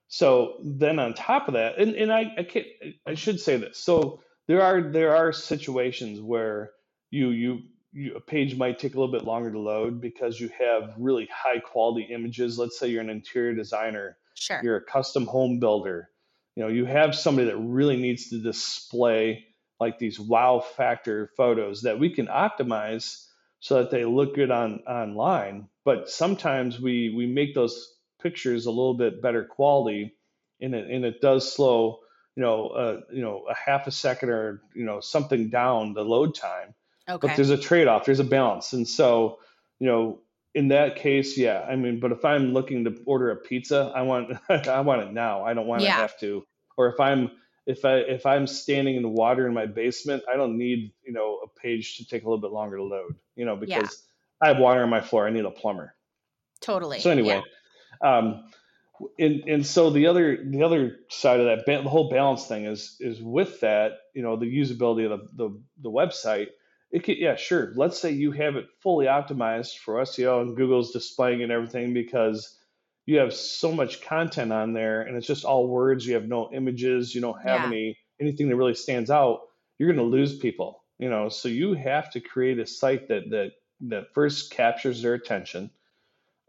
so 0.09 0.57
then 0.63 0.99
on 0.99 1.15
top 1.15 1.49
of 1.49 1.55
that 1.55 1.79
and, 1.79 1.95
and 1.95 2.13
I, 2.13 2.33
I 2.39 2.43
can't 2.43 2.67
i 3.07 3.15
should 3.15 3.39
say 3.41 3.57
this 3.57 3.79
so 3.79 4.21
there 4.47 4.61
are 4.61 4.81
there 4.91 5.15
are 5.15 5.33
situations 5.33 6.21
where 6.21 6.71
you 7.11 7.29
you 7.31 7.59
you 7.93 8.15
a 8.15 8.21
page 8.21 8.55
might 8.57 8.79
take 8.79 8.95
a 8.95 8.99
little 8.99 9.13
bit 9.13 9.25
longer 9.25 9.51
to 9.51 9.59
load 9.59 10.01
because 10.01 10.39
you 10.39 10.49
have 10.59 10.93
really 10.99 11.27
high 11.33 11.59
quality 11.59 12.07
images 12.13 12.59
let's 12.59 12.79
say 12.79 12.87
you're 12.89 13.01
an 13.01 13.09
interior 13.11 13.55
designer 13.55 14.17
Sure. 14.35 14.61
you're 14.63 14.77
a 14.77 14.83
custom 14.85 15.27
home 15.27 15.59
builder 15.59 16.09
you 16.55 16.63
know 16.63 16.69
you 16.69 16.85
have 16.85 17.15
somebody 17.15 17.47
that 17.47 17.57
really 17.57 17.97
needs 17.97 18.29
to 18.31 18.39
display 18.41 19.45
like 19.83 19.99
these 19.99 20.19
wow 20.19 20.59
factor 20.59 21.29
photos 21.35 21.81
that 21.81 21.99
we 21.99 22.09
can 22.09 22.27
optimize 22.27 23.27
so 23.59 23.75
that 23.79 23.91
they 23.91 24.05
look 24.05 24.35
good 24.35 24.51
on 24.51 24.79
online. 24.87 25.67
But 25.83 26.09
sometimes 26.09 26.79
we 26.79 27.13
we 27.15 27.27
make 27.27 27.53
those 27.53 27.93
pictures 28.21 28.65
a 28.65 28.71
little 28.71 28.93
bit 28.93 29.21
better 29.21 29.43
quality 29.43 30.15
and 30.61 30.73
it, 30.73 30.89
and 30.89 31.03
it 31.03 31.19
does 31.19 31.51
slow 31.53 31.99
you 32.35 32.41
know 32.41 32.67
uh, 32.67 33.01
you 33.11 33.21
know 33.21 33.45
a 33.49 33.53
half 33.53 33.85
a 33.87 33.91
second 33.91 34.29
or 34.29 34.61
you 34.73 34.85
know 34.85 35.01
something 35.01 35.49
down 35.49 35.93
the 35.93 36.03
load 36.03 36.33
time. 36.33 36.73
Okay. 37.09 37.27
but 37.27 37.35
there's 37.35 37.49
a 37.49 37.57
trade-off 37.57 38.05
there's 38.05 38.21
a 38.21 38.23
balance. 38.23 38.71
And 38.71 38.87
so 38.87 39.39
you 39.79 39.87
know 39.87 40.19
in 40.55 40.67
that 40.69 40.95
case 40.95 41.35
yeah 41.35 41.65
i 41.67 41.75
mean 41.75 41.99
but 41.99 42.11
if 42.11 42.23
i'm 42.23 42.53
looking 42.53 42.83
to 42.83 42.95
order 43.07 43.31
a 43.31 43.35
pizza 43.35 43.91
i 43.95 44.03
want 44.03 44.37
i 44.49 44.79
want 44.81 45.01
it 45.01 45.11
now. 45.11 45.43
I 45.43 45.53
don't 45.53 45.67
want 45.67 45.81
to 45.81 45.89
have 45.91 46.17
to. 46.19 46.45
Or 46.77 46.87
if 46.87 46.99
i'm 46.99 47.31
if 47.65 47.85
i 47.85 47.95
if 47.97 48.25
i'm 48.25 48.47
standing 48.47 48.95
in 48.95 49.01
the 49.03 49.09
water 49.09 49.47
in 49.47 49.53
my 49.53 49.65
basement 49.65 50.23
i 50.31 50.35
don't 50.35 50.57
need 50.57 50.91
you 51.05 51.13
know 51.13 51.39
a 51.43 51.59
page 51.59 51.97
to 51.97 52.05
take 52.05 52.23
a 52.23 52.25
little 52.25 52.41
bit 52.41 52.51
longer 52.51 52.77
to 52.77 52.83
load 52.83 53.15
you 53.35 53.45
know 53.45 53.53
Yeah. 53.61 53.79
because 53.79 54.03
i 54.41 54.47
have 54.47 54.57
water 54.59 54.83
on 54.83 54.89
my 54.89 55.01
floor 55.01 55.27
i 55.27 55.31
need 55.31 55.45
a 55.45 55.51
plumber 55.51 55.95
Totally. 56.61 56.99
so 56.99 57.09
Yeah. 57.09 57.13
anyway 57.13 57.43
um 58.01 58.43
and 59.17 59.43
and 59.47 59.65
so 59.65 59.89
the 59.89 60.07
other 60.07 60.37
the 60.45 60.63
other 60.63 60.97
side 61.09 61.39
of 61.39 61.45
that 61.47 61.65
the 61.65 61.89
whole 61.89 62.09
balance 62.09 62.45
thing 62.45 62.65
is 62.65 62.95
is 62.99 63.21
with 63.21 63.59
that 63.61 63.93
you 64.13 64.21
know 64.21 64.35
the 64.35 64.45
usability 64.45 65.11
of 65.11 65.19
the 65.19 65.27
the, 65.49 65.61
the 65.81 65.89
website 65.91 66.47
it 66.91 67.03
could 67.03 67.17
yeah 67.17 67.35
sure 67.35 67.73
let's 67.75 67.99
say 67.99 68.11
you 68.11 68.31
have 68.31 68.55
it 68.55 68.65
fully 68.81 69.07
optimized 69.07 69.77
for 69.77 69.95
SEO 69.95 70.41
and 70.41 70.55
Google's 70.55 70.91
displaying 70.91 71.41
and 71.41 71.51
everything 71.51 71.93
because 71.93 72.55
you 73.05 73.17
have 73.17 73.33
so 73.33 73.71
much 73.71 74.01
content 74.01 74.51
on 74.53 74.73
there 74.73 75.01
and 75.01 75.17
it's 75.17 75.27
just 75.27 75.45
all 75.45 75.67
words 75.67 76.05
you 76.05 76.13
have 76.15 76.27
no 76.27 76.49
images 76.53 77.13
you 77.13 77.21
don't 77.21 77.41
have 77.41 77.61
Yeah. 77.61 77.67
any 77.67 77.97
anything 78.21 78.49
that 78.49 78.55
really 78.55 78.73
stands 78.75 79.09
out 79.09 79.41
you're 79.77 79.91
going 79.93 79.97
to 80.09 80.15
lose 80.15 80.37
people 80.37 80.83
you 80.99 81.09
know 81.09 81.29
so 81.29 81.49
you 81.49 81.73
have 81.73 82.11
to 82.11 82.19
create 82.19 82.59
a 82.59 82.65
site 82.65 83.07
that 83.09 83.29
that 83.29 83.51
that 83.81 84.13
first 84.13 84.51
captures 84.51 85.01
their 85.01 85.13
attention 85.13 85.69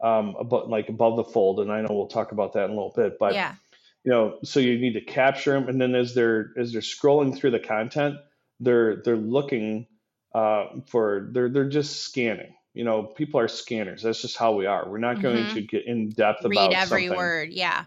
um 0.01 0.35
above 0.39 0.69
like 0.69 0.89
above 0.89 1.15
the 1.17 1.23
fold 1.23 1.59
and 1.59 1.71
i 1.71 1.81
know 1.81 1.87
we'll 1.91 2.07
talk 2.07 2.31
about 2.31 2.53
that 2.53 2.65
in 2.65 2.71
a 2.71 2.73
little 2.73 2.93
bit 2.95 3.17
but 3.19 3.33
Yeah. 3.33 3.55
you 4.03 4.11
know 4.11 4.39
so 4.43 4.59
you 4.59 4.77
need 4.79 4.93
to 4.93 5.01
capture 5.01 5.53
them 5.53 5.67
and 5.69 5.79
then 5.81 5.95
as 5.95 6.13
they're 6.13 6.51
as 6.57 6.71
they're 6.71 6.81
scrolling 6.81 7.35
through 7.35 7.51
the 7.51 7.59
content 7.59 8.15
they're 8.59 9.01
they're 9.03 9.17
looking 9.17 9.87
uh, 10.33 10.65
for 10.87 11.29
they're 11.31 11.49
they're 11.49 11.69
just 11.69 12.01
scanning 12.01 12.53
you 12.75 12.85
know 12.85 13.03
people 13.03 13.41
are 13.41 13.49
scanners. 13.49 14.03
That's 14.03 14.21
just 14.21 14.37
how 14.37 14.53
we 14.53 14.67
are. 14.67 14.89
We're 14.89 14.99
not 14.99 15.21
going 15.21 15.47
hmm 15.47 15.49
to 15.49 15.61
get 15.63 15.87
in 15.87 16.11
depth 16.11 16.45
Read 16.45 16.45
about 16.45 16.73
every 16.73 17.09
something. 17.09 17.17
word. 17.17 17.51
Yeah. 17.53 17.85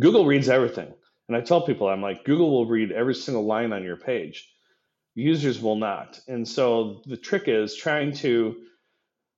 google 0.00 0.26
reads 0.26 0.48
everything. 0.50 0.92
And 1.28 1.36
i 1.36 1.42
tell 1.42 1.62
people 1.62 1.88
i'm 1.88 2.02
like 2.02 2.24
google 2.24 2.50
will 2.52 2.66
read 2.66 2.92
every 2.92 3.14
single 3.16 3.46
line 3.46 3.72
on 3.72 3.84
your 3.84 3.96
page. 3.98 4.48
Users 5.16 5.60
will 5.62 5.76
not. 5.76 6.20
And 6.28 6.48
so 6.48 7.02
the 7.06 7.16
trick 7.18 7.44
is 7.48 7.76
trying 7.76 8.14
to 8.18 8.56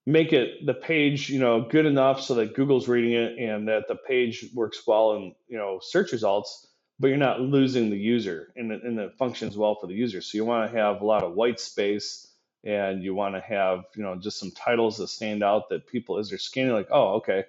make 0.07 0.33
it 0.33 0.67
the 0.67 0.75
page 0.75 1.29
you 1.31 1.39
know 1.39 1.63
good 1.63 1.87
enough 1.87 2.21
so 2.21 2.35
that 2.35 2.55
google's 2.55 2.89
reading 2.89 3.13
it 3.13 3.39
and 3.39 3.69
that 3.69 3.89
the 3.89 3.97
page 3.97 4.47
works 4.55 4.83
well 4.87 5.15
in 5.15 5.35
you 5.49 5.57
know 5.59 5.79
search 5.83 6.13
results 6.13 6.67
but 7.01 7.09
you're 7.09 7.17
not 7.19 7.41
losing 7.41 7.91
the 7.91 7.99
user 7.99 8.53
and 8.57 8.73
and 8.73 8.99
it 9.01 9.13
functions 9.19 9.59
well 9.59 9.77
for 9.81 9.89
the 9.89 9.95
user. 9.95 10.23
So 10.23 10.39
you 10.39 10.47
want 10.47 10.71
to 10.73 10.79
have 10.79 11.03
a 11.03 11.07
lot 11.07 11.25
of 11.25 11.35
white 11.35 11.61
space 11.61 12.29
and 12.67 13.03
you 13.03 13.15
want 13.15 13.35
to 13.35 13.41
have 13.41 13.85
you 13.95 14.03
know 14.03 14.17
just 14.17 14.39
some 14.39 14.51
titles 14.51 14.99
that 14.99 15.09
stand 15.09 15.43
out 15.43 15.69
that 15.71 15.87
people 15.87 16.19
as 16.19 16.29
they're 16.29 16.39
scanning 16.39 16.73
like 16.73 16.89
oh 16.91 17.15
okay 17.15 17.45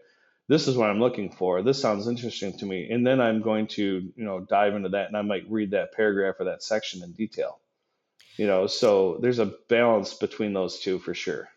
this 0.48 0.68
is 0.68 0.78
what 0.78 0.90
i'm 0.90 1.00
looking 1.00 1.30
for. 1.30 1.62
This 1.62 1.82
sounds 1.82 2.08
interesting 2.08 2.58
to 2.60 2.66
me. 2.66 2.90
And 2.90 3.06
then 3.06 3.20
i'm 3.20 3.42
going 3.42 3.68
to 3.68 4.12
you 4.16 4.24
know 4.24 4.40
dive 4.40 4.76
into 4.76 4.90
that 4.90 5.08
and 5.08 5.18
i 5.18 5.22
might 5.22 5.50
read 5.50 5.72
that 5.72 5.94
paragraph 5.94 6.36
or 6.40 6.46
that 6.46 6.64
section 6.64 7.04
in 7.04 7.12
detail. 7.12 7.60
You 8.38 8.48
know 8.48 8.68
so 8.68 9.18
there's 9.22 9.40
a 9.40 9.54
balance 9.68 10.14
between 10.14 10.54
those 10.54 10.80
two 10.80 11.00
for 11.00 11.14
sure. 11.14 11.50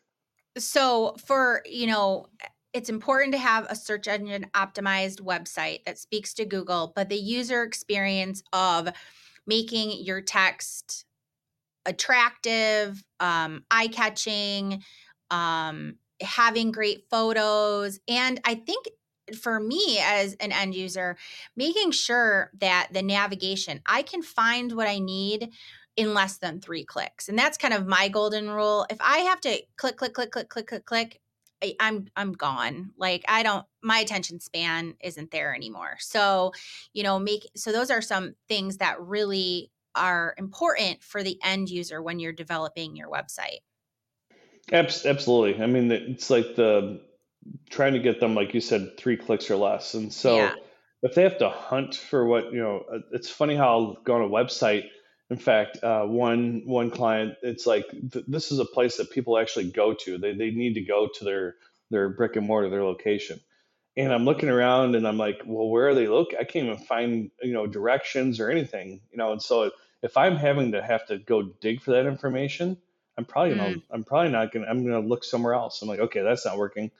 So 0.58 1.14
for, 1.24 1.62
you 1.64 1.86
know, 1.86 2.26
it's 2.72 2.88
important 2.88 3.32
to 3.32 3.38
have 3.38 3.66
a 3.68 3.76
search 3.76 4.08
engine 4.08 4.46
optimized 4.54 5.20
website 5.20 5.84
that 5.84 5.98
speaks 5.98 6.34
to 6.34 6.44
Google, 6.44 6.92
but 6.94 7.08
the 7.08 7.16
user 7.16 7.62
experience 7.62 8.42
of 8.52 8.88
making 9.46 10.04
your 10.04 10.20
text 10.20 11.04
attractive, 11.90 13.02
um, 13.20 13.64
eye 13.70 13.88
catching, 13.88 14.82
um, 15.30 15.96
having 16.22 16.72
great 16.72 17.04
photos. 17.10 18.00
And 18.08 18.40
I 18.44 18.54
think 18.54 18.88
for 19.40 19.60
me 19.60 19.98
as 20.02 20.34
an 20.34 20.52
end 20.52 20.74
user, 20.74 21.16
making 21.56 21.90
sure 21.92 22.50
that 22.60 22.88
the 22.92 23.02
navigation, 23.02 23.80
I 23.86 24.02
can 24.02 24.22
find 24.22 24.72
what 24.72 24.88
I 24.88 24.98
need 24.98 25.50
in 25.96 26.14
less 26.14 26.38
than 26.38 26.60
three 26.60 26.84
clicks. 26.84 27.28
And 27.28 27.38
that's 27.38 27.58
kind 27.58 27.74
of 27.74 27.86
my 27.86 28.08
golden 28.08 28.50
rule. 28.50 28.86
If 28.90 28.98
I 29.00 29.18
have 29.18 29.40
to 29.42 29.60
click, 29.76 29.96
click, 29.96 30.14
click, 30.14 30.30
click, 30.30 30.48
click, 30.48 30.66
click, 30.66 30.86
click, 30.86 31.20
I- 31.62 31.76
I'm 31.78 32.06
I'm 32.16 32.32
gone. 32.32 32.92
Like 32.96 33.24
I 33.28 33.42
don't 33.42 33.66
my 33.82 33.98
attention 33.98 34.40
span 34.40 34.94
isn't 35.02 35.30
there 35.30 35.54
anymore. 35.54 35.96
So, 35.98 36.52
you 36.94 37.02
know, 37.02 37.18
make 37.18 37.48
so 37.54 37.70
those 37.70 37.90
are 37.90 38.00
some 38.00 38.34
things 38.48 38.78
that 38.78 39.00
really 39.00 39.70
are 39.94 40.34
important 40.38 41.02
for 41.02 41.22
the 41.22 41.38
end 41.42 41.68
user 41.68 42.02
when 42.02 42.18
you're 42.18 42.32
developing 42.32 42.96
your 42.96 43.10
website. 43.10 43.60
Absolutely 44.72 45.62
i 45.62 45.66
mean 45.66 45.90
it's 45.90 46.30
like 46.30 46.54
the 46.54 47.00
trying 47.70 47.94
to 47.94 47.98
get 47.98 48.20
them 48.20 48.34
like 48.34 48.54
you 48.54 48.60
said 48.60 48.96
three 48.96 49.16
clicks 49.16 49.50
or 49.50 49.56
less 49.56 49.94
and 49.94 50.12
Yeah. 50.24 50.54
so 50.54 50.62
if 51.02 51.14
they 51.14 51.22
have 51.22 51.38
to 51.38 51.48
hunt 51.48 51.94
for 51.94 52.24
what 52.26 52.52
you 52.52 52.60
know 52.60 52.84
uh, 52.92 52.98
it's 53.12 53.30
funny 53.30 53.56
how 53.56 53.68
I'll 53.68 53.94
go 54.04 54.14
on 54.14 54.22
a 54.22 54.28
website 54.28 54.84
in 55.30 55.38
fact 55.38 55.82
uh, 55.82 56.04
one 56.04 56.62
one 56.66 56.90
client 56.90 57.36
it's 57.42 57.66
like 57.66 57.88
th- 57.90 58.24
this 58.28 58.52
is 58.52 58.58
a 58.58 58.64
place 58.64 58.98
that 58.98 59.10
people 59.10 59.38
actually 59.38 59.70
go 59.70 59.94
to 59.94 60.18
they, 60.18 60.34
they 60.34 60.50
need 60.50 60.74
to 60.74 60.82
go 60.82 61.08
to 61.14 61.24
their 61.24 61.56
their 61.90 62.08
brick 62.08 62.36
and 62.36 62.46
mortar 62.46 62.70
their 62.70 62.84
location 62.84 63.40
and 63.96 64.12
i'm 64.12 64.24
looking 64.24 64.48
around 64.48 64.94
and 64.94 65.06
i'm 65.06 65.18
like 65.18 65.42
well 65.46 65.68
where 65.68 65.88
are 65.88 65.94
they 65.94 66.08
look 66.08 66.28
i 66.38 66.44
can't 66.44 66.66
even 66.66 66.78
find 66.78 67.30
you 67.42 67.52
know 67.52 67.66
directions 67.66 68.40
or 68.40 68.50
anything 68.50 69.00
you 69.10 69.18
know 69.18 69.32
and 69.32 69.42
so 69.42 69.70
if 70.02 70.16
i'm 70.16 70.36
having 70.36 70.72
to 70.72 70.82
have 70.82 71.06
to 71.06 71.18
go 71.18 71.42
dig 71.42 71.80
for 71.80 71.90
that 71.92 72.06
information 72.06 72.76
i'm 73.18 73.24
probably 73.24 73.54
Mm, 73.54 73.82
i'm 73.90 74.04
probably 74.04 74.30
not 74.30 74.52
gonna 74.52 74.66
i'm 74.66 74.84
gonna 74.84 75.00
look 75.00 75.24
somewhere 75.24 75.54
else. 75.54 75.82
I'm 75.82 75.88
like 75.88 76.00
okay 76.00 76.22
that's 76.22 76.46
not 76.46 76.58
working. 76.58 76.90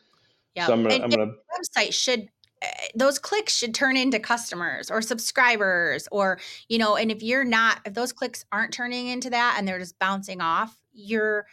Yeah, 0.54 0.66
so 0.66 0.72
i'm 0.72 0.82
gonna 0.82 0.96
And 0.96 1.04
i'm 1.04 1.10
gonna 1.10 1.32
website 1.58 1.94
should 1.94 2.28
eh, 2.62 2.68
those 2.94 3.18
clicks 3.18 3.56
should 3.56 3.74
turn 3.74 3.96
into 3.96 4.18
customers 4.18 4.90
or 4.90 5.00
subscribers 5.00 6.08
or 6.10 6.38
you 6.68 6.78
know 6.78 6.96
and 6.96 7.10
if 7.10 7.22
you're 7.22 7.44
not 7.44 7.80
if 7.84 7.94
those 7.94 8.12
clicks 8.12 8.44
aren't 8.50 8.72
turning 8.72 9.06
into 9.06 9.30
that 9.30 9.56
and 9.58 9.66
they're 9.66 9.78
just 9.78 9.98
bouncing 9.98 10.40
off 10.40 10.76
you're 10.92 11.46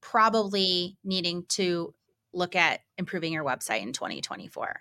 probably 0.00 0.96
needing 1.04 1.44
to 1.48 1.92
look 2.32 2.56
at 2.56 2.80
improving 2.96 3.32
your 3.32 3.44
website 3.44 3.82
in 3.82 3.92
2024 3.92 4.80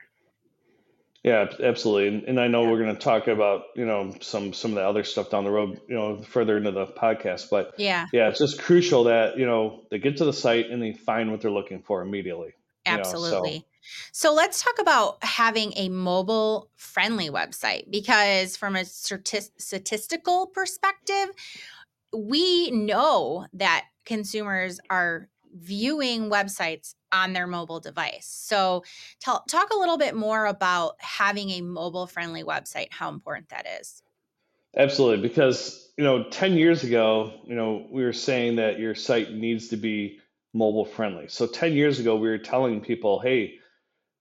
Yeah, 1.24 1.48
absolutely. 1.62 2.08
And, 2.08 2.24
and 2.24 2.40
I 2.40 2.48
know 2.48 2.64
yeah. 2.64 2.72
we're 2.72 2.84
going 2.84 2.96
to 2.96 3.02
talk 3.02 3.28
about, 3.28 3.64
you 3.76 3.86
know, 3.86 4.16
some 4.22 4.54
some 4.54 4.72
of 4.72 4.76
the 4.76 4.84
other 4.84 5.04
stuff 5.04 5.30
down 5.30 5.44
the 5.44 5.52
road, 5.52 5.82
you 5.88 5.96
know, 5.96 6.18
further 6.18 6.58
into 6.58 6.72
the 6.72 6.86
podcast. 6.86 7.50
But 7.50 7.74
yeah, 7.78 8.08
yeah, 8.14 8.30
it's 8.30 8.40
just 8.40 8.60
crucial 8.62 9.06
that, 9.06 9.38
you 9.38 9.46
know, 9.46 9.84
they 9.90 10.00
get 10.00 10.18
to 10.18 10.26
the 10.26 10.34
site 10.34 10.70
and 10.70 10.82
they 10.82 10.94
find 10.94 11.32
what 11.32 11.42
they're 11.42 11.52
looking 11.52 11.82
for 11.82 12.02
immediately. 12.02 12.54
Absolutely. 12.86 13.50
You 13.50 13.56
know, 13.58 13.66
so. 13.82 14.30
so 14.30 14.34
let's 14.34 14.64
talk 14.64 14.80
about 14.80 15.24
having 15.24 15.74
a 15.76 15.90
mobile 15.90 16.70
friendly 16.76 17.30
website 17.30 17.92
because 17.92 18.56
from 18.56 18.76
a 18.76 18.86
statistical 18.86 20.48
perspective, 20.48 21.30
we 22.14 22.72
know 22.72 23.46
that 23.54 23.86
consumers 24.06 24.80
are 24.90 25.28
viewing 25.60 26.30
websites 26.30 26.94
on 27.12 27.34
their 27.34 27.48
mobile 27.48 27.80
device. 27.80 28.28
So, 28.28 28.84
tell, 29.20 29.44
talk 29.50 29.72
a 29.72 29.78
little 29.78 29.98
bit 29.98 30.16
more 30.16 30.46
about 30.46 30.96
having 31.00 31.50
a 31.52 31.62
mobile 31.62 32.08
friendly 32.08 32.44
website, 32.44 32.88
how 32.92 33.10
important 33.10 33.50
that 33.50 33.66
is. 33.80 34.02
Absolutely. 34.76 35.28
Because, 35.28 35.92
you 35.98 36.04
know, 36.04 36.24
10 36.30 36.54
years 36.54 36.84
ago, 36.84 37.34
you 37.46 37.56
know, 37.56 37.88
we 37.90 38.04
were 38.04 38.14
saying 38.14 38.58
that 38.58 38.80
your 38.80 38.96
site 38.96 39.32
needs 39.32 39.70
to 39.70 39.78
be 39.78 40.20
mobile 40.54 40.86
friendly. 40.86 41.28
So 41.28 41.48
10 41.48 41.74
years 41.74 42.00
ago, 42.00 42.16
we 42.16 42.28
were 42.28 42.38
telling 42.38 42.82
people, 42.82 43.20
hey, 43.20 43.56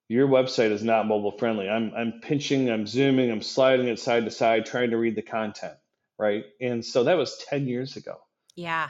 your 0.08 0.28
website 0.28 0.70
is 0.70 0.84
not 0.84 1.06
mobile 1.06 1.36
friendly. 1.36 1.68
I'm, 1.68 1.92
I'm 1.96 2.20
pinching, 2.22 2.70
I'm 2.70 2.86
zooming, 2.86 3.30
I'm 3.30 3.42
sliding 3.42 3.88
it 3.88 3.98
side 3.98 4.24
to 4.24 4.30
side, 4.30 4.64
trying 4.64 4.90
to 4.90 4.96
read 4.96 5.16
the 5.16 5.22
content. 5.22 5.74
Right. 6.18 6.44
And 6.60 6.82
so 6.84 7.04
that 7.04 7.18
was 7.18 7.36
10 7.48 7.66
years 7.66 7.96
ago. 7.96 8.16
Yeah 8.54 8.88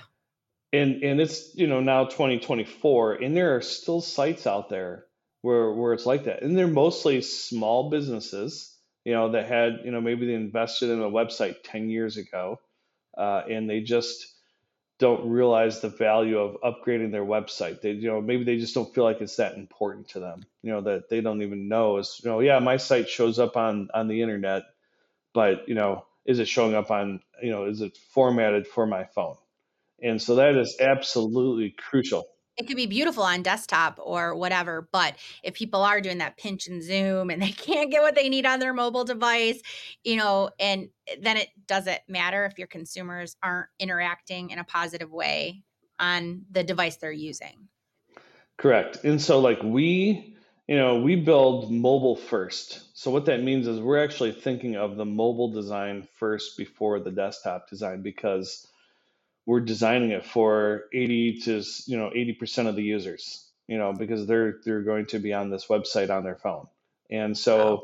and 0.77 1.03
and 1.03 1.21
it's 1.21 1.55
you 1.55 1.67
know 1.67 1.81
now 1.81 2.05
2024 2.05 3.15
and 3.15 3.37
there 3.37 3.57
are 3.57 3.63
still 3.63 4.01
sites 4.01 4.47
out 4.47 4.69
there 4.69 5.07
where 5.43 5.73
where 5.73 5.93
it's 5.93 6.07
like 6.07 6.25
that. 6.25 6.43
And 6.43 6.57
they're 6.57 6.67
mostly 6.67 7.23
small 7.23 7.91
businesses 7.91 8.77
you 9.05 9.13
know 9.13 9.31
that 9.31 9.47
had 9.47 9.81
you 9.85 9.91
know 9.91 10.01
maybe 10.01 10.27
they 10.27 10.35
invested 10.35 10.91
in 10.91 11.01
a 11.01 11.11
website 11.11 11.57
10 11.65 11.91
years 11.91 12.17
ago 12.17 12.61
uh, 13.17 13.43
and 13.49 13.69
they 13.71 13.81
just 13.81 14.35
don't 14.99 15.29
realize 15.29 15.81
the 15.81 15.89
value 15.91 16.39
of 16.39 16.57
upgrading 16.63 17.13
their 17.13 17.25
website. 17.25 17.81
They 17.81 17.93
you 17.93 18.09
know 18.09 18.21
maybe 18.21 18.45
they 18.45 18.59
just 18.59 18.75
don't 18.75 18.93
feel 18.95 19.05
like 19.05 19.21
it's 19.21 19.37
that 19.37 19.57
important 19.57 20.09
to 20.11 20.21
them 20.21 20.45
you 20.63 20.73
know 20.73 20.81
that 20.83 21.09
they 21.09 21.21
don't 21.21 21.43
even 21.43 21.69
know 21.69 21.99
is 21.99 22.21
you 22.23 22.31
know 22.31 22.41
yeah 22.41 22.59
my 22.59 22.77
site 22.77 23.09
shows 23.09 23.39
up 23.39 23.57
on 23.57 23.89
on 23.95 24.09
the 24.09 24.23
internet 24.23 24.65
but 25.33 25.69
you 25.69 25.75
know 25.75 26.05
is 26.25 26.41
it 26.41 26.49
showing 26.49 26.75
up 26.75 26.91
on 26.91 27.21
you 27.43 27.51
know 27.51 27.67
is 27.67 27.81
it 27.81 27.97
formatted 28.11 28.67
for 28.67 28.87
my 28.87 29.05
phone 29.05 29.37
and 30.03 30.21
so 30.21 30.37
that 30.37 30.57
is 30.57 30.77
absolutely 30.81 31.71
crucial. 31.71 32.27
It 32.57 32.67
could 32.67 32.77
be 32.77 32.87
beautiful 32.87 33.23
on 33.23 33.43
desktop 33.43 34.01
or 34.03 34.35
whatever, 34.35 34.89
but 34.91 35.17
if 35.43 35.55
people 35.55 35.83
are 35.83 36.01
doing 36.01 36.19
that 36.19 36.39
pinch 36.39 36.69
and 36.69 36.83
zoom 36.83 37.29
and 37.29 37.41
they 37.41 37.51
can't 37.53 37.91
get 37.91 38.03
what 38.03 38.15
they 38.15 38.29
need 38.29 38.47
on 38.47 38.61
their 38.61 38.73
mobile 38.73 39.05
device, 39.05 39.61
you 40.05 40.17
know, 40.17 40.51
and 40.59 40.89
then 41.21 41.37
it 41.37 41.49
doesn't 41.67 42.01
matter 42.09 42.47
if 42.47 42.59
your 42.59 42.67
consumers 42.67 43.37
aren't 43.43 43.69
interacting 43.79 44.51
in 44.51 44.59
a 44.59 44.65
positive 44.65 45.13
way 45.13 45.63
on 45.99 46.43
the 46.51 46.65
device 46.65 46.97
they're 46.97 47.13
using. 47.13 47.69
Correct. 48.57 49.05
And 49.05 49.21
so 49.21 49.41
like 49.41 49.63
we, 49.63 50.37
you 50.67 50.77
know, 50.77 51.01
we 51.01 51.17
build 51.17 51.71
mobile 51.71 52.17
first. 52.17 52.83
So 52.95 53.11
what 53.11 53.27
that 53.27 53.43
means 53.43 53.67
is 53.67 53.81
we're 53.81 54.03
actually 54.03 54.33
thinking 54.33 54.77
of 54.77 54.97
the 54.97 55.05
mobile 55.05 55.53
design 55.53 56.09
first 56.19 56.57
before 56.57 57.01
the 57.01 57.11
desktop 57.11 57.69
design 57.69 58.01
because 58.01 58.67
we're 59.47 59.61
designing 59.61 60.11
it 60.11 60.27
for 60.27 60.85
80 60.93 61.41
to 61.43 61.65
you 61.87 61.97
know 61.97 62.11
80% 62.11 62.69
of 62.69 62.77
the 62.77 62.83
users 62.83 63.49
you 63.69 63.79
know 63.79 63.93
because 63.93 64.27
they're 64.27 64.57
they're 64.65 64.83
going 64.83 65.07
to 65.07 65.19
be 65.19 65.33
on 65.33 65.51
this 65.51 65.67
website 65.67 66.11
on 66.11 66.25
their 66.25 66.37
phone 66.37 66.67
and 67.11 67.39
so 67.39 67.59
wow. 67.59 67.83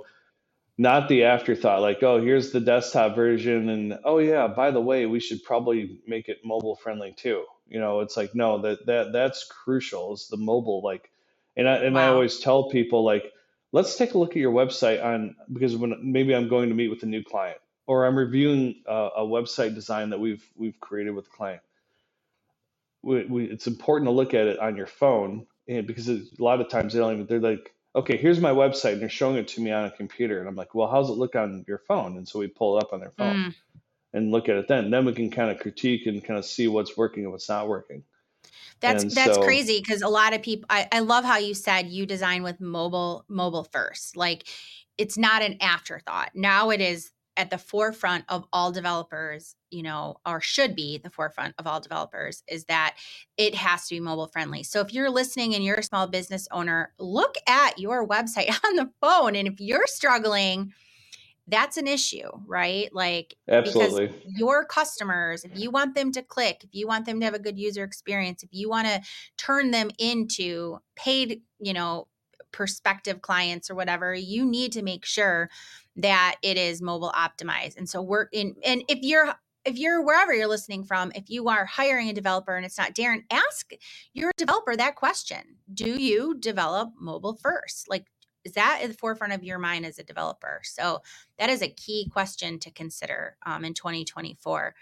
not 0.79 1.09
the 1.09 1.25
afterthought 1.25 1.83
like 1.83 2.03
oh 2.03 2.21
here's 2.23 2.53
the 2.53 2.61
desktop 2.61 3.15
version 3.17 3.69
and 3.69 3.99
oh 4.05 4.19
yeah 4.19 4.49
by 4.49 4.71
the 4.71 4.81
way 4.81 5.07
we 5.07 5.21
should 5.21 5.43
probably 5.45 5.99
make 6.07 6.29
it 6.29 6.41
mobile 6.45 6.77
friendly 6.77 7.13
too 7.17 7.45
you 7.69 7.81
know 7.81 8.01
it's 8.01 8.17
like 8.17 8.35
no 8.35 8.61
that 8.63 8.87
that 8.87 9.13
that's 9.13 9.45
crucial 9.47 10.15
is 10.15 10.29
the 10.29 10.37
mobile 10.37 10.83
like 10.83 11.11
and 11.57 11.69
I, 11.69 11.77
and 11.79 11.95
wow. 11.95 12.03
I 12.03 12.09
always 12.09 12.41
tell 12.41 12.71
people 12.71 13.05
like 13.05 13.33
let's 13.73 13.97
take 13.97 14.15
a 14.15 14.19
look 14.19 14.31
at 14.31 14.37
your 14.37 14.53
website 14.53 15.05
on 15.05 15.37
because 15.53 15.77
when 15.77 15.95
maybe 16.03 16.35
I'm 16.35 16.49
going 16.49 16.69
to 16.71 16.75
meet 16.75 16.89
with 16.89 17.03
a 17.03 17.07
new 17.07 17.23
client 17.25 17.59
or 17.87 18.07
I'm 18.07 18.17
reviewing 18.17 18.83
a, 18.87 19.09
a 19.19 19.27
website 19.27 19.75
design 19.75 20.11
that 20.11 20.21
we've 20.21 20.45
we've 20.55 20.79
created 20.81 21.11
with 21.11 21.27
the 21.27 21.31
client. 21.31 21.63
We, 23.03 23.25
we, 23.25 23.45
it's 23.47 23.67
important 23.67 24.07
to 24.07 24.13
look 24.13 24.33
at 24.33 24.47
it 24.47 24.61
on 24.61 24.77
your 24.77 24.87
phone 24.87 25.47
and 25.69 25.87
because 25.87 26.09
a 26.09 26.23
lot 26.39 26.61
of 26.61 26.69
times 26.69 26.93
they 26.93 27.01
don't 27.01 27.13
even 27.13 27.27
they're 27.27 27.41
like 27.41 27.75
okay 27.95 28.17
here's 28.17 28.41
my 28.41 28.51
website 28.51 28.93
and 28.93 29.03
they're 29.03 29.09
showing 29.09 29.37
it 29.37 29.49
to 29.49 29.61
me 29.61 29.71
on 29.71 29.85
a 29.85 29.91
computer 29.91 30.39
and 30.41 30.49
i'm 30.49 30.57
like 30.57 30.75
well 30.75 30.89
how's 30.89 31.09
it 31.09 31.15
look 31.15 31.35
on 31.37 31.65
your 31.69 31.79
phone? 31.89 32.17
And 32.17 32.27
so 32.29 32.39
we 32.39 32.47
pull 32.49 32.79
it 32.79 32.85
up 32.85 32.93
on 32.93 33.01
their 33.01 33.13
phone 33.17 33.37
mm. 33.37 33.55
and 34.13 34.31
look 34.31 34.49
at 34.49 34.57
it 34.57 34.69
then. 34.69 34.91
Then 34.91 35.05
we 35.05 35.13
can 35.13 35.31
kind 35.31 35.51
of 35.51 35.59
critique 35.59 36.07
and 36.07 36.23
kind 36.23 36.39
of 36.39 36.45
see 36.45 36.69
what's 36.69 36.97
working 36.97 37.25
and 37.25 37.33
what's 37.33 37.49
not 37.49 37.69
working. 37.69 38.05
That's 38.81 39.05
and 39.05 39.13
that's 39.13 39.37
so, 39.37 39.43
crazy 39.43 39.79
because 39.79 40.03
a 40.03 40.09
lot 40.09 40.35
of 40.35 40.43
people 40.43 40.67
I, 40.69 40.89
I 40.91 41.01
love 41.01 41.25
how 41.25 41.39
you 41.39 41.55
said 41.55 41.89
you 41.89 42.05
design 42.07 42.43
with 42.43 42.61
mobile 42.61 43.25
mobile 43.29 43.65
first. 43.65 44.17
Like 44.17 44.45
it's 44.99 45.17
not 45.17 45.43
an 45.43 45.57
afterthought. 45.61 46.31
Now 46.35 46.71
it 46.71 46.81
is 46.81 47.11
at 47.37 47.51
the 47.51 47.59
forefront 47.59 48.25
of 48.29 48.45
all 48.53 48.73
developers, 48.73 49.57
you 49.71 49.83
know, 49.83 50.17
or 50.27 50.41
should 50.41 50.77
be 50.77 50.99
the 50.99 51.11
forefront 51.11 51.55
of 51.59 51.67
all 51.67 51.81
developers, 51.81 52.43
is 52.49 52.65
that 52.67 52.97
it 53.37 53.55
has 53.55 53.87
to 53.89 53.95
be 53.95 54.01
mobile 54.01 54.27
friendly. 54.27 54.63
So 54.63 54.81
if 54.81 54.93
you're 54.93 55.11
listening 55.11 55.55
and 55.55 55.65
you're 55.65 55.77
a 55.77 55.83
small 55.83 56.07
business 56.07 56.47
owner, 56.51 56.93
look 56.99 57.37
at 57.49 57.79
your 57.79 58.07
website 58.07 58.51
on 58.65 58.77
the 58.77 58.91
phone. 59.01 59.35
And 59.37 59.49
if 59.49 59.61
you're 59.61 59.87
struggling, 59.87 60.73
that's 61.49 61.77
an 61.77 61.89
issue, 61.89 62.29
right? 62.47 62.95
Like, 62.95 63.35
absolutely. 63.49 64.07
Because 64.09 64.23
your 64.27 64.65
customers, 64.65 65.45
if 65.45 65.59
you 65.59 65.71
want 65.71 65.95
them 65.95 66.13
to 66.13 66.23
click, 66.23 66.63
if 66.63 66.71
you 66.73 66.87
want 66.87 67.05
them 67.07 67.19
to 67.21 67.25
have 67.25 67.35
a 67.35 67.41
good 67.41 67.59
user 67.59 67.83
experience, 67.83 68.43
if 68.43 68.51
you 68.53 68.69
want 68.69 68.87
to 68.87 69.01
turn 69.39 69.71
them 69.71 69.91
into 69.99 70.79
paid, 70.95 71.43
you 71.59 71.73
know, 71.73 72.07
prospective 72.53 73.23
clients 73.23 73.71
or 73.71 73.75
whatever, 73.75 74.15
you 74.15 74.45
need 74.45 74.73
to 74.73 74.83
make 74.83 75.05
sure 75.05 75.51
that 75.97 76.37
it 76.43 76.57
is 76.57 76.81
mobile 76.81 77.13
optimized. 77.15 77.77
And 77.77 77.89
so 77.89 78.01
we're 78.03 78.29
in 78.33 78.55
and 78.65 78.83
if 78.89 78.99
you're 79.03 79.35
if 79.65 79.79
you're 79.79 80.05
wherever 80.05 80.35
you're 80.35 80.49
listening 80.49 80.83
from, 80.85 81.13
if 81.15 81.31
you 81.31 81.49
are 81.49 81.65
hiring 81.65 82.09
a 82.09 82.13
developer 82.13 82.57
and 82.57 82.67
it's 82.67 82.79
not 82.79 82.95
Darin, 82.95 83.25
ask 83.31 83.73
your 84.13 84.33
developer 84.37 84.77
that 84.77 84.97
question. 84.97 85.41
Do 85.73 86.01
you 86.03 86.37
develop 86.39 86.91
mobile 86.99 87.35
first? 87.35 87.89
Like 87.89 88.07
is 88.45 88.53
that 88.53 88.81
at 88.83 88.89
the 88.89 88.95
forefront 88.95 89.33
of 89.33 89.45
your 89.45 89.59
mind 89.59 89.87
as 89.87 89.99
a 89.99 90.03
developer? 90.03 90.61
So 90.65 91.03
that 91.39 91.51
is 91.51 91.63
a 91.63 91.69
key 91.69 92.09
question 92.13 92.59
to 92.61 92.71
consider 92.71 93.37
um, 93.47 93.65
in 93.65 93.75
2024. 93.75 94.75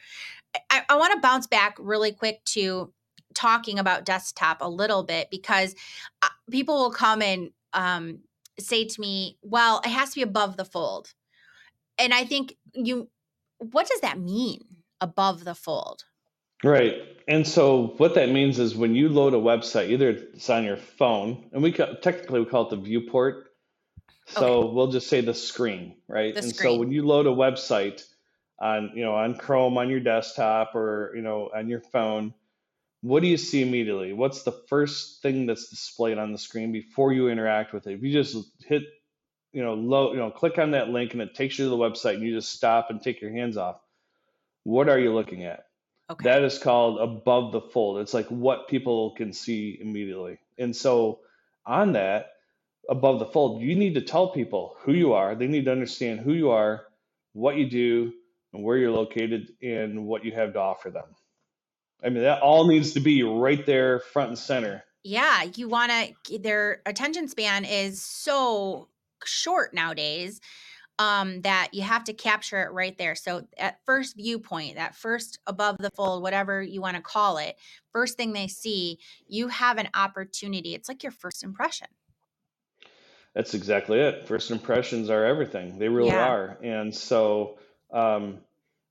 I, 0.71 0.83
I 0.89 0.97
want 0.97 1.13
to 1.13 1.21
bounce 1.21 1.47
back 1.47 1.77
really 1.79 2.13
quick 2.13 2.43
to 2.47 2.93
talking 3.35 3.79
about 3.79 4.05
desktop 4.05 4.59
a 4.61 4.69
little 4.69 5.03
bit 5.03 5.29
because 5.31 5.75
uh, 6.23 6.29
people 6.51 6.77
will 6.77 6.91
come 6.91 7.23
and 7.23 7.51
um, 7.73 8.21
say 8.59 8.85
to 8.85 9.01
me, 9.01 9.39
well, 9.43 9.81
it 9.85 9.91
has 9.91 10.11
to 10.11 10.17
be 10.17 10.23
above 10.23 10.57
the 10.57 10.65
fold. 10.65 11.13
And 11.99 12.15
I 12.15 12.25
think 12.25 12.57
you, 12.73 13.09
what 13.59 13.89
does 13.89 14.01
that 14.01 14.19
mean 14.19 14.61
above 15.01 15.45
the 15.45 15.55
fold? 15.55 16.05
Right. 16.63 16.95
And 17.27 17.47
so 17.47 17.95
what 17.97 18.15
that 18.15 18.29
means 18.29 18.59
is 18.59 18.75
when 18.75 18.95
you 18.95 19.09
load 19.09 19.35
a 19.35 19.39
website, 19.39 19.91
either 19.91 20.11
it's 20.11 20.51
on 20.51 20.65
your 20.65 20.77
phone, 20.77 21.49
and 21.53 21.63
we 21.63 21.73
ca- 21.73 21.95
technically 22.03 22.41
we 22.41 22.47
call 22.47 22.67
it 22.67 22.71
the 22.71 22.77
viewport. 22.77 23.47
So 24.27 24.47
okay. 24.47 24.75
we'll 24.75 24.93
just 24.93 25.09
say 25.09 25.23
the 25.23 25.35
screen, 25.35 25.97
right? 26.07 26.35
The 26.35 26.41
and 26.41 26.55
screen. 26.55 26.75
so 26.75 26.79
when 26.79 26.93
you 26.93 27.07
load 27.07 27.27
a 27.27 27.31
website 27.31 28.05
on, 28.61 28.93
you 28.95 29.03
know, 29.03 29.15
on 29.15 29.35
Chrome 29.35 29.79
on 29.79 29.89
your 29.89 30.01
desktop 30.01 30.75
or, 30.75 31.13
you 31.17 31.23
know, 31.23 31.51
on 31.55 31.69
your 31.69 31.81
phone, 31.81 32.35
what 33.03 33.23
do 33.23 33.29
you 33.29 33.37
see 33.37 33.63
immediately? 33.63 34.13
What's 34.13 34.43
the 34.43 34.53
first 34.53 35.23
thing 35.23 35.47
that's 35.47 35.69
displayed 35.69 36.19
on 36.19 36.33
the 36.33 36.39
screen 36.39 36.73
before 36.73 37.13
you 37.13 37.29
interact 37.29 37.73
with 37.73 37.87
it? 37.87 37.95
If 37.95 38.03
you 38.03 38.13
just 38.13 38.37
hit, 38.67 38.83
you 39.53 39.63
know, 39.63 39.75
low, 39.75 40.13
you 40.13 40.19
know, 40.19 40.31
click 40.31 40.59
on 40.59 40.73
that 40.73 40.91
link 40.91 41.13
and 41.13 41.23
it 41.23 41.35
takes 41.35 41.59
you 41.59 41.65
to 41.65 41.71
the 41.71 41.77
website 41.77 42.15
and 42.15 42.23
you 42.23 42.35
just 42.35 42.53
stop 42.53 42.91
and 42.91 43.03
take 43.03 43.21
your 43.21 43.33
hands 43.33 43.57
off, 43.57 43.77
what 44.65 44.89
are 44.89 44.99
you 44.99 45.15
looking 45.15 45.45
at? 45.45 45.65
Okay. 46.11 46.25
That 46.25 46.43
is 46.43 46.59
called 46.59 47.01
above 47.01 47.53
the 47.53 47.61
fold. 47.61 48.01
It's 48.01 48.13
like 48.13 48.27
what 48.29 48.69
people 48.69 49.13
can 49.13 49.33
see 49.33 49.79
immediately. 49.81 50.39
And 50.59 50.75
so 50.75 51.21
on 51.65 51.93
that, 51.93 52.33
above 52.89 53.19
the 53.21 53.27
fold, 53.27 53.63
you 53.63 53.77
need 53.77 53.95
to 53.95 54.03
tell 54.03 54.29
people 54.29 54.77
who 54.81 54.93
you 54.93 55.15
are. 55.15 55.35
They 55.35 55.47
need 55.47 55.67
to 55.67 55.73
understand 55.73 56.21
who 56.21 56.33
you 56.33 56.51
are, 56.51 56.85
what 57.33 57.57
you 57.57 57.71
do, 57.71 58.13
and 58.53 58.65
where 58.65 58.77
you're 58.77 58.91
located, 58.91 59.53
and 59.63 60.05
what 60.05 60.25
you 60.25 60.33
have 60.33 60.55
to 60.55 60.59
offer 60.59 60.91
them. 60.91 61.05
I 62.05 62.09
mean, 62.09 62.23
that 62.23 62.43
all 62.43 62.67
needs 62.67 62.93
to 62.93 63.01
be 63.01 63.23
right 63.23 63.65
there, 63.67 64.01
front 64.01 64.31
and 64.31 64.39
center. 64.39 64.85
Yeah, 65.03 65.45
you 65.55 65.69
want 65.69 65.93
to. 66.25 66.39
Their 66.39 66.83
attention 66.87 67.29
span 67.29 67.65
is 67.65 68.03
so 68.03 68.89
short 69.25 69.73
nowadays 69.75 70.41
um, 70.99 71.41
that 71.41 71.71
you 71.73 71.81
have 71.81 72.05
to 72.05 72.13
capture 72.13 72.63
it 72.63 72.73
right 72.73 72.97
there. 72.99 73.15
So 73.15 73.47
at 73.57 73.81
first 73.87 74.17
viewpoint, 74.17 74.77
that 74.77 74.95
first 74.95 75.39
above 75.47 75.79
the 75.79 75.91
fold, 75.91 76.23
whatever 76.23 76.63
you 76.63 76.83
want 76.83 76.97
to 76.97 77.03
call 77.03 77.39
it, 77.39 77.57
first 77.93 78.19
thing 78.19 78.35
they 78.35 78.49
see, 78.49 78.99
you 79.27 79.49
have 79.49 79.79
an 79.79 79.89
opportunity. 79.95 80.75
It's 80.75 80.89
like 80.89 81.03
your 81.03 81.13
first 81.13 81.43
impression. 81.43 81.89
That's 83.35 83.55
exactly 83.55 84.01
it. 84.01 84.27
First 84.27 84.51
impressions 84.51 85.09
are 85.09 85.25
everything. 85.25 85.79
They 85.79 85.89
really 85.89 86.11
Yeah. 86.11 86.29
are. 86.29 86.59
And 86.63 86.95
so 86.95 87.59
um, 87.91 88.41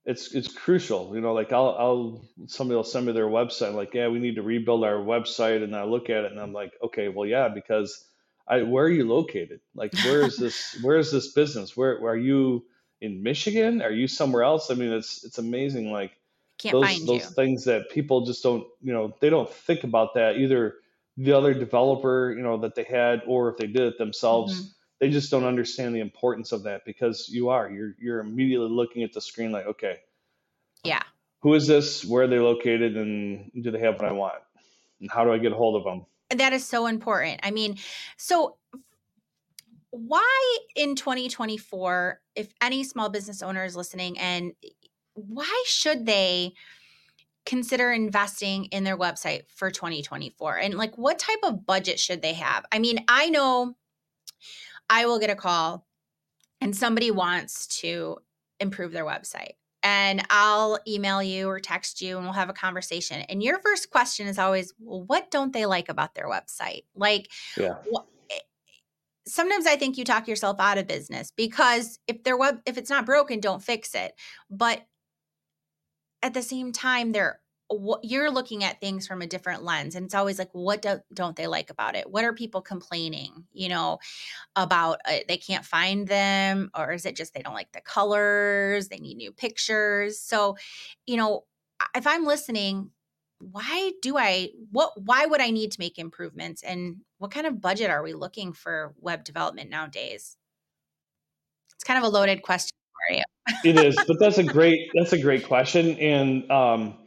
it's 0.10 0.34
it's 0.34 0.52
crucial. 0.52 1.12
You 1.14 1.22
know, 1.22 1.34
like 1.34 1.54
I'll 1.54 1.76
I'll 1.78 2.22
somebody 2.48 2.76
will 2.76 2.84
send 2.84 3.06
me 3.06 3.12
their 3.12 3.28
website 3.28 3.76
like, 3.76 3.94
yeah, 3.94 4.08
we 4.08 4.18
need 4.18 4.36
to 4.36 4.42
rebuild 4.42 4.84
our 4.84 4.96
website, 4.96 5.64
and 5.64 5.76
I 5.76 5.84
look 5.84 6.10
at 6.10 6.24
it 6.24 6.32
and 6.32 6.42
I'm 6.42 6.52
like, 6.52 6.74
okay, 6.84 7.10
well, 7.10 7.28
yeah, 7.28 7.48
because 7.48 8.06
I 8.48 8.64
where 8.64 8.86
are 8.86 8.90
you 8.90 9.08
located? 9.08 9.60
Like, 9.76 9.94
where 10.04 10.24
is 10.24 10.36
this 10.36 10.80
where 10.82 10.98
is 10.98 11.12
this 11.12 11.32
business? 11.34 11.78
Where, 11.78 12.00
where 12.02 12.14
are 12.14 12.18
you 12.18 12.66
in 13.02 13.22
Michigan? 13.22 13.84
Are 13.84 13.92
you 13.92 14.08
somewhere 14.08 14.42
else? 14.42 14.72
I 14.72 14.74
mean, 14.74 14.92
it's 14.92 15.24
it's 15.24 15.38
amazing. 15.38 15.92
Like 15.92 16.14
Can't 16.58 16.74
those 16.74 17.06
those 17.06 17.26
you. 17.26 17.36
things 17.36 17.66
that 17.66 17.92
people 17.92 18.26
just 18.26 18.42
don't 18.42 18.66
you 18.82 18.94
know 18.94 19.14
they 19.22 19.30
don't 19.30 19.50
think 19.50 19.84
about 19.84 20.16
that 20.16 20.38
either 20.38 20.78
the 21.18 21.34
other 21.34 21.54
developer 21.54 22.34
you 22.36 22.42
know 22.42 22.58
that 22.58 22.74
they 22.74 22.84
had 22.84 23.22
or 23.28 23.50
if 23.50 23.58
they 23.58 23.68
did 23.68 23.84
it 23.84 23.98
themselves 24.00 24.54
mm-hmm. 24.54 24.70
They 25.00 25.10
just 25.10 25.32
don't 25.32 25.46
understand 25.46 25.96
the 25.96 26.00
importance 26.02 26.52
of 26.52 26.64
that 26.64 26.86
because 26.86 27.30
you 27.30 27.50
are 27.50 27.70
you're 27.70 27.96
you're 28.00 28.20
immediately 28.20 28.70
looking 28.70 29.04
at 29.04 29.14
the 29.14 29.22
screen 29.22 29.52
like 29.52 29.66
okay 29.66 30.00
Yeah. 30.84 31.04
who 31.42 31.54
is 31.54 31.68
this 31.68 32.06
where 32.06 32.24
are 32.24 32.28
they 32.28 32.40
located 32.40 32.98
and 32.98 33.52
do 33.62 33.72
they 33.72 33.80
have 33.80 33.96
what 33.96 34.06
i 34.06 34.12
want 34.12 34.42
and 35.02 35.10
how 35.12 35.24
do 35.24 35.32
i 35.34 35.38
get 35.38 35.52
a 35.52 35.56
hold 35.56 35.76
of 35.78 35.84
them 35.84 36.06
That 36.38 36.54
is 36.54 36.66
so 36.66 36.86
important. 36.88 37.40
I 37.44 37.52
mean, 37.52 37.78
so 38.18 38.58
why 39.92 40.58
in 40.76 40.96
2024, 40.96 42.22
if 42.36 42.54
any 42.62 42.84
small 42.84 43.10
business 43.10 43.42
owner 43.42 43.66
is 43.66 43.76
listening, 43.76 44.20
and 44.20 44.54
why 45.16 45.64
should 45.66 46.06
they 46.06 46.54
consider 47.46 47.92
investing 47.92 48.66
in 48.66 48.84
their 48.84 48.98
website 48.98 49.44
for 49.50 49.72
2024? 49.72 50.58
And 50.60 50.76
like, 50.76 50.98
what 50.98 51.18
type 51.18 51.40
of 51.44 51.66
budget 51.66 52.00
should 52.00 52.22
they 52.22 52.34
have? 52.34 52.66
I 52.72 52.78
mean, 52.80 53.04
I 53.08 53.30
know 53.30 53.76
I 54.90 55.06
will 55.06 55.20
get 55.20 55.30
a 55.30 55.36
call 55.36 55.86
and 56.62 56.76
somebody 56.76 57.12
wants 57.12 57.68
to 57.82 58.18
improve 58.60 58.92
their 58.92 59.06
website. 59.06 59.54
And 59.82 60.26
I'll 60.30 60.78
email 60.88 61.24
you 61.24 61.48
or 61.48 61.60
text 61.60 62.02
you 62.02 62.18
and 62.18 62.26
we'll 62.26 62.34
have 62.34 62.50
a 62.50 62.54
conversation. 62.54 63.22
And 63.30 63.42
your 63.42 63.60
first 63.60 63.90
question 63.90 64.28
is 64.28 64.38
always, 64.38 64.74
well, 64.80 65.04
what 65.04 65.32
don't 65.32 65.54
they 65.54 65.66
like 65.66 65.88
about 65.88 66.16
their 66.16 66.28
website? 66.28 66.84
Like, 66.96 67.30
yeah 67.56 67.76
wh- 67.94 68.04
eh, 68.30 68.40
sometimes 69.26 69.66
I 69.66 69.78
think 69.78 69.98
you 69.98 70.04
talk 70.04 70.28
yourself 70.28 70.60
out 70.60 70.78
of 70.78 70.88
business 70.88 71.32
because 71.32 71.98
if 72.08 72.24
their 72.24 72.36
web 72.38 72.60
if 72.66 72.78
it's 72.78 72.90
not 72.90 73.06
broken, 73.06 73.40
don't 73.40 73.64
fix 73.64 73.96
it. 73.96 74.14
But 74.50 74.82
at 76.22 76.34
the 76.34 76.42
same 76.42 76.74
time, 76.74 77.14
they're 77.14 77.40
what 77.70 78.04
you're 78.04 78.32
looking 78.32 78.64
at 78.64 78.80
things 78.82 79.08
from 79.08 79.22
a 79.22 79.28
different 79.28 79.64
lens 79.64 79.96
and 79.96 80.06
it's 80.06 80.16
always 80.16 80.40
like 80.40 80.50
what 80.54 80.82
do, 80.82 81.00
don't 81.14 81.36
they 81.36 81.48
like 81.48 81.70
about 81.70 81.96
it? 81.96 82.10
What 82.10 82.24
are 82.24 82.34
people 82.34 82.62
complaining 82.62 83.46
you 83.54 83.70
know 83.70 84.00
about 84.56 85.00
uh, 85.06 85.20
they 85.28 85.38
can't 85.38 85.66
find 85.66 86.08
them 86.08 86.72
or 86.76 86.92
is 86.94 87.06
it 87.06 87.16
just 87.16 87.34
they 87.34 87.42
don't 87.42 87.54
like 87.54 87.72
the 87.72 87.82
colors 87.82 88.88
they 88.88 88.98
need 88.98 89.18
new 89.18 89.32
pictures? 89.32 90.20
So 90.20 90.58
you 91.06 91.18
know 91.18 91.46
if 91.96 92.06
i'm 92.06 92.26
listening 92.26 92.92
why 93.40 93.92
do 94.02 94.18
i 94.18 94.50
what 94.72 94.92
why 95.02 95.26
would 95.26 95.40
i 95.40 95.50
need 95.50 95.72
to 95.72 95.80
make 95.80 95.98
improvements 95.98 96.62
and 96.62 96.98
what 97.20 97.32
kind 97.32 97.46
of 97.46 97.62
budget 97.62 97.90
are 97.90 98.02
we 98.02 98.14
looking 98.14 98.54
for 98.54 98.96
web 99.00 99.24
development 99.24 99.70
nowadays? 99.70 100.38
It's 101.76 101.84
kind 101.84 101.98
of 101.98 102.04
a 102.04 102.10
loaded 102.10 102.42
question 102.42 102.76
for 103.08 103.16
you. 103.16 103.24
It 103.64 103.78
is 103.78 103.96
but 104.08 104.18
that's 104.20 104.38
a 104.38 104.44
great 104.44 104.90
that's 104.96 105.14
a 105.14 105.22
great 105.22 105.46
question 105.46 105.98
and 106.00 106.50
um 106.50 106.98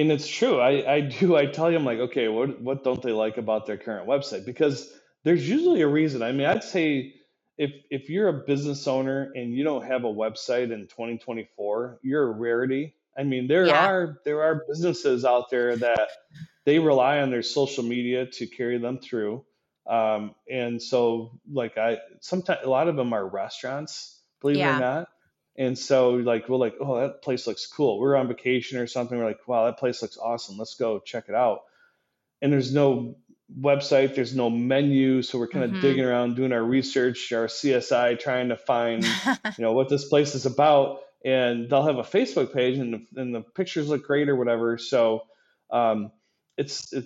and 0.00 0.10
it's 0.10 0.26
true 0.26 0.58
i 0.58 0.94
i 0.94 1.00
do 1.00 1.36
i 1.36 1.46
tell 1.46 1.70
you 1.70 1.76
i'm 1.76 1.84
like 1.84 1.98
okay 1.98 2.28
what 2.28 2.60
what 2.60 2.82
don't 2.82 3.02
they 3.02 3.12
like 3.12 3.36
about 3.36 3.66
their 3.66 3.76
current 3.76 4.08
website? 4.08 4.46
Because 4.46 4.90
there's 5.24 5.46
usually 5.48 5.82
a 5.82 5.88
reason. 5.88 6.22
I 6.22 6.32
mean 6.32 6.46
i'd 6.46 6.64
say 6.64 7.14
if 7.58 7.72
if 7.90 8.08
you're 8.08 8.28
a 8.28 8.44
business 8.46 8.88
owner 8.88 9.30
and 9.34 9.52
you 9.52 9.64
don't 9.64 9.84
have 9.84 10.04
a 10.04 10.08
website 10.12 10.72
in 10.72 10.86
2024 10.88 12.00
you're 12.02 12.28
a 12.28 12.32
rarity. 12.32 12.94
I 13.18 13.24
mean 13.24 13.46
there 13.46 13.66
yeah. 13.66 13.86
are 13.86 14.20
there 14.24 14.42
are 14.42 14.64
businesses 14.66 15.24
out 15.24 15.50
there 15.50 15.76
that 15.76 16.08
they 16.64 16.78
rely 16.78 17.20
on 17.20 17.30
their 17.30 17.42
social 17.42 17.84
media 17.84 18.26
to 18.26 18.46
carry 18.46 18.78
them 18.78 18.98
through. 18.98 19.44
Um, 19.86 20.34
and 20.48 20.80
so 20.80 21.38
like 21.50 21.76
i 21.76 21.98
sometimes 22.20 22.60
a 22.64 22.70
lot 22.70 22.88
of 22.88 22.96
them 22.96 23.12
are 23.12 23.26
restaurants 23.26 24.20
believe 24.40 24.58
it 24.58 24.62
or 24.62 24.78
not 24.78 25.08
and 25.60 25.78
so 25.78 26.12
like 26.12 26.48
we're 26.48 26.56
like, 26.56 26.76
oh, 26.80 27.00
that 27.02 27.20
place 27.20 27.46
looks 27.46 27.66
cool. 27.66 28.00
We're 28.00 28.16
on 28.16 28.28
vacation 28.28 28.78
or 28.78 28.86
something. 28.86 29.18
We're 29.18 29.26
like, 29.26 29.46
wow, 29.46 29.66
that 29.66 29.78
place 29.78 30.00
looks 30.00 30.16
awesome. 30.16 30.56
Let's 30.56 30.74
go 30.74 31.00
check 31.00 31.24
it 31.28 31.34
out. 31.34 31.64
And 32.40 32.50
there's 32.50 32.72
no 32.72 33.16
website, 33.60 34.14
there's 34.14 34.34
no 34.34 34.48
menu, 34.48 35.20
so 35.20 35.38
we're 35.38 35.48
kind 35.48 35.66
of 35.66 35.72
mm-hmm. 35.72 35.82
digging 35.82 36.04
around, 36.04 36.36
doing 36.36 36.52
our 36.52 36.64
research, 36.64 37.30
our 37.32 37.46
CSI, 37.46 38.18
trying 38.18 38.48
to 38.48 38.56
find, 38.56 39.04
you 39.58 39.62
know, 39.62 39.72
what 39.72 39.90
this 39.90 40.06
place 40.06 40.34
is 40.34 40.46
about. 40.46 41.00
And 41.26 41.68
they'll 41.68 41.84
have 41.84 41.98
a 41.98 42.04
Facebook 42.04 42.54
page, 42.54 42.78
and 42.78 42.94
the, 42.94 43.20
and 43.20 43.34
the 43.34 43.42
pictures 43.42 43.86
look 43.86 44.06
great 44.06 44.30
or 44.30 44.36
whatever. 44.36 44.78
So 44.78 45.24
um, 45.70 46.10
it's, 46.56 46.90
it, 46.94 47.04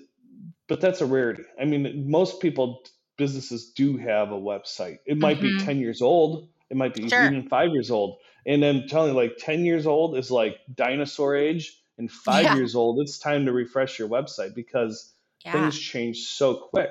but 0.68 0.80
that's 0.80 1.00
a 1.00 1.06
rarity. 1.06 1.42
I 1.60 1.64
mean, 1.64 2.08
most 2.08 2.40
people, 2.40 2.84
businesses 3.16 3.72
do 3.72 3.96
have 3.96 4.30
a 4.30 4.38
website. 4.38 4.98
It 5.06 5.18
might 5.18 5.40
be 5.40 5.50
mm-hmm. 5.50 5.66
10 5.66 5.80
years 5.80 6.02
old. 6.02 6.50
It 6.70 6.76
might 6.76 6.94
be 6.94 7.08
sure 7.08 7.24
even 7.24 7.48
five 7.48 7.70
years 7.70 7.90
old 7.90 8.18
and 8.46 8.62
then 8.62 8.86
telling 8.88 9.14
you, 9.14 9.16
like 9.16 9.36
10 9.38 9.64
years 9.64 9.86
old 9.86 10.16
is 10.16 10.30
like 10.30 10.58
dinosaur 10.72 11.34
age, 11.36 11.80
and 11.96 12.10
five 12.10 12.44
yeah 12.44 12.56
years 12.56 12.74
old, 12.74 13.00
it's 13.00 13.18
time 13.18 13.46
to 13.46 13.52
refresh 13.52 13.98
your 13.98 14.08
website 14.08 14.54
because 14.54 15.12
yeah 15.44 15.52
things 15.52 15.78
change 15.78 16.26
so 16.26 16.54
quick. 16.54 16.90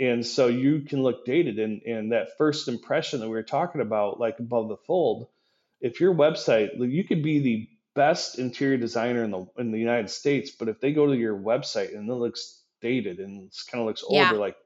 And 0.00 0.24
so 0.24 0.46
you 0.46 0.82
can 0.82 1.02
look 1.02 1.24
dated. 1.24 1.58
And, 1.58 1.82
and 1.82 2.12
that 2.12 2.36
first 2.38 2.68
impression 2.68 3.18
that 3.18 3.26
we 3.26 3.34
were 3.34 3.42
talking 3.42 3.80
about, 3.80 4.20
like 4.20 4.38
above 4.38 4.68
the 4.68 4.76
fold, 4.76 5.26
if 5.80 6.00
your 6.00 6.14
website, 6.14 6.70
you 6.78 7.02
could 7.02 7.22
be 7.22 7.40
the 7.40 7.68
best 7.94 8.38
interior 8.38 8.76
designer 8.76 9.24
in 9.24 9.32
the 9.32 9.46
in 9.58 9.72
the 9.72 9.78
United 9.78 10.10
States, 10.10 10.52
but 10.52 10.68
if 10.68 10.80
they 10.80 10.92
go 10.92 11.06
to 11.06 11.16
your 11.16 11.36
website 11.36 11.96
and 11.96 12.08
it 12.08 12.14
looks 12.14 12.62
dated 12.80 13.18
and 13.18 13.46
it 13.46 13.56
kind 13.70 13.80
of 13.82 13.88
looks 13.88 14.04
yeah 14.08 14.26
older, 14.26 14.38
like 14.38 14.56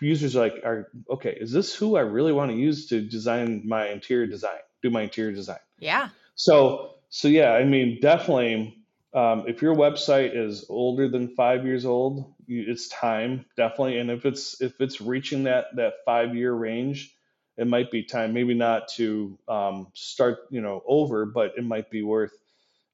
users 0.00 0.36
are 0.36 0.40
like 0.40 0.54
are 0.64 0.88
okay, 1.10 1.36
is 1.40 1.52
this 1.52 1.74
who 1.74 1.96
I 1.96 2.00
really 2.00 2.32
want 2.32 2.50
to 2.50 2.56
use 2.56 2.86
to 2.88 3.00
design 3.00 3.62
my 3.66 3.88
interior 3.88 4.26
design? 4.26 4.58
do 4.82 4.90
my 4.90 5.02
interior 5.02 5.32
design. 5.32 5.60
yeah 5.78 6.08
So, 6.34 6.96
so 7.08 7.28
yeah, 7.28 7.52
I 7.52 7.64
mean, 7.64 7.98
definitely, 8.00 8.76
um, 9.14 9.44
if 9.46 9.62
your 9.62 9.74
website 9.74 10.36
is 10.36 10.66
older 10.68 11.08
than 11.08 11.34
five 11.34 11.64
years 11.64 11.84
old, 11.84 12.34
you, 12.46 12.64
it's 12.66 12.88
time 12.88 13.44
definitely. 13.56 13.98
And 13.98 14.10
if 14.10 14.26
it's 14.26 14.60
if 14.60 14.80
it's 14.80 15.00
reaching 15.00 15.44
that 15.44 15.76
that 15.76 15.94
five 16.04 16.34
year 16.34 16.52
range, 16.52 17.14
it 17.56 17.66
might 17.66 17.90
be 17.90 18.02
time. 18.02 18.32
Maybe 18.32 18.54
not 18.54 18.88
to 18.96 19.38
um, 19.48 19.88
start, 19.92 20.38
you 20.50 20.62
know, 20.62 20.82
over, 20.86 21.26
but 21.26 21.52
it 21.58 21.64
might 21.64 21.90
be 21.90 22.02
worth, 22.02 22.32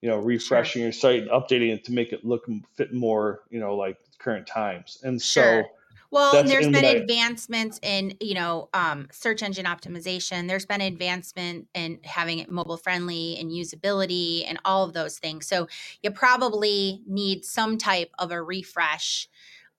you 0.00 0.08
know, 0.08 0.16
sure 0.16 0.24
refreshing 0.24 0.82
your 0.82 0.92
site 0.92 1.22
and 1.22 1.30
updating 1.30 1.72
it 1.72 1.84
to 1.84 1.92
make 1.92 2.12
it 2.12 2.24
look 2.24 2.46
fit 2.74 2.92
more, 2.92 3.42
you 3.48 3.60
know, 3.60 3.76
like 3.76 3.98
current 4.18 4.48
times. 4.48 4.98
And 5.04 5.22
sure 5.22 5.62
so 5.62 5.70
Well, 6.10 6.32
that's 6.32 6.48
there's 6.48 6.68
been 6.68 6.84
advancements 6.84 7.78
in, 7.82 8.14
you 8.20 8.34
know, 8.34 8.70
um, 8.72 9.08
search 9.12 9.42
engine 9.42 9.66
optimization. 9.66 10.48
There's 10.48 10.64
been 10.64 10.80
advancement 10.80 11.68
in 11.74 12.00
having 12.02 12.38
it 12.38 12.50
mobile 12.50 12.78
friendly 12.78 13.36
and 13.38 13.50
usability 13.50 14.44
and 14.46 14.58
all 14.64 14.84
of 14.84 14.94
those 14.94 15.18
things. 15.18 15.46
So 15.46 15.68
you 16.02 16.10
probably 16.10 17.02
need 17.06 17.44
some 17.44 17.76
type 17.76 18.10
of 18.18 18.30
a 18.30 18.42
refresh 18.42 19.28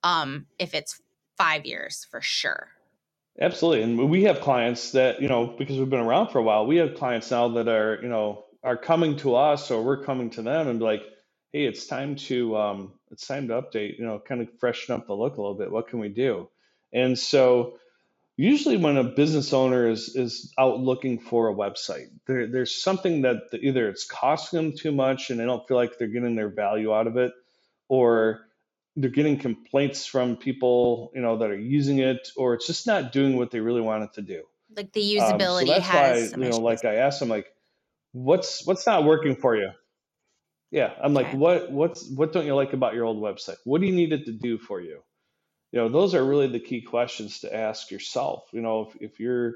um, 0.03 0.45
if 0.59 0.75
it's 0.75 1.01
five 1.35 1.65
years 1.65 2.05
for 2.09 2.21
sure. 2.21 2.69
Absolutely. 3.41 3.83
And 3.83 4.09
we 4.09 4.23
have 4.23 4.41
clients 4.41 4.91
that, 4.91 5.21
you 5.21 5.29
know, 5.29 5.47
because 5.47 5.77
we've 5.77 5.89
been 5.89 5.99
around 5.99 6.29
for 6.29 6.39
a 6.39 6.43
while, 6.43 6.67
we 6.67 6.75
have 6.75 6.95
clients 6.95 7.31
now 7.31 7.47
that 7.47 7.67
are, 7.67 7.99
you 8.01 8.09
know, 8.09 8.45
are 8.63 8.77
coming 8.77 9.15
to 9.17 9.35
us 9.35 9.71
or 9.71 9.81
we're 9.81 10.03
coming 10.03 10.29
to 10.31 10.41
them 10.41 10.67
and 10.67 10.79
be 10.79 10.85
like, 10.85 11.03
hey, 11.51 11.65
it's 11.65 11.87
time 11.87 12.15
to 12.15 12.57
um, 12.57 12.93
it's 13.11 13.27
time 13.27 13.47
to 13.47 13.61
update, 13.61 13.97
you 13.97 14.05
know, 14.05 14.19
kind 14.19 14.41
of 14.41 14.49
freshen 14.59 14.95
up 14.95 15.07
the 15.07 15.13
look 15.13 15.37
a 15.37 15.41
little 15.41 15.57
bit. 15.57 15.71
What 15.71 15.87
can 15.87 15.99
we 15.99 16.09
do? 16.09 16.49
And 16.93 17.17
so 17.17 17.77
usually 18.37 18.77
when 18.77 18.97
a 18.97 19.03
business 19.03 19.53
owner 19.53 19.89
is 19.89 20.15
is 20.15 20.53
out 20.57 20.79
looking 20.79 21.19
for 21.19 21.49
a 21.49 21.53
website, 21.53 22.07
there, 22.27 22.47
there's 22.47 22.75
something 22.75 23.23
that 23.23 23.37
either 23.53 23.89
it's 23.89 24.05
costing 24.05 24.57
them 24.57 24.77
too 24.77 24.91
much 24.91 25.29
and 25.29 25.39
they 25.39 25.45
don't 25.45 25.67
feel 25.67 25.77
like 25.77 25.97
they're 25.97 26.07
getting 26.07 26.35
their 26.35 26.49
value 26.49 26.93
out 26.93 27.07
of 27.07 27.17
it, 27.17 27.33
or 27.87 28.41
they're 28.95 29.09
getting 29.09 29.37
complaints 29.37 30.05
from 30.05 30.35
people, 30.35 31.11
you 31.13 31.21
know, 31.21 31.37
that 31.37 31.49
are 31.49 31.57
using 31.57 31.99
it, 31.99 32.29
or 32.35 32.53
it's 32.53 32.67
just 32.67 32.87
not 32.87 33.11
doing 33.11 33.37
what 33.37 33.51
they 33.51 33.59
really 33.59 33.81
want 33.81 34.03
it 34.03 34.13
to 34.13 34.21
do. 34.21 34.43
Like 34.75 34.91
the 34.93 35.19
Um, 35.19 35.39
so 35.39 35.47
usability 35.47 35.67
that's 35.67 35.87
why, 35.89 36.17
you 36.17 36.49
know, 36.49 36.59
like 36.59 36.85
I 36.85 36.95
asked 36.95 37.19
them, 37.19 37.29
like, 37.29 37.47
what's 38.11 38.65
what's 38.65 38.85
not 38.85 39.03
working 39.03 39.35
for 39.35 39.55
you? 39.55 39.71
Yeah, 40.71 40.93
I'm 41.01 41.13
like, 41.13 41.27
Okay. 41.27 41.33
what 41.33 41.71
what's 41.71 42.09
what 42.09 42.33
don't 42.33 42.45
you 42.45 42.55
like 42.55 42.73
about 42.73 42.93
your 42.93 43.05
old 43.05 43.21
website? 43.21 43.57
What 43.65 43.81
do 43.81 43.87
you 43.87 43.93
need 43.95 44.13
it 44.13 44.25
to 44.25 44.33
do 44.33 44.57
for 44.57 44.81
you? 44.81 45.01
You 45.73 45.81
know, 45.81 45.89
those 45.89 46.15
are 46.15 46.25
really 46.25 46.47
the 46.49 46.61
key 46.61 46.81
questions 46.81 47.41
to 47.41 47.55
ask 47.55 47.91
yourself. 47.91 48.45
You 48.53 48.61
know, 48.63 48.89
if, 48.89 49.03
if 49.13 49.21
you're 49.21 49.53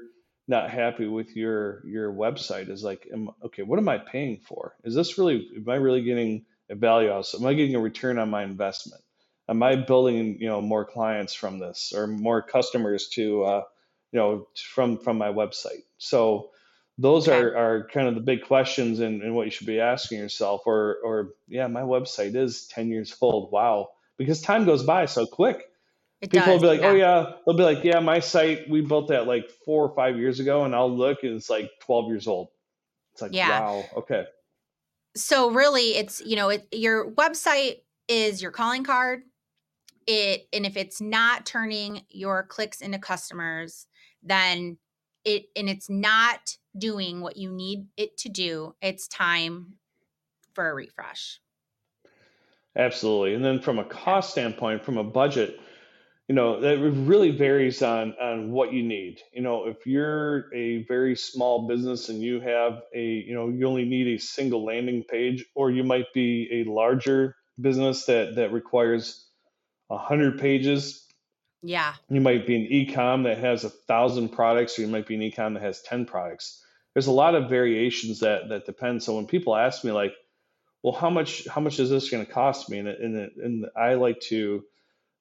not 0.48 0.70
happy 0.70 1.08
with 1.08 1.36
your 1.36 1.82
your 1.88 2.12
website, 2.14 2.70
is 2.70 2.84
like, 2.84 3.08
am, 3.12 3.30
okay, 3.46 3.64
what 3.64 3.80
am 3.80 3.90
I 3.90 3.98
paying 3.98 4.40
for? 4.40 4.76
Is 4.84 4.94
this 4.94 5.18
really? 5.18 5.48
Am 5.56 5.68
I 5.70 5.76
really 5.76 6.04
getting 6.04 6.46
a 6.70 6.76
value 6.76 7.10
out? 7.12 7.26
Am 7.34 7.46
I 7.46 7.54
getting 7.54 7.76
a 7.76 7.80
return 7.80 8.20
on 8.20 8.30
my 8.30 8.44
investment? 8.44 9.02
Am 9.50 9.62
I 9.64 9.76
building 9.76 10.38
you 10.40 10.48
know 10.48 10.62
more 10.62 10.86
clients 10.86 11.34
from 11.34 11.58
this 11.60 11.92
or 11.96 12.06
more 12.08 12.42
customers 12.42 13.10
to 13.14 13.44
uh, 13.44 13.62
you 14.12 14.20
know, 14.20 14.48
from 14.74 14.98
from 15.00 15.18
my 15.18 15.30
website. 15.30 15.82
So 15.98 16.52
those 16.98 17.28
Okay. 17.28 17.40
are, 17.40 17.56
are 17.56 17.88
kind 17.92 18.08
of 18.08 18.14
the 18.14 18.20
big 18.20 18.44
questions 18.44 19.00
and, 19.00 19.22
and 19.22 19.34
what 19.34 19.46
you 19.46 19.50
should 19.50 19.66
be 19.66 19.80
asking 19.80 20.18
yourself. 20.18 20.62
Or 20.66 20.98
or 21.04 21.30
yeah, 21.48 21.66
my 21.66 21.82
website 21.82 22.36
is 22.36 22.66
10 22.68 22.88
years 22.90 23.14
old. 23.20 23.52
Wow. 23.52 23.90
Because 24.18 24.40
time 24.42 24.64
goes 24.64 24.84
by 24.84 25.06
so 25.06 25.26
quick. 25.26 25.58
It 26.22 26.30
People 26.30 26.54
will 26.54 26.60
be 26.60 26.68
like, 26.68 26.82
oh 26.82 26.94
Yeah. 26.94 26.94
yeah, 26.94 27.32
they'll 27.46 27.56
be 27.56 27.64
like, 27.64 27.84
yeah, 27.84 28.00
my 28.00 28.20
site, 28.20 28.68
we 28.70 28.82
built 28.82 29.08
that 29.08 29.26
like 29.26 29.50
four 29.64 29.86
or 29.88 29.94
five 29.96 30.18
years 30.18 30.40
ago, 30.40 30.64
and 30.64 30.74
I'll 30.74 30.94
look 30.96 31.24
and 31.24 31.34
it's 31.36 31.50
like 31.50 31.70
12 31.86 32.08
years 32.08 32.26
old. 32.28 32.48
It's 33.14 33.22
like, 33.22 33.32
Yeah. 33.32 33.48
wow, 33.48 33.84
okay. 33.98 34.26
So 35.16 35.50
really 35.50 35.96
it's, 35.96 36.22
you 36.24 36.36
know, 36.36 36.50
it 36.50 36.68
your 36.72 37.10
website 37.12 37.82
is 38.08 38.42
your 38.42 38.52
calling 38.52 38.84
card. 38.84 39.22
It 40.06 40.48
and 40.52 40.66
if 40.66 40.76
it's 40.76 41.00
not 41.00 41.46
turning 41.46 42.02
your 42.10 42.44
clicks 42.44 42.80
into 42.82 42.98
customers, 42.98 43.86
then 44.22 44.78
it 45.24 45.46
and 45.56 45.68
it's 45.68 45.88
not 45.88 46.56
doing 46.76 47.20
what 47.20 47.36
you 47.36 47.50
need 47.52 47.86
it 47.96 48.16
to 48.18 48.28
do, 48.28 48.74
it's 48.82 49.08
time 49.08 49.74
for 50.52 50.68
a 50.68 50.74
refresh. 50.74 51.40
Absolutely. 52.76 53.34
And 53.34 53.44
then 53.44 53.60
from 53.60 53.78
a 53.78 53.84
cost 53.84 54.30
standpoint, 54.32 54.84
from 54.84 54.98
a 54.98 55.04
budget, 55.04 55.60
you 56.28 56.34
know, 56.34 56.60
that 56.60 56.78
really 56.78 57.30
varies 57.30 57.82
on 57.82 58.14
on 58.14 58.50
what 58.50 58.72
you 58.72 58.82
need. 58.82 59.20
You 59.32 59.42
know, 59.42 59.66
if 59.66 59.86
you're 59.86 60.52
a 60.54 60.82
very 60.84 61.16
small 61.16 61.68
business 61.68 62.08
and 62.08 62.22
you 62.22 62.40
have 62.40 62.80
a, 62.94 63.02
you 63.02 63.34
know, 63.34 63.48
you 63.48 63.66
only 63.66 63.84
need 63.84 64.08
a 64.08 64.18
single 64.18 64.64
landing 64.64 65.04
page, 65.04 65.44
or 65.54 65.70
you 65.70 65.84
might 65.84 66.12
be 66.14 66.48
a 66.50 66.70
larger 66.70 67.36
business 67.60 68.06
that 68.06 68.36
that 68.36 68.52
requires 68.52 69.28
a 69.90 69.98
hundred 69.98 70.40
pages. 70.40 71.03
Yeah. 71.66 71.94
You 72.10 72.20
might 72.20 72.46
be 72.46 72.56
an 72.56 72.66
e-com 72.68 73.22
that 73.22 73.38
has 73.38 73.64
a 73.64 73.70
thousand 73.70 74.28
products, 74.30 74.78
or 74.78 74.82
you 74.82 74.88
might 74.88 75.06
be 75.06 75.14
an 75.14 75.22
e-com 75.22 75.54
that 75.54 75.62
has 75.62 75.80
10 75.82 76.04
products. 76.04 76.62
There's 76.92 77.06
a 77.06 77.12
lot 77.12 77.34
of 77.34 77.48
variations 77.48 78.20
that 78.20 78.50
that 78.50 78.66
depend. 78.66 79.02
So 79.02 79.16
when 79.16 79.26
people 79.26 79.56
ask 79.56 79.82
me 79.82 79.90
like, 79.90 80.14
well, 80.82 80.92
how 80.92 81.10
much 81.10 81.48
how 81.48 81.60
much 81.62 81.80
is 81.80 81.88
this 81.90 82.10
going 82.10 82.24
to 82.24 82.30
cost 82.30 82.68
me? 82.70 82.78
And 82.78 82.88
and 82.88 83.16
and 83.42 83.66
I 83.74 83.94
like 83.94 84.20
to 84.28 84.64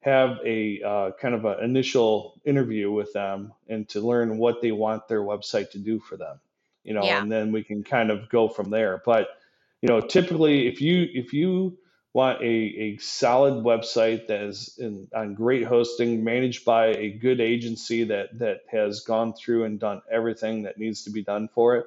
have 0.02 0.38
a 0.46 0.82
uh, 0.86 1.12
kind 1.20 1.34
of 1.34 1.46
an 1.46 1.64
initial 1.64 2.42
interview 2.46 2.92
with 2.92 3.14
them 3.14 3.54
and 3.70 3.88
to 3.90 4.02
learn 4.02 4.38
what 4.38 4.62
they 4.62 4.74
want 4.74 5.08
their 5.08 5.22
website 5.22 5.72
to 5.72 5.80
do 5.80 5.98
for 6.00 6.18
them, 6.18 6.42
you 6.84 6.94
know, 6.94 7.06
Yeah. 7.06 7.22
and 7.22 7.32
then 7.32 7.54
we 7.54 7.64
can 7.64 7.84
kind 7.86 8.12
of 8.12 8.28
go 8.30 8.50
from 8.50 8.70
there. 8.70 9.02
But 9.06 9.30
you 9.82 9.88
know, 9.88 10.02
typically, 10.02 10.68
if 10.68 10.82
you 10.82 11.08
if 11.14 11.34
you 11.34 11.78
want 12.14 12.42
a, 12.42 12.46
a 12.46 12.98
solid 12.98 13.64
website 13.64 14.28
that 14.28 14.42
is 14.42 14.78
in, 14.78 15.08
on 15.16 15.34
great 15.34 15.66
hosting, 15.66 16.24
managed 16.24 16.64
by 16.64 16.88
a 16.88 17.10
good 17.10 17.42
agency 17.42 18.06
that 18.06 18.38
that 18.40 18.62
has 18.72 19.02
gone 19.02 19.34
through 19.34 19.64
and 19.66 19.80
done 19.80 20.02
everything 20.10 20.64
that 20.64 20.78
needs 20.78 21.04
to 21.04 21.10
be 21.10 21.24
done 21.24 21.50
for 21.54 21.78
it, 21.78 21.86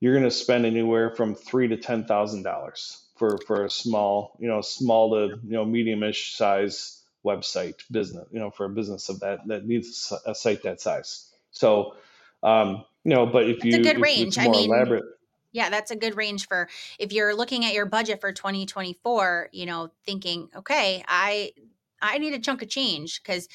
you're 0.00 0.12
going 0.12 0.24
to 0.24 0.30
spend 0.30 0.66
anywhere 0.66 1.10
from 1.10 1.34
three 1.34 1.68
to 1.68 1.76
ten 1.78 2.04
thousand 2.04 2.42
dollars 2.42 3.02
for 3.16 3.38
for 3.38 3.64
a 3.64 3.70
small, 3.70 4.36
you 4.38 4.48
know, 4.48 4.60
small 4.60 5.10
to 5.10 5.38
you 5.42 5.52
know 5.52 5.64
medium-ish 5.64 6.36
size 6.36 7.02
website 7.24 7.76
business, 7.90 8.26
you 8.32 8.40
know, 8.40 8.50
for 8.50 8.66
a 8.66 8.68
business 8.68 9.08
of 9.08 9.20
that 9.20 9.46
that 9.46 9.64
needs 9.66 10.12
a 10.26 10.34
site 10.34 10.62
that 10.64 10.80
size. 10.80 11.30
So, 11.52 11.94
um, 12.42 12.84
you 13.04 13.14
know, 13.14 13.26
but 13.26 13.48
if 13.48 13.64
a 13.64 13.68
you 13.68 13.82
good 13.82 13.96
if 13.96 14.02
range. 14.02 14.36
it's 14.36 14.38
I 14.38 14.48
mean, 14.48 14.70
elaborate, 14.70 15.04
Yeah, 15.52 15.70
that's 15.70 15.90
a 15.90 15.96
good 15.96 16.16
range 16.16 16.48
for 16.48 16.68
if 16.98 17.12
you're 17.12 17.34
looking 17.34 17.64
at 17.64 17.74
your 17.74 17.86
budget 17.86 18.20
for 18.20 18.32
2024, 18.32 19.50
you 19.52 19.66
know, 19.66 19.90
thinking, 20.04 20.48
okay, 20.56 21.04
I 21.08 21.52
I 22.00 22.18
need 22.18 22.34
a 22.34 22.38
chunk 22.40 22.62
of 22.62 22.68
change 22.68 23.22
because 23.22 23.48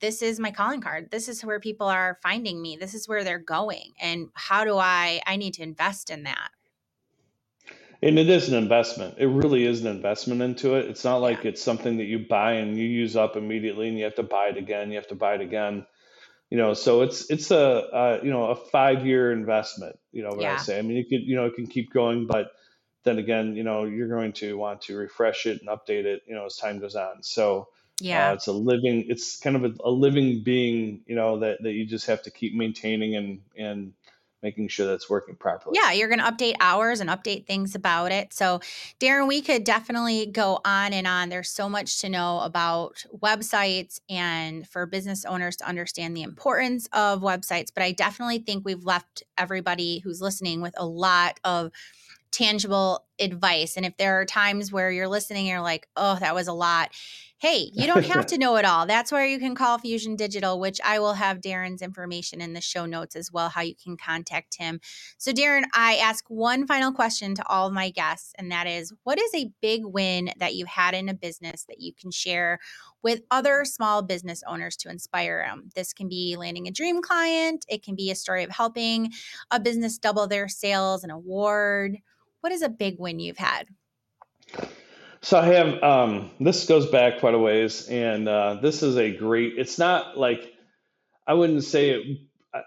this 0.00 0.22
is 0.22 0.40
my 0.40 0.50
calling 0.52 0.80
card. 0.80 1.10
This 1.10 1.28
is 1.28 1.44
where 1.44 1.60
people 1.60 1.88
are 1.88 2.18
finding 2.22 2.62
me. 2.62 2.76
This 2.76 2.94
is 2.94 3.08
where 3.08 3.24
they're 3.24 3.38
going. 3.38 3.94
And 4.00 4.30
how 4.34 4.64
do 4.64 4.78
I 4.78 5.22
I 5.26 5.36
need 5.36 5.54
to 5.54 5.62
invest 5.62 6.10
in 6.10 6.24
that. 6.24 6.50
and 8.02 8.18
it 8.18 8.28
is 8.28 8.48
an 8.48 8.54
investment. 8.56 9.16
It 9.18 9.26
really 9.26 9.64
is 9.64 9.80
an 9.84 9.88
investment 9.88 10.40
into 10.42 10.74
it. 10.76 10.86
It's 10.86 11.04
not 11.04 11.16
Yeah. 11.26 11.36
like 11.36 11.44
it's 11.44 11.62
something 11.62 11.96
that 11.98 12.04
you 12.04 12.26
buy 12.28 12.52
and 12.54 12.76
you 12.76 12.84
use 12.84 13.16
up 13.16 13.36
immediately, 13.36 13.88
and 13.88 13.98
you 13.98 14.04
have 14.04 14.14
to 14.16 14.22
buy 14.22 14.48
it 14.48 14.56
again. 14.56 14.90
You 14.90 14.96
have 14.96 15.08
to 15.08 15.14
buy 15.16 15.34
it 15.34 15.40
again. 15.40 15.86
You 16.50 16.56
know, 16.56 16.74
so 16.74 17.02
it's 17.02 17.30
it's 17.30 17.50
a 17.50 17.60
uh, 17.60 18.20
you 18.22 18.30
know 18.30 18.46
a 18.46 18.56
five 18.56 19.06
year 19.06 19.32
investment. 19.32 19.98
You 20.12 20.22
know 20.22 20.30
what 20.30 20.46
I 20.46 20.56
say? 20.56 20.78
I 20.78 20.82
mean, 20.82 20.96
you 20.96 21.04
could 21.04 21.22
you 21.26 21.36
know 21.36 21.46
it 21.46 21.54
can 21.54 21.66
keep 21.66 21.92
going, 21.92 22.26
but 22.26 22.52
then 23.04 23.18
again, 23.18 23.54
you 23.56 23.64
know, 23.64 23.84
you're 23.84 24.08
going 24.08 24.32
to 24.34 24.56
want 24.56 24.82
to 24.82 24.96
refresh 24.96 25.46
it 25.46 25.60
and 25.60 25.68
update 25.68 26.04
it. 26.04 26.22
You 26.26 26.34
know, 26.34 26.46
as 26.46 26.56
time 26.56 26.80
goes 26.80 26.96
on. 26.96 27.22
So 27.22 27.68
uh, 28.12 28.32
Yeah. 28.32 28.32
it's 28.32 28.46
a 28.46 28.52
living. 28.52 29.06
It's 29.08 29.38
kind 29.38 29.56
of 29.56 29.64
a, 29.64 29.74
a 29.84 29.90
living 29.90 30.42
being. 30.42 31.02
You 31.06 31.16
know 31.16 31.40
that 31.40 31.62
that 31.62 31.72
you 31.72 31.84
just 31.86 32.06
have 32.06 32.22
to 32.22 32.30
keep 32.30 32.54
maintaining 32.54 33.14
and 33.16 33.40
and 33.56 33.92
making 34.42 34.68
sure 34.68 34.86
that's 34.86 35.10
working 35.10 35.34
properly. 35.34 35.78
Yeah, 35.80 35.92
you're 35.92 36.08
going 36.08 36.20
to 36.20 36.24
update 36.24 36.54
hours 36.60 37.00
and 37.00 37.10
update 37.10 37.46
things 37.46 37.74
about 37.74 38.12
it. 38.12 38.32
So, 38.32 38.60
Darin, 38.98 39.26
we 39.26 39.42
could 39.42 39.64
definitely 39.64 40.26
go 40.26 40.60
on 40.64 40.92
and 40.92 41.06
on. 41.06 41.28
There's 41.28 41.50
so 41.50 41.68
much 41.68 42.00
to 42.02 42.08
know 42.08 42.40
about 42.40 43.04
websites 43.16 44.00
and 44.08 44.66
for 44.68 44.86
business 44.86 45.24
owners 45.24 45.56
to 45.56 45.68
understand 45.68 46.16
the 46.16 46.22
importance 46.22 46.88
of 46.92 47.20
websites. 47.20 47.68
But 47.74 47.82
I 47.82 47.92
definitely 47.92 48.38
think 48.38 48.64
we've 48.64 48.84
left 48.84 49.22
everybody 49.36 49.98
who's 49.98 50.20
listening 50.20 50.60
with 50.60 50.74
a 50.76 50.86
lot 50.86 51.40
of 51.44 51.72
tangible 52.30 53.04
advice. 53.18 53.76
And 53.76 53.86
if 53.86 53.96
there 53.96 54.20
are 54.20 54.24
times 54.24 54.72
where 54.72 54.90
you're 54.90 55.08
listening 55.08 55.46
you're 55.46 55.60
like, 55.60 55.88
oh, 55.96 56.16
that 56.20 56.34
was 56.34 56.46
a 56.46 56.52
lot, 56.52 56.90
hey, 57.38 57.70
you 57.72 57.86
don't 57.86 58.04
have 58.04 58.26
to 58.26 58.36
know 58.36 58.56
it 58.56 58.64
all. 58.64 58.84
That's 58.84 59.12
where 59.12 59.24
you 59.24 59.38
can 59.38 59.54
call 59.54 59.78
Phusion 59.78 60.16
Digital, 60.16 60.58
which 60.58 60.80
I 60.84 60.98
will 60.98 61.12
have 61.12 61.40
Darin's 61.40 61.82
information 61.82 62.40
in 62.40 62.52
the 62.52 62.60
show 62.60 62.84
notes 62.84 63.14
as 63.14 63.30
well, 63.30 63.48
how 63.48 63.60
you 63.60 63.76
can 63.76 63.96
contact 63.96 64.56
him. 64.58 64.80
So, 65.18 65.32
Darin, 65.32 65.66
I 65.72 65.96
ask 65.96 66.24
one 66.28 66.66
final 66.66 66.92
question 66.92 67.36
to 67.36 67.46
all 67.46 67.68
of 67.68 67.72
my 67.72 67.90
guests, 67.90 68.32
and 68.38 68.50
that 68.50 68.66
is 68.66 68.92
what 69.04 69.20
is 69.20 69.32
a 69.34 69.52
big 69.62 69.82
win 69.84 70.30
that 70.38 70.56
you've 70.56 70.68
had 70.68 70.94
in 70.94 71.08
a 71.08 71.14
business 71.14 71.64
that 71.68 71.80
you 71.80 71.92
can 71.94 72.10
share 72.10 72.58
with 73.04 73.20
other 73.30 73.64
small 73.64 74.02
business 74.02 74.42
owners 74.48 74.76
to 74.78 74.90
inspire 74.90 75.44
them? 75.48 75.70
This 75.76 75.92
can 75.92 76.08
be 76.08 76.34
landing 76.36 76.66
a 76.66 76.72
dream 76.72 77.00
client, 77.02 77.64
it 77.68 77.84
can 77.84 77.94
be 77.94 78.10
a 78.10 78.16
story 78.16 78.42
of 78.42 78.50
helping 78.50 79.12
a 79.52 79.60
business 79.60 79.96
double 79.96 80.26
their 80.26 80.48
sales, 80.48 81.04
an 81.04 81.10
award. 81.10 81.98
What 82.40 82.52
is 82.52 82.62
a 82.62 82.68
big 82.68 82.96
win 82.98 83.20
you've 83.20 83.38
had? 83.38 83.68
So 85.20 85.38
I 85.38 85.46
have 85.46 85.82
um, 85.82 86.30
this 86.40 86.66
goes 86.66 86.86
back 86.86 87.20
quite 87.20 87.34
a 87.34 87.38
ways, 87.38 87.88
and 87.88 88.28
uh, 88.28 88.54
this 88.62 88.82
is 88.82 88.96
a 88.96 89.10
great. 89.10 89.54
It's 89.58 89.78
not 89.78 90.16
like 90.16 90.52
I 91.26 91.34
wouldn't 91.34 91.64
say 91.64 91.90
it, 91.90 92.18
uh, 92.54 92.60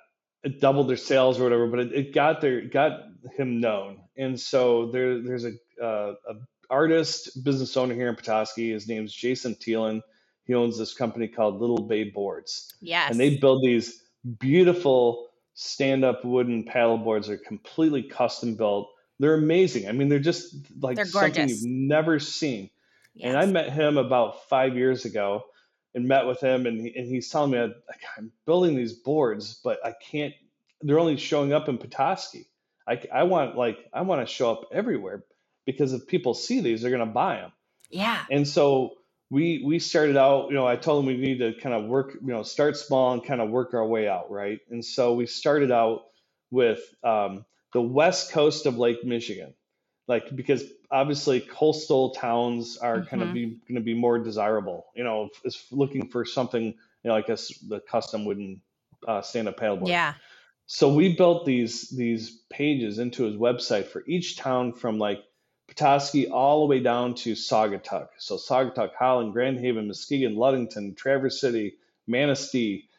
it 0.43 0.59
doubled 0.59 0.89
their 0.89 0.97
sales 0.97 1.39
or 1.39 1.43
whatever, 1.43 1.67
but 1.67 1.79
it, 1.79 1.93
it 1.93 2.13
got 2.13 2.41
their 2.41 2.61
got 2.61 3.03
him 3.37 3.61
known, 3.61 4.01
and 4.17 4.39
so 4.39 4.91
there 4.91 5.21
there's 5.21 5.45
a, 5.45 5.51
uh, 5.81 6.13
a 6.29 6.33
artist 6.69 7.43
business 7.43 7.77
owner 7.77 7.95
here 7.95 8.09
in 8.09 8.15
Petoskey. 8.15 8.71
His 8.71 8.87
name's 8.87 9.13
Jason 9.13 9.55
Thielen. 9.55 10.01
He 10.45 10.53
owns 10.53 10.77
this 10.77 10.93
company 10.93 11.29
called 11.29 11.61
Little 11.61 11.87
Bay 11.87 12.05
Boards, 12.05 12.73
Yes, 12.81 13.11
and 13.11 13.19
they 13.19 13.37
build 13.37 13.63
these 13.63 14.03
beautiful 14.39 15.29
stand-up 15.53 16.25
wooden 16.25 16.63
paddle 16.65 16.97
boards. 16.97 17.27
They're 17.27 17.37
completely 17.37 18.03
custom 18.03 18.55
built. 18.55 18.89
They're 19.21 19.35
amazing. 19.35 19.87
I 19.87 19.91
mean, 19.91 20.09
they're 20.09 20.19
just 20.19 20.55
like 20.81 20.95
They're 20.95 21.05
something 21.05 21.47
you've 21.47 21.63
never 21.63 22.19
seen. 22.19 22.69
And 23.21 23.37
I 23.37 23.45
met 23.45 23.71
him 23.71 23.97
about 23.97 24.49
five 24.49 24.75
years 24.75 25.05
ago 25.05 25.43
and 25.93 26.07
met 26.07 26.25
with 26.25 26.39
him, 26.39 26.65
and, 26.65 26.81
he, 26.81 26.93
and 26.95 27.05
he's 27.05 27.29
telling 27.29 27.51
me, 27.51 27.59
like, 27.59 28.01
I'm 28.17 28.31
building 28.45 28.75
these 28.75 28.93
boards, 28.93 29.59
but 29.63 29.85
I 29.85 29.93
can't, 30.11 30.33
they're 30.81 30.99
only 30.99 31.17
showing 31.17 31.53
up 31.53 31.69
in 31.69 31.77
Petoskey. 31.77 32.47
I, 32.87 33.01
I 33.13 33.23
want, 33.23 33.57
like, 33.57 33.77
I 33.93 34.01
want 34.01 34.27
to 34.27 34.33
show 34.33 34.51
up 34.51 34.69
everywhere 34.71 35.23
because 35.65 35.93
if 35.93 36.07
people 36.07 36.33
see 36.33 36.61
these, 36.61 36.81
they're 36.81 36.91
going 36.91 37.07
to 37.07 37.13
buy 37.13 37.35
them. 37.35 37.51
Yeah. 37.89 38.23
And 38.31 38.47
so 38.47 38.93
we 39.29 39.63
we 39.65 39.79
started 39.79 40.17
out, 40.17 40.49
you 40.49 40.55
know, 40.55 40.67
I 40.67 40.75
told 40.75 41.03
him 41.03 41.07
we 41.07 41.17
need 41.17 41.39
to 41.39 41.53
kind 41.53 41.75
of 41.75 41.85
work, 41.85 42.17
you 42.21 42.33
know, 42.33 42.43
start 42.43 42.75
small 42.75 43.13
and 43.13 43.23
kind 43.23 43.41
of 43.41 43.49
work 43.49 43.73
our 43.73 43.85
way 43.85 44.07
out, 44.07 44.31
right? 44.31 44.59
And 44.69 44.83
so 44.83 45.13
we 45.13 45.25
started 45.25 45.71
out 45.71 46.03
with 46.51 46.79
um, 47.03 47.45
the 47.73 47.81
west 47.81 48.31
coast 48.31 48.65
of 48.65 48.77
Lake 48.77 49.03
Michigan, 49.03 49.53
like 50.07 50.35
because 50.35 50.63
obviously 50.89 51.39
coastal 51.39 52.11
towns 52.11 52.77
are 52.77 53.03
kind 53.05 53.23
of 53.23 53.33
be 53.33 53.45
going 53.67 53.75
to 53.75 53.81
be 53.81 53.93
more 53.93 54.19
desirable, 54.19 54.87
you 54.95 55.03
know, 55.03 55.29
if, 55.43 55.65
looking 55.71 56.07
for 56.09 56.25
something, 56.25 56.65
you 56.65 56.75
know, 57.03 57.13
like 57.13 57.29
us 57.29 57.47
the 57.67 57.79
custom 57.79 58.25
wooden 58.25 58.61
uh, 59.07 59.21
stand-up 59.21 59.57
paddleboard. 59.57 59.87
Yeah. 59.87 60.13
So 60.67 60.93
we 60.93 61.15
built 61.15 61.45
these 61.45 61.89
these 61.89 62.39
pages 62.49 62.99
into 62.99 63.23
his 63.23 63.35
website 63.35 63.87
for 63.87 64.03
each 64.07 64.37
town 64.37 64.73
from 64.73 64.99
like 64.99 65.23
Petoskey 65.67 66.27
all 66.27 66.61
the 66.61 66.65
way 66.67 66.79
down 66.81 67.15
to 67.15 67.33
Saugatuck. 67.33 68.09
So 68.17 68.35
Saugatuck, 68.35 68.93
Holland, 68.97 69.33
Grand 69.33 69.59
Haven, 69.59 69.87
Muskegon, 69.87 70.35
Ludington, 70.35 70.95
Traverse 70.95 71.39
City, 71.39 71.75
Manistee, 72.07 72.89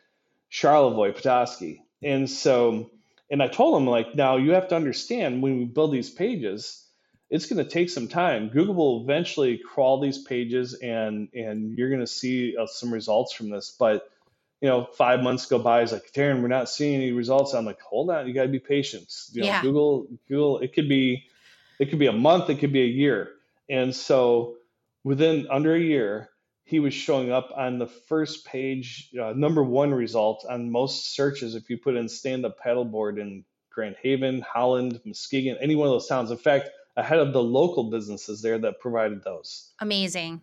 Charlevoix, 0.48 1.12
Petoskey. 1.12 1.82
And 2.02 2.28
so, 2.28 2.90
and 3.32 3.42
I 3.42 3.48
told 3.48 3.80
him 3.80 3.88
like, 3.88 4.14
now 4.14 4.36
you 4.36 4.52
have 4.52 4.68
to 4.68 4.76
understand 4.76 5.42
when 5.42 5.58
we 5.58 5.64
build 5.64 5.90
these 5.90 6.10
pages, 6.10 6.86
it's 7.30 7.46
going 7.46 7.64
to 7.64 7.68
take 7.68 7.88
some 7.88 8.06
time. 8.06 8.50
Google 8.50 8.74
will 8.74 9.02
eventually 9.02 9.58
crawl 9.58 10.00
these 10.00 10.18
pages, 10.18 10.74
and 10.74 11.28
and 11.34 11.76
you're 11.76 11.88
going 11.88 12.02
to 12.02 12.06
see 12.06 12.56
uh, 12.58 12.66
some 12.66 12.92
results 12.92 13.32
from 13.32 13.48
this. 13.48 13.74
But 13.76 14.06
you 14.60 14.68
know, 14.68 14.86
five 14.96 15.22
months 15.22 15.46
go 15.46 15.58
by. 15.58 15.80
He's 15.80 15.92
like, 15.92 16.12
Darin, 16.12 16.42
we're 16.42 16.48
not 16.48 16.68
seeing 16.68 16.94
any 16.94 17.10
results. 17.10 17.54
I'm 17.54 17.64
like, 17.64 17.80
hold 17.80 18.10
on, 18.10 18.28
you 18.28 18.34
got 18.34 18.42
to 18.42 18.48
be 18.48 18.60
patient. 18.60 19.12
You 19.32 19.40
know, 19.40 19.46
Yeah. 19.48 19.62
Google, 19.62 20.06
Google, 20.28 20.58
it 20.60 20.72
could 20.72 20.88
be, 20.88 21.24
it 21.80 21.90
could 21.90 21.98
be 21.98 22.06
a 22.06 22.12
month, 22.12 22.48
it 22.48 22.60
could 22.60 22.72
be 22.72 22.82
a 22.82 22.86
year. 22.86 23.30
And 23.68 23.92
so 23.92 24.58
within 25.02 25.48
under 25.50 25.74
a 25.74 25.80
year, 25.80 26.28
he 26.72 26.80
was 26.80 26.94
showing 26.94 27.30
up 27.30 27.52
on 27.54 27.78
the 27.78 27.86
first 27.86 28.46
page, 28.46 29.10
uh, 29.22 29.34
number 29.36 29.62
one 29.62 29.92
result 29.92 30.46
on 30.48 30.70
most 30.70 31.14
searches. 31.14 31.54
If 31.54 31.68
you 31.68 31.76
put 31.76 31.96
in 31.96 32.08
stand 32.08 32.46
up 32.46 32.56
paddleboard 32.64 33.20
in 33.20 33.44
Grand 33.70 33.94
Haven, 34.02 34.40
Holland, 34.40 34.98
Muskegon, 35.04 35.58
any 35.60 35.76
one 35.76 35.88
of 35.88 35.92
those 35.92 36.06
towns. 36.06 36.30
In 36.30 36.38
fact, 36.38 36.70
ahead 36.96 37.18
of 37.18 37.34
the 37.34 37.42
local 37.42 37.90
businesses 37.90 38.40
there 38.40 38.58
that 38.58 38.80
provided 38.80 39.22
those. 39.22 39.70
Amazing. 39.80 40.40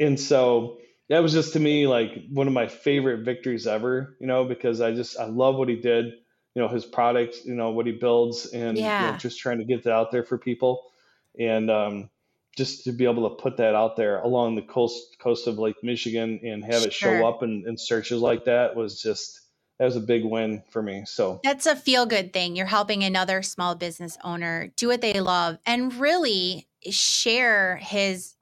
And 0.00 0.18
so 0.18 0.78
that 1.10 1.18
was 1.18 1.34
just 1.34 1.52
to 1.52 1.60
me 1.60 1.86
like 1.86 2.12
one 2.30 2.46
of 2.46 2.54
my 2.54 2.66
favorite 2.66 3.26
victories 3.26 3.66
ever, 3.66 4.16
you 4.20 4.26
know, 4.26 4.46
because 4.46 4.80
I 4.80 4.92
just 4.92 5.20
I 5.20 5.26
love 5.26 5.56
what 5.56 5.68
he 5.68 5.76
did, 5.76 6.06
you 6.54 6.62
know, 6.62 6.68
his 6.68 6.86
product, 6.86 7.44
you 7.44 7.54
know, 7.54 7.72
what 7.72 7.84
he 7.84 7.92
builds 7.92 8.46
and 8.46 8.78
you 8.78 8.84
know, 8.84 9.18
just 9.18 9.38
trying 9.38 9.58
to 9.58 9.66
get 9.66 9.84
that 9.84 9.92
out 9.92 10.12
there 10.12 10.24
for 10.24 10.38
people. 10.38 10.90
And 11.38 11.70
um 11.70 12.08
just 12.56 12.84
to 12.84 12.92
be 12.92 13.04
able 13.04 13.28
to 13.28 13.36
put 13.42 13.56
that 13.58 13.74
out 13.74 13.96
there 13.96 14.20
along 14.20 14.56
the 14.56 14.62
coast 14.62 15.16
coast 15.20 15.46
of 15.46 15.58
Lake 15.58 15.82
Michigan 15.82 16.40
and 16.42 16.64
have 16.64 16.82
it 16.82 16.92
Sure. 16.92 17.20
show 17.20 17.26
up 17.26 17.42
in, 17.42 17.64
in 17.66 17.76
searches 17.76 18.20
like 18.20 18.44
that 18.46 18.74
was 18.74 19.00
just 19.00 19.40
that 19.78 19.84
was 19.84 19.96
a 19.96 20.00
big 20.00 20.24
win 20.24 20.62
for 20.70 20.82
me. 20.82 21.04
So 21.06 21.40
That's 21.44 21.66
a 21.66 21.76
feel 21.76 22.04
good 22.04 22.32
thing. 22.32 22.56
You're 22.56 22.66
helping 22.66 23.04
another 23.04 23.42
small 23.42 23.76
business 23.76 24.18
owner 24.24 24.72
do 24.76 24.88
what 24.88 25.00
they 25.00 25.20
love 25.20 25.58
and 25.64 25.94
really 25.94 26.66
share 26.90 27.76
his 27.76 28.34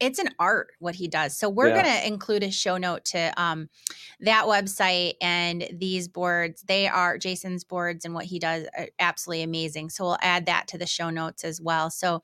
it's 0.00 0.18
an 0.18 0.30
art 0.38 0.72
what 0.78 0.94
he 0.94 1.08
does. 1.08 1.36
So 1.36 1.48
we're 1.48 1.68
Yeah. 1.68 1.82
going 1.82 2.00
to 2.00 2.06
include 2.06 2.42
a 2.42 2.50
show 2.50 2.76
note 2.76 3.04
to 3.06 3.32
um, 3.40 3.68
that 4.20 4.44
website 4.44 5.14
and 5.20 5.66
these 5.72 6.08
boards. 6.08 6.62
They 6.62 6.88
are 6.88 7.18
Jason's 7.18 7.64
boards 7.64 8.04
and 8.04 8.14
what 8.14 8.24
he 8.24 8.38
does 8.38 8.66
are 8.76 8.88
absolutely 8.98 9.42
amazing. 9.42 9.90
So 9.90 10.04
we'll 10.04 10.18
add 10.22 10.46
that 10.46 10.68
to 10.68 10.78
the 10.78 10.86
show 10.86 11.10
notes 11.10 11.44
as 11.44 11.60
well. 11.60 11.90
So 11.90 12.22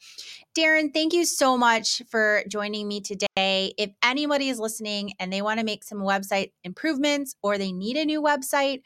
Darin, 0.55 0.91
thank 0.93 1.13
you 1.13 1.25
so 1.25 1.57
much 1.57 2.03
for 2.11 2.43
joining 2.49 2.89
me 2.89 3.01
today. 3.01 3.73
If 3.79 3.91
anybody 4.03 4.49
is 4.49 4.59
listening 4.59 5.13
and 5.19 5.33
they 5.33 5.43
want 5.43 5.61
to 5.61 5.67
make 5.67 5.85
some 5.85 5.99
website 5.99 6.53
improvements 6.65 7.37
or 7.43 7.59
they 7.59 7.73
need 7.73 7.97
a 7.97 8.05
new 8.05 8.23
website, 8.23 8.83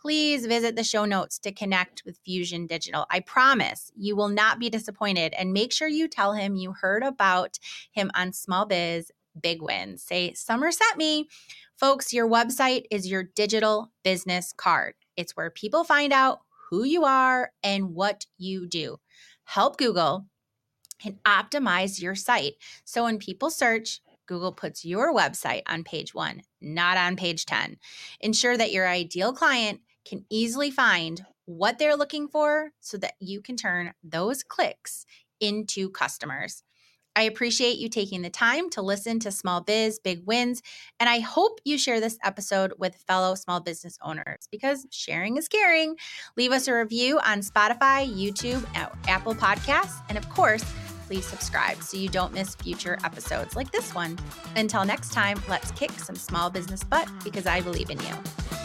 please 0.00 0.46
visit 0.46 0.76
the 0.76 0.84
show 0.84 1.04
notes 1.04 1.38
to 1.40 1.52
connect 1.52 2.02
with 2.04 2.22
Phusion 2.24 2.68
Digital. 2.68 3.06
I 3.10 3.20
promise 3.20 3.90
you 3.96 4.16
will 4.16 4.28
not 4.28 4.58
be 4.58 4.70
disappointed. 4.70 5.34
And 5.34 5.52
make 5.52 5.72
sure 5.72 5.88
you 5.88 6.08
tell 6.08 6.32
him 6.32 6.56
you 6.56 6.72
heard 6.72 7.02
about 7.02 7.58
him 7.92 8.10
on 8.14 8.32
Small 8.32 8.66
Biz 8.66 9.10
Big 9.40 9.62
Wins. 9.62 10.02
Say, 10.02 10.32
Sommer 10.34 10.70
sent 10.70 10.96
me. 10.96 11.28
Folks, 11.76 12.12
your 12.12 12.28
website 12.28 12.84
is 12.90 13.08
your 13.08 13.22
digital 13.22 13.92
business 14.02 14.52
card. 14.52 14.94
It's 15.16 15.36
where 15.36 15.50
people 15.50 15.84
find 15.84 16.12
out 16.12 16.40
who 16.70 16.84
you 16.84 17.04
are 17.04 17.52
and 17.62 17.94
what 17.94 18.26
you 18.36 18.66
do. 18.66 18.98
Help 19.44 19.78
Google 19.78 20.26
and 21.04 21.22
optimize 21.24 22.00
your 22.00 22.14
site. 22.14 22.54
So 22.84 23.04
when 23.04 23.18
people 23.18 23.50
search, 23.50 24.00
Google 24.26 24.52
puts 24.52 24.84
your 24.84 25.14
website 25.14 25.62
on 25.66 25.84
page 25.84 26.14
one, 26.14 26.42
not 26.60 26.96
on 26.96 27.16
page 27.16 27.46
10. 27.46 27.78
Ensure 28.20 28.56
that 28.56 28.72
your 28.72 28.86
ideal 28.86 29.32
client 29.32 29.80
can 30.08 30.24
easily 30.30 30.70
find 30.70 31.24
what 31.44 31.78
they're 31.78 31.96
looking 31.96 32.28
for 32.28 32.70
so 32.80 32.96
that 32.98 33.14
you 33.20 33.40
can 33.40 33.56
turn 33.56 33.92
those 34.02 34.42
clicks 34.42 35.04
into 35.40 35.90
customers. 35.90 36.62
I 37.16 37.22
appreciate 37.22 37.78
you 37.78 37.88
taking 37.88 38.22
the 38.22 38.30
time 38.30 38.70
to 38.70 38.82
listen 38.82 39.18
to 39.20 39.32
Small 39.32 39.60
Biz 39.60 39.98
Big 40.04 40.22
Wins, 40.24 40.62
and 41.00 41.08
I 41.08 41.18
hope 41.18 41.60
you 41.64 41.76
share 41.76 42.00
this 42.00 42.16
episode 42.22 42.74
with 42.78 42.94
fellow 43.08 43.34
small 43.34 43.58
business 43.60 43.98
owners 44.02 44.46
because 44.52 44.86
sharing 44.90 45.36
is 45.36 45.48
caring. 45.48 45.96
Leave 46.36 46.52
us 46.52 46.68
a 46.68 46.74
review 46.74 47.18
on 47.24 47.40
Spotify, 47.40 48.08
YouTube, 48.08 48.64
Apple 49.08 49.34
Podcasts, 49.34 50.00
and 50.08 50.16
of 50.16 50.28
course, 50.28 50.64
please 51.08 51.24
subscribe 51.24 51.82
so 51.82 51.96
you 51.96 52.08
don't 52.08 52.34
miss 52.34 52.54
future 52.54 52.98
episodes 53.02 53.56
like 53.56 53.72
this 53.72 53.94
one. 53.94 54.16
Until 54.54 54.84
next 54.84 55.12
time, 55.12 55.42
let's 55.48 55.72
kick 55.72 55.90
some 55.92 56.14
small 56.14 56.50
business 56.50 56.84
butt 56.84 57.08
because 57.24 57.46
I 57.46 57.62
believe 57.62 57.90
in 57.90 57.98
you. 57.98 58.57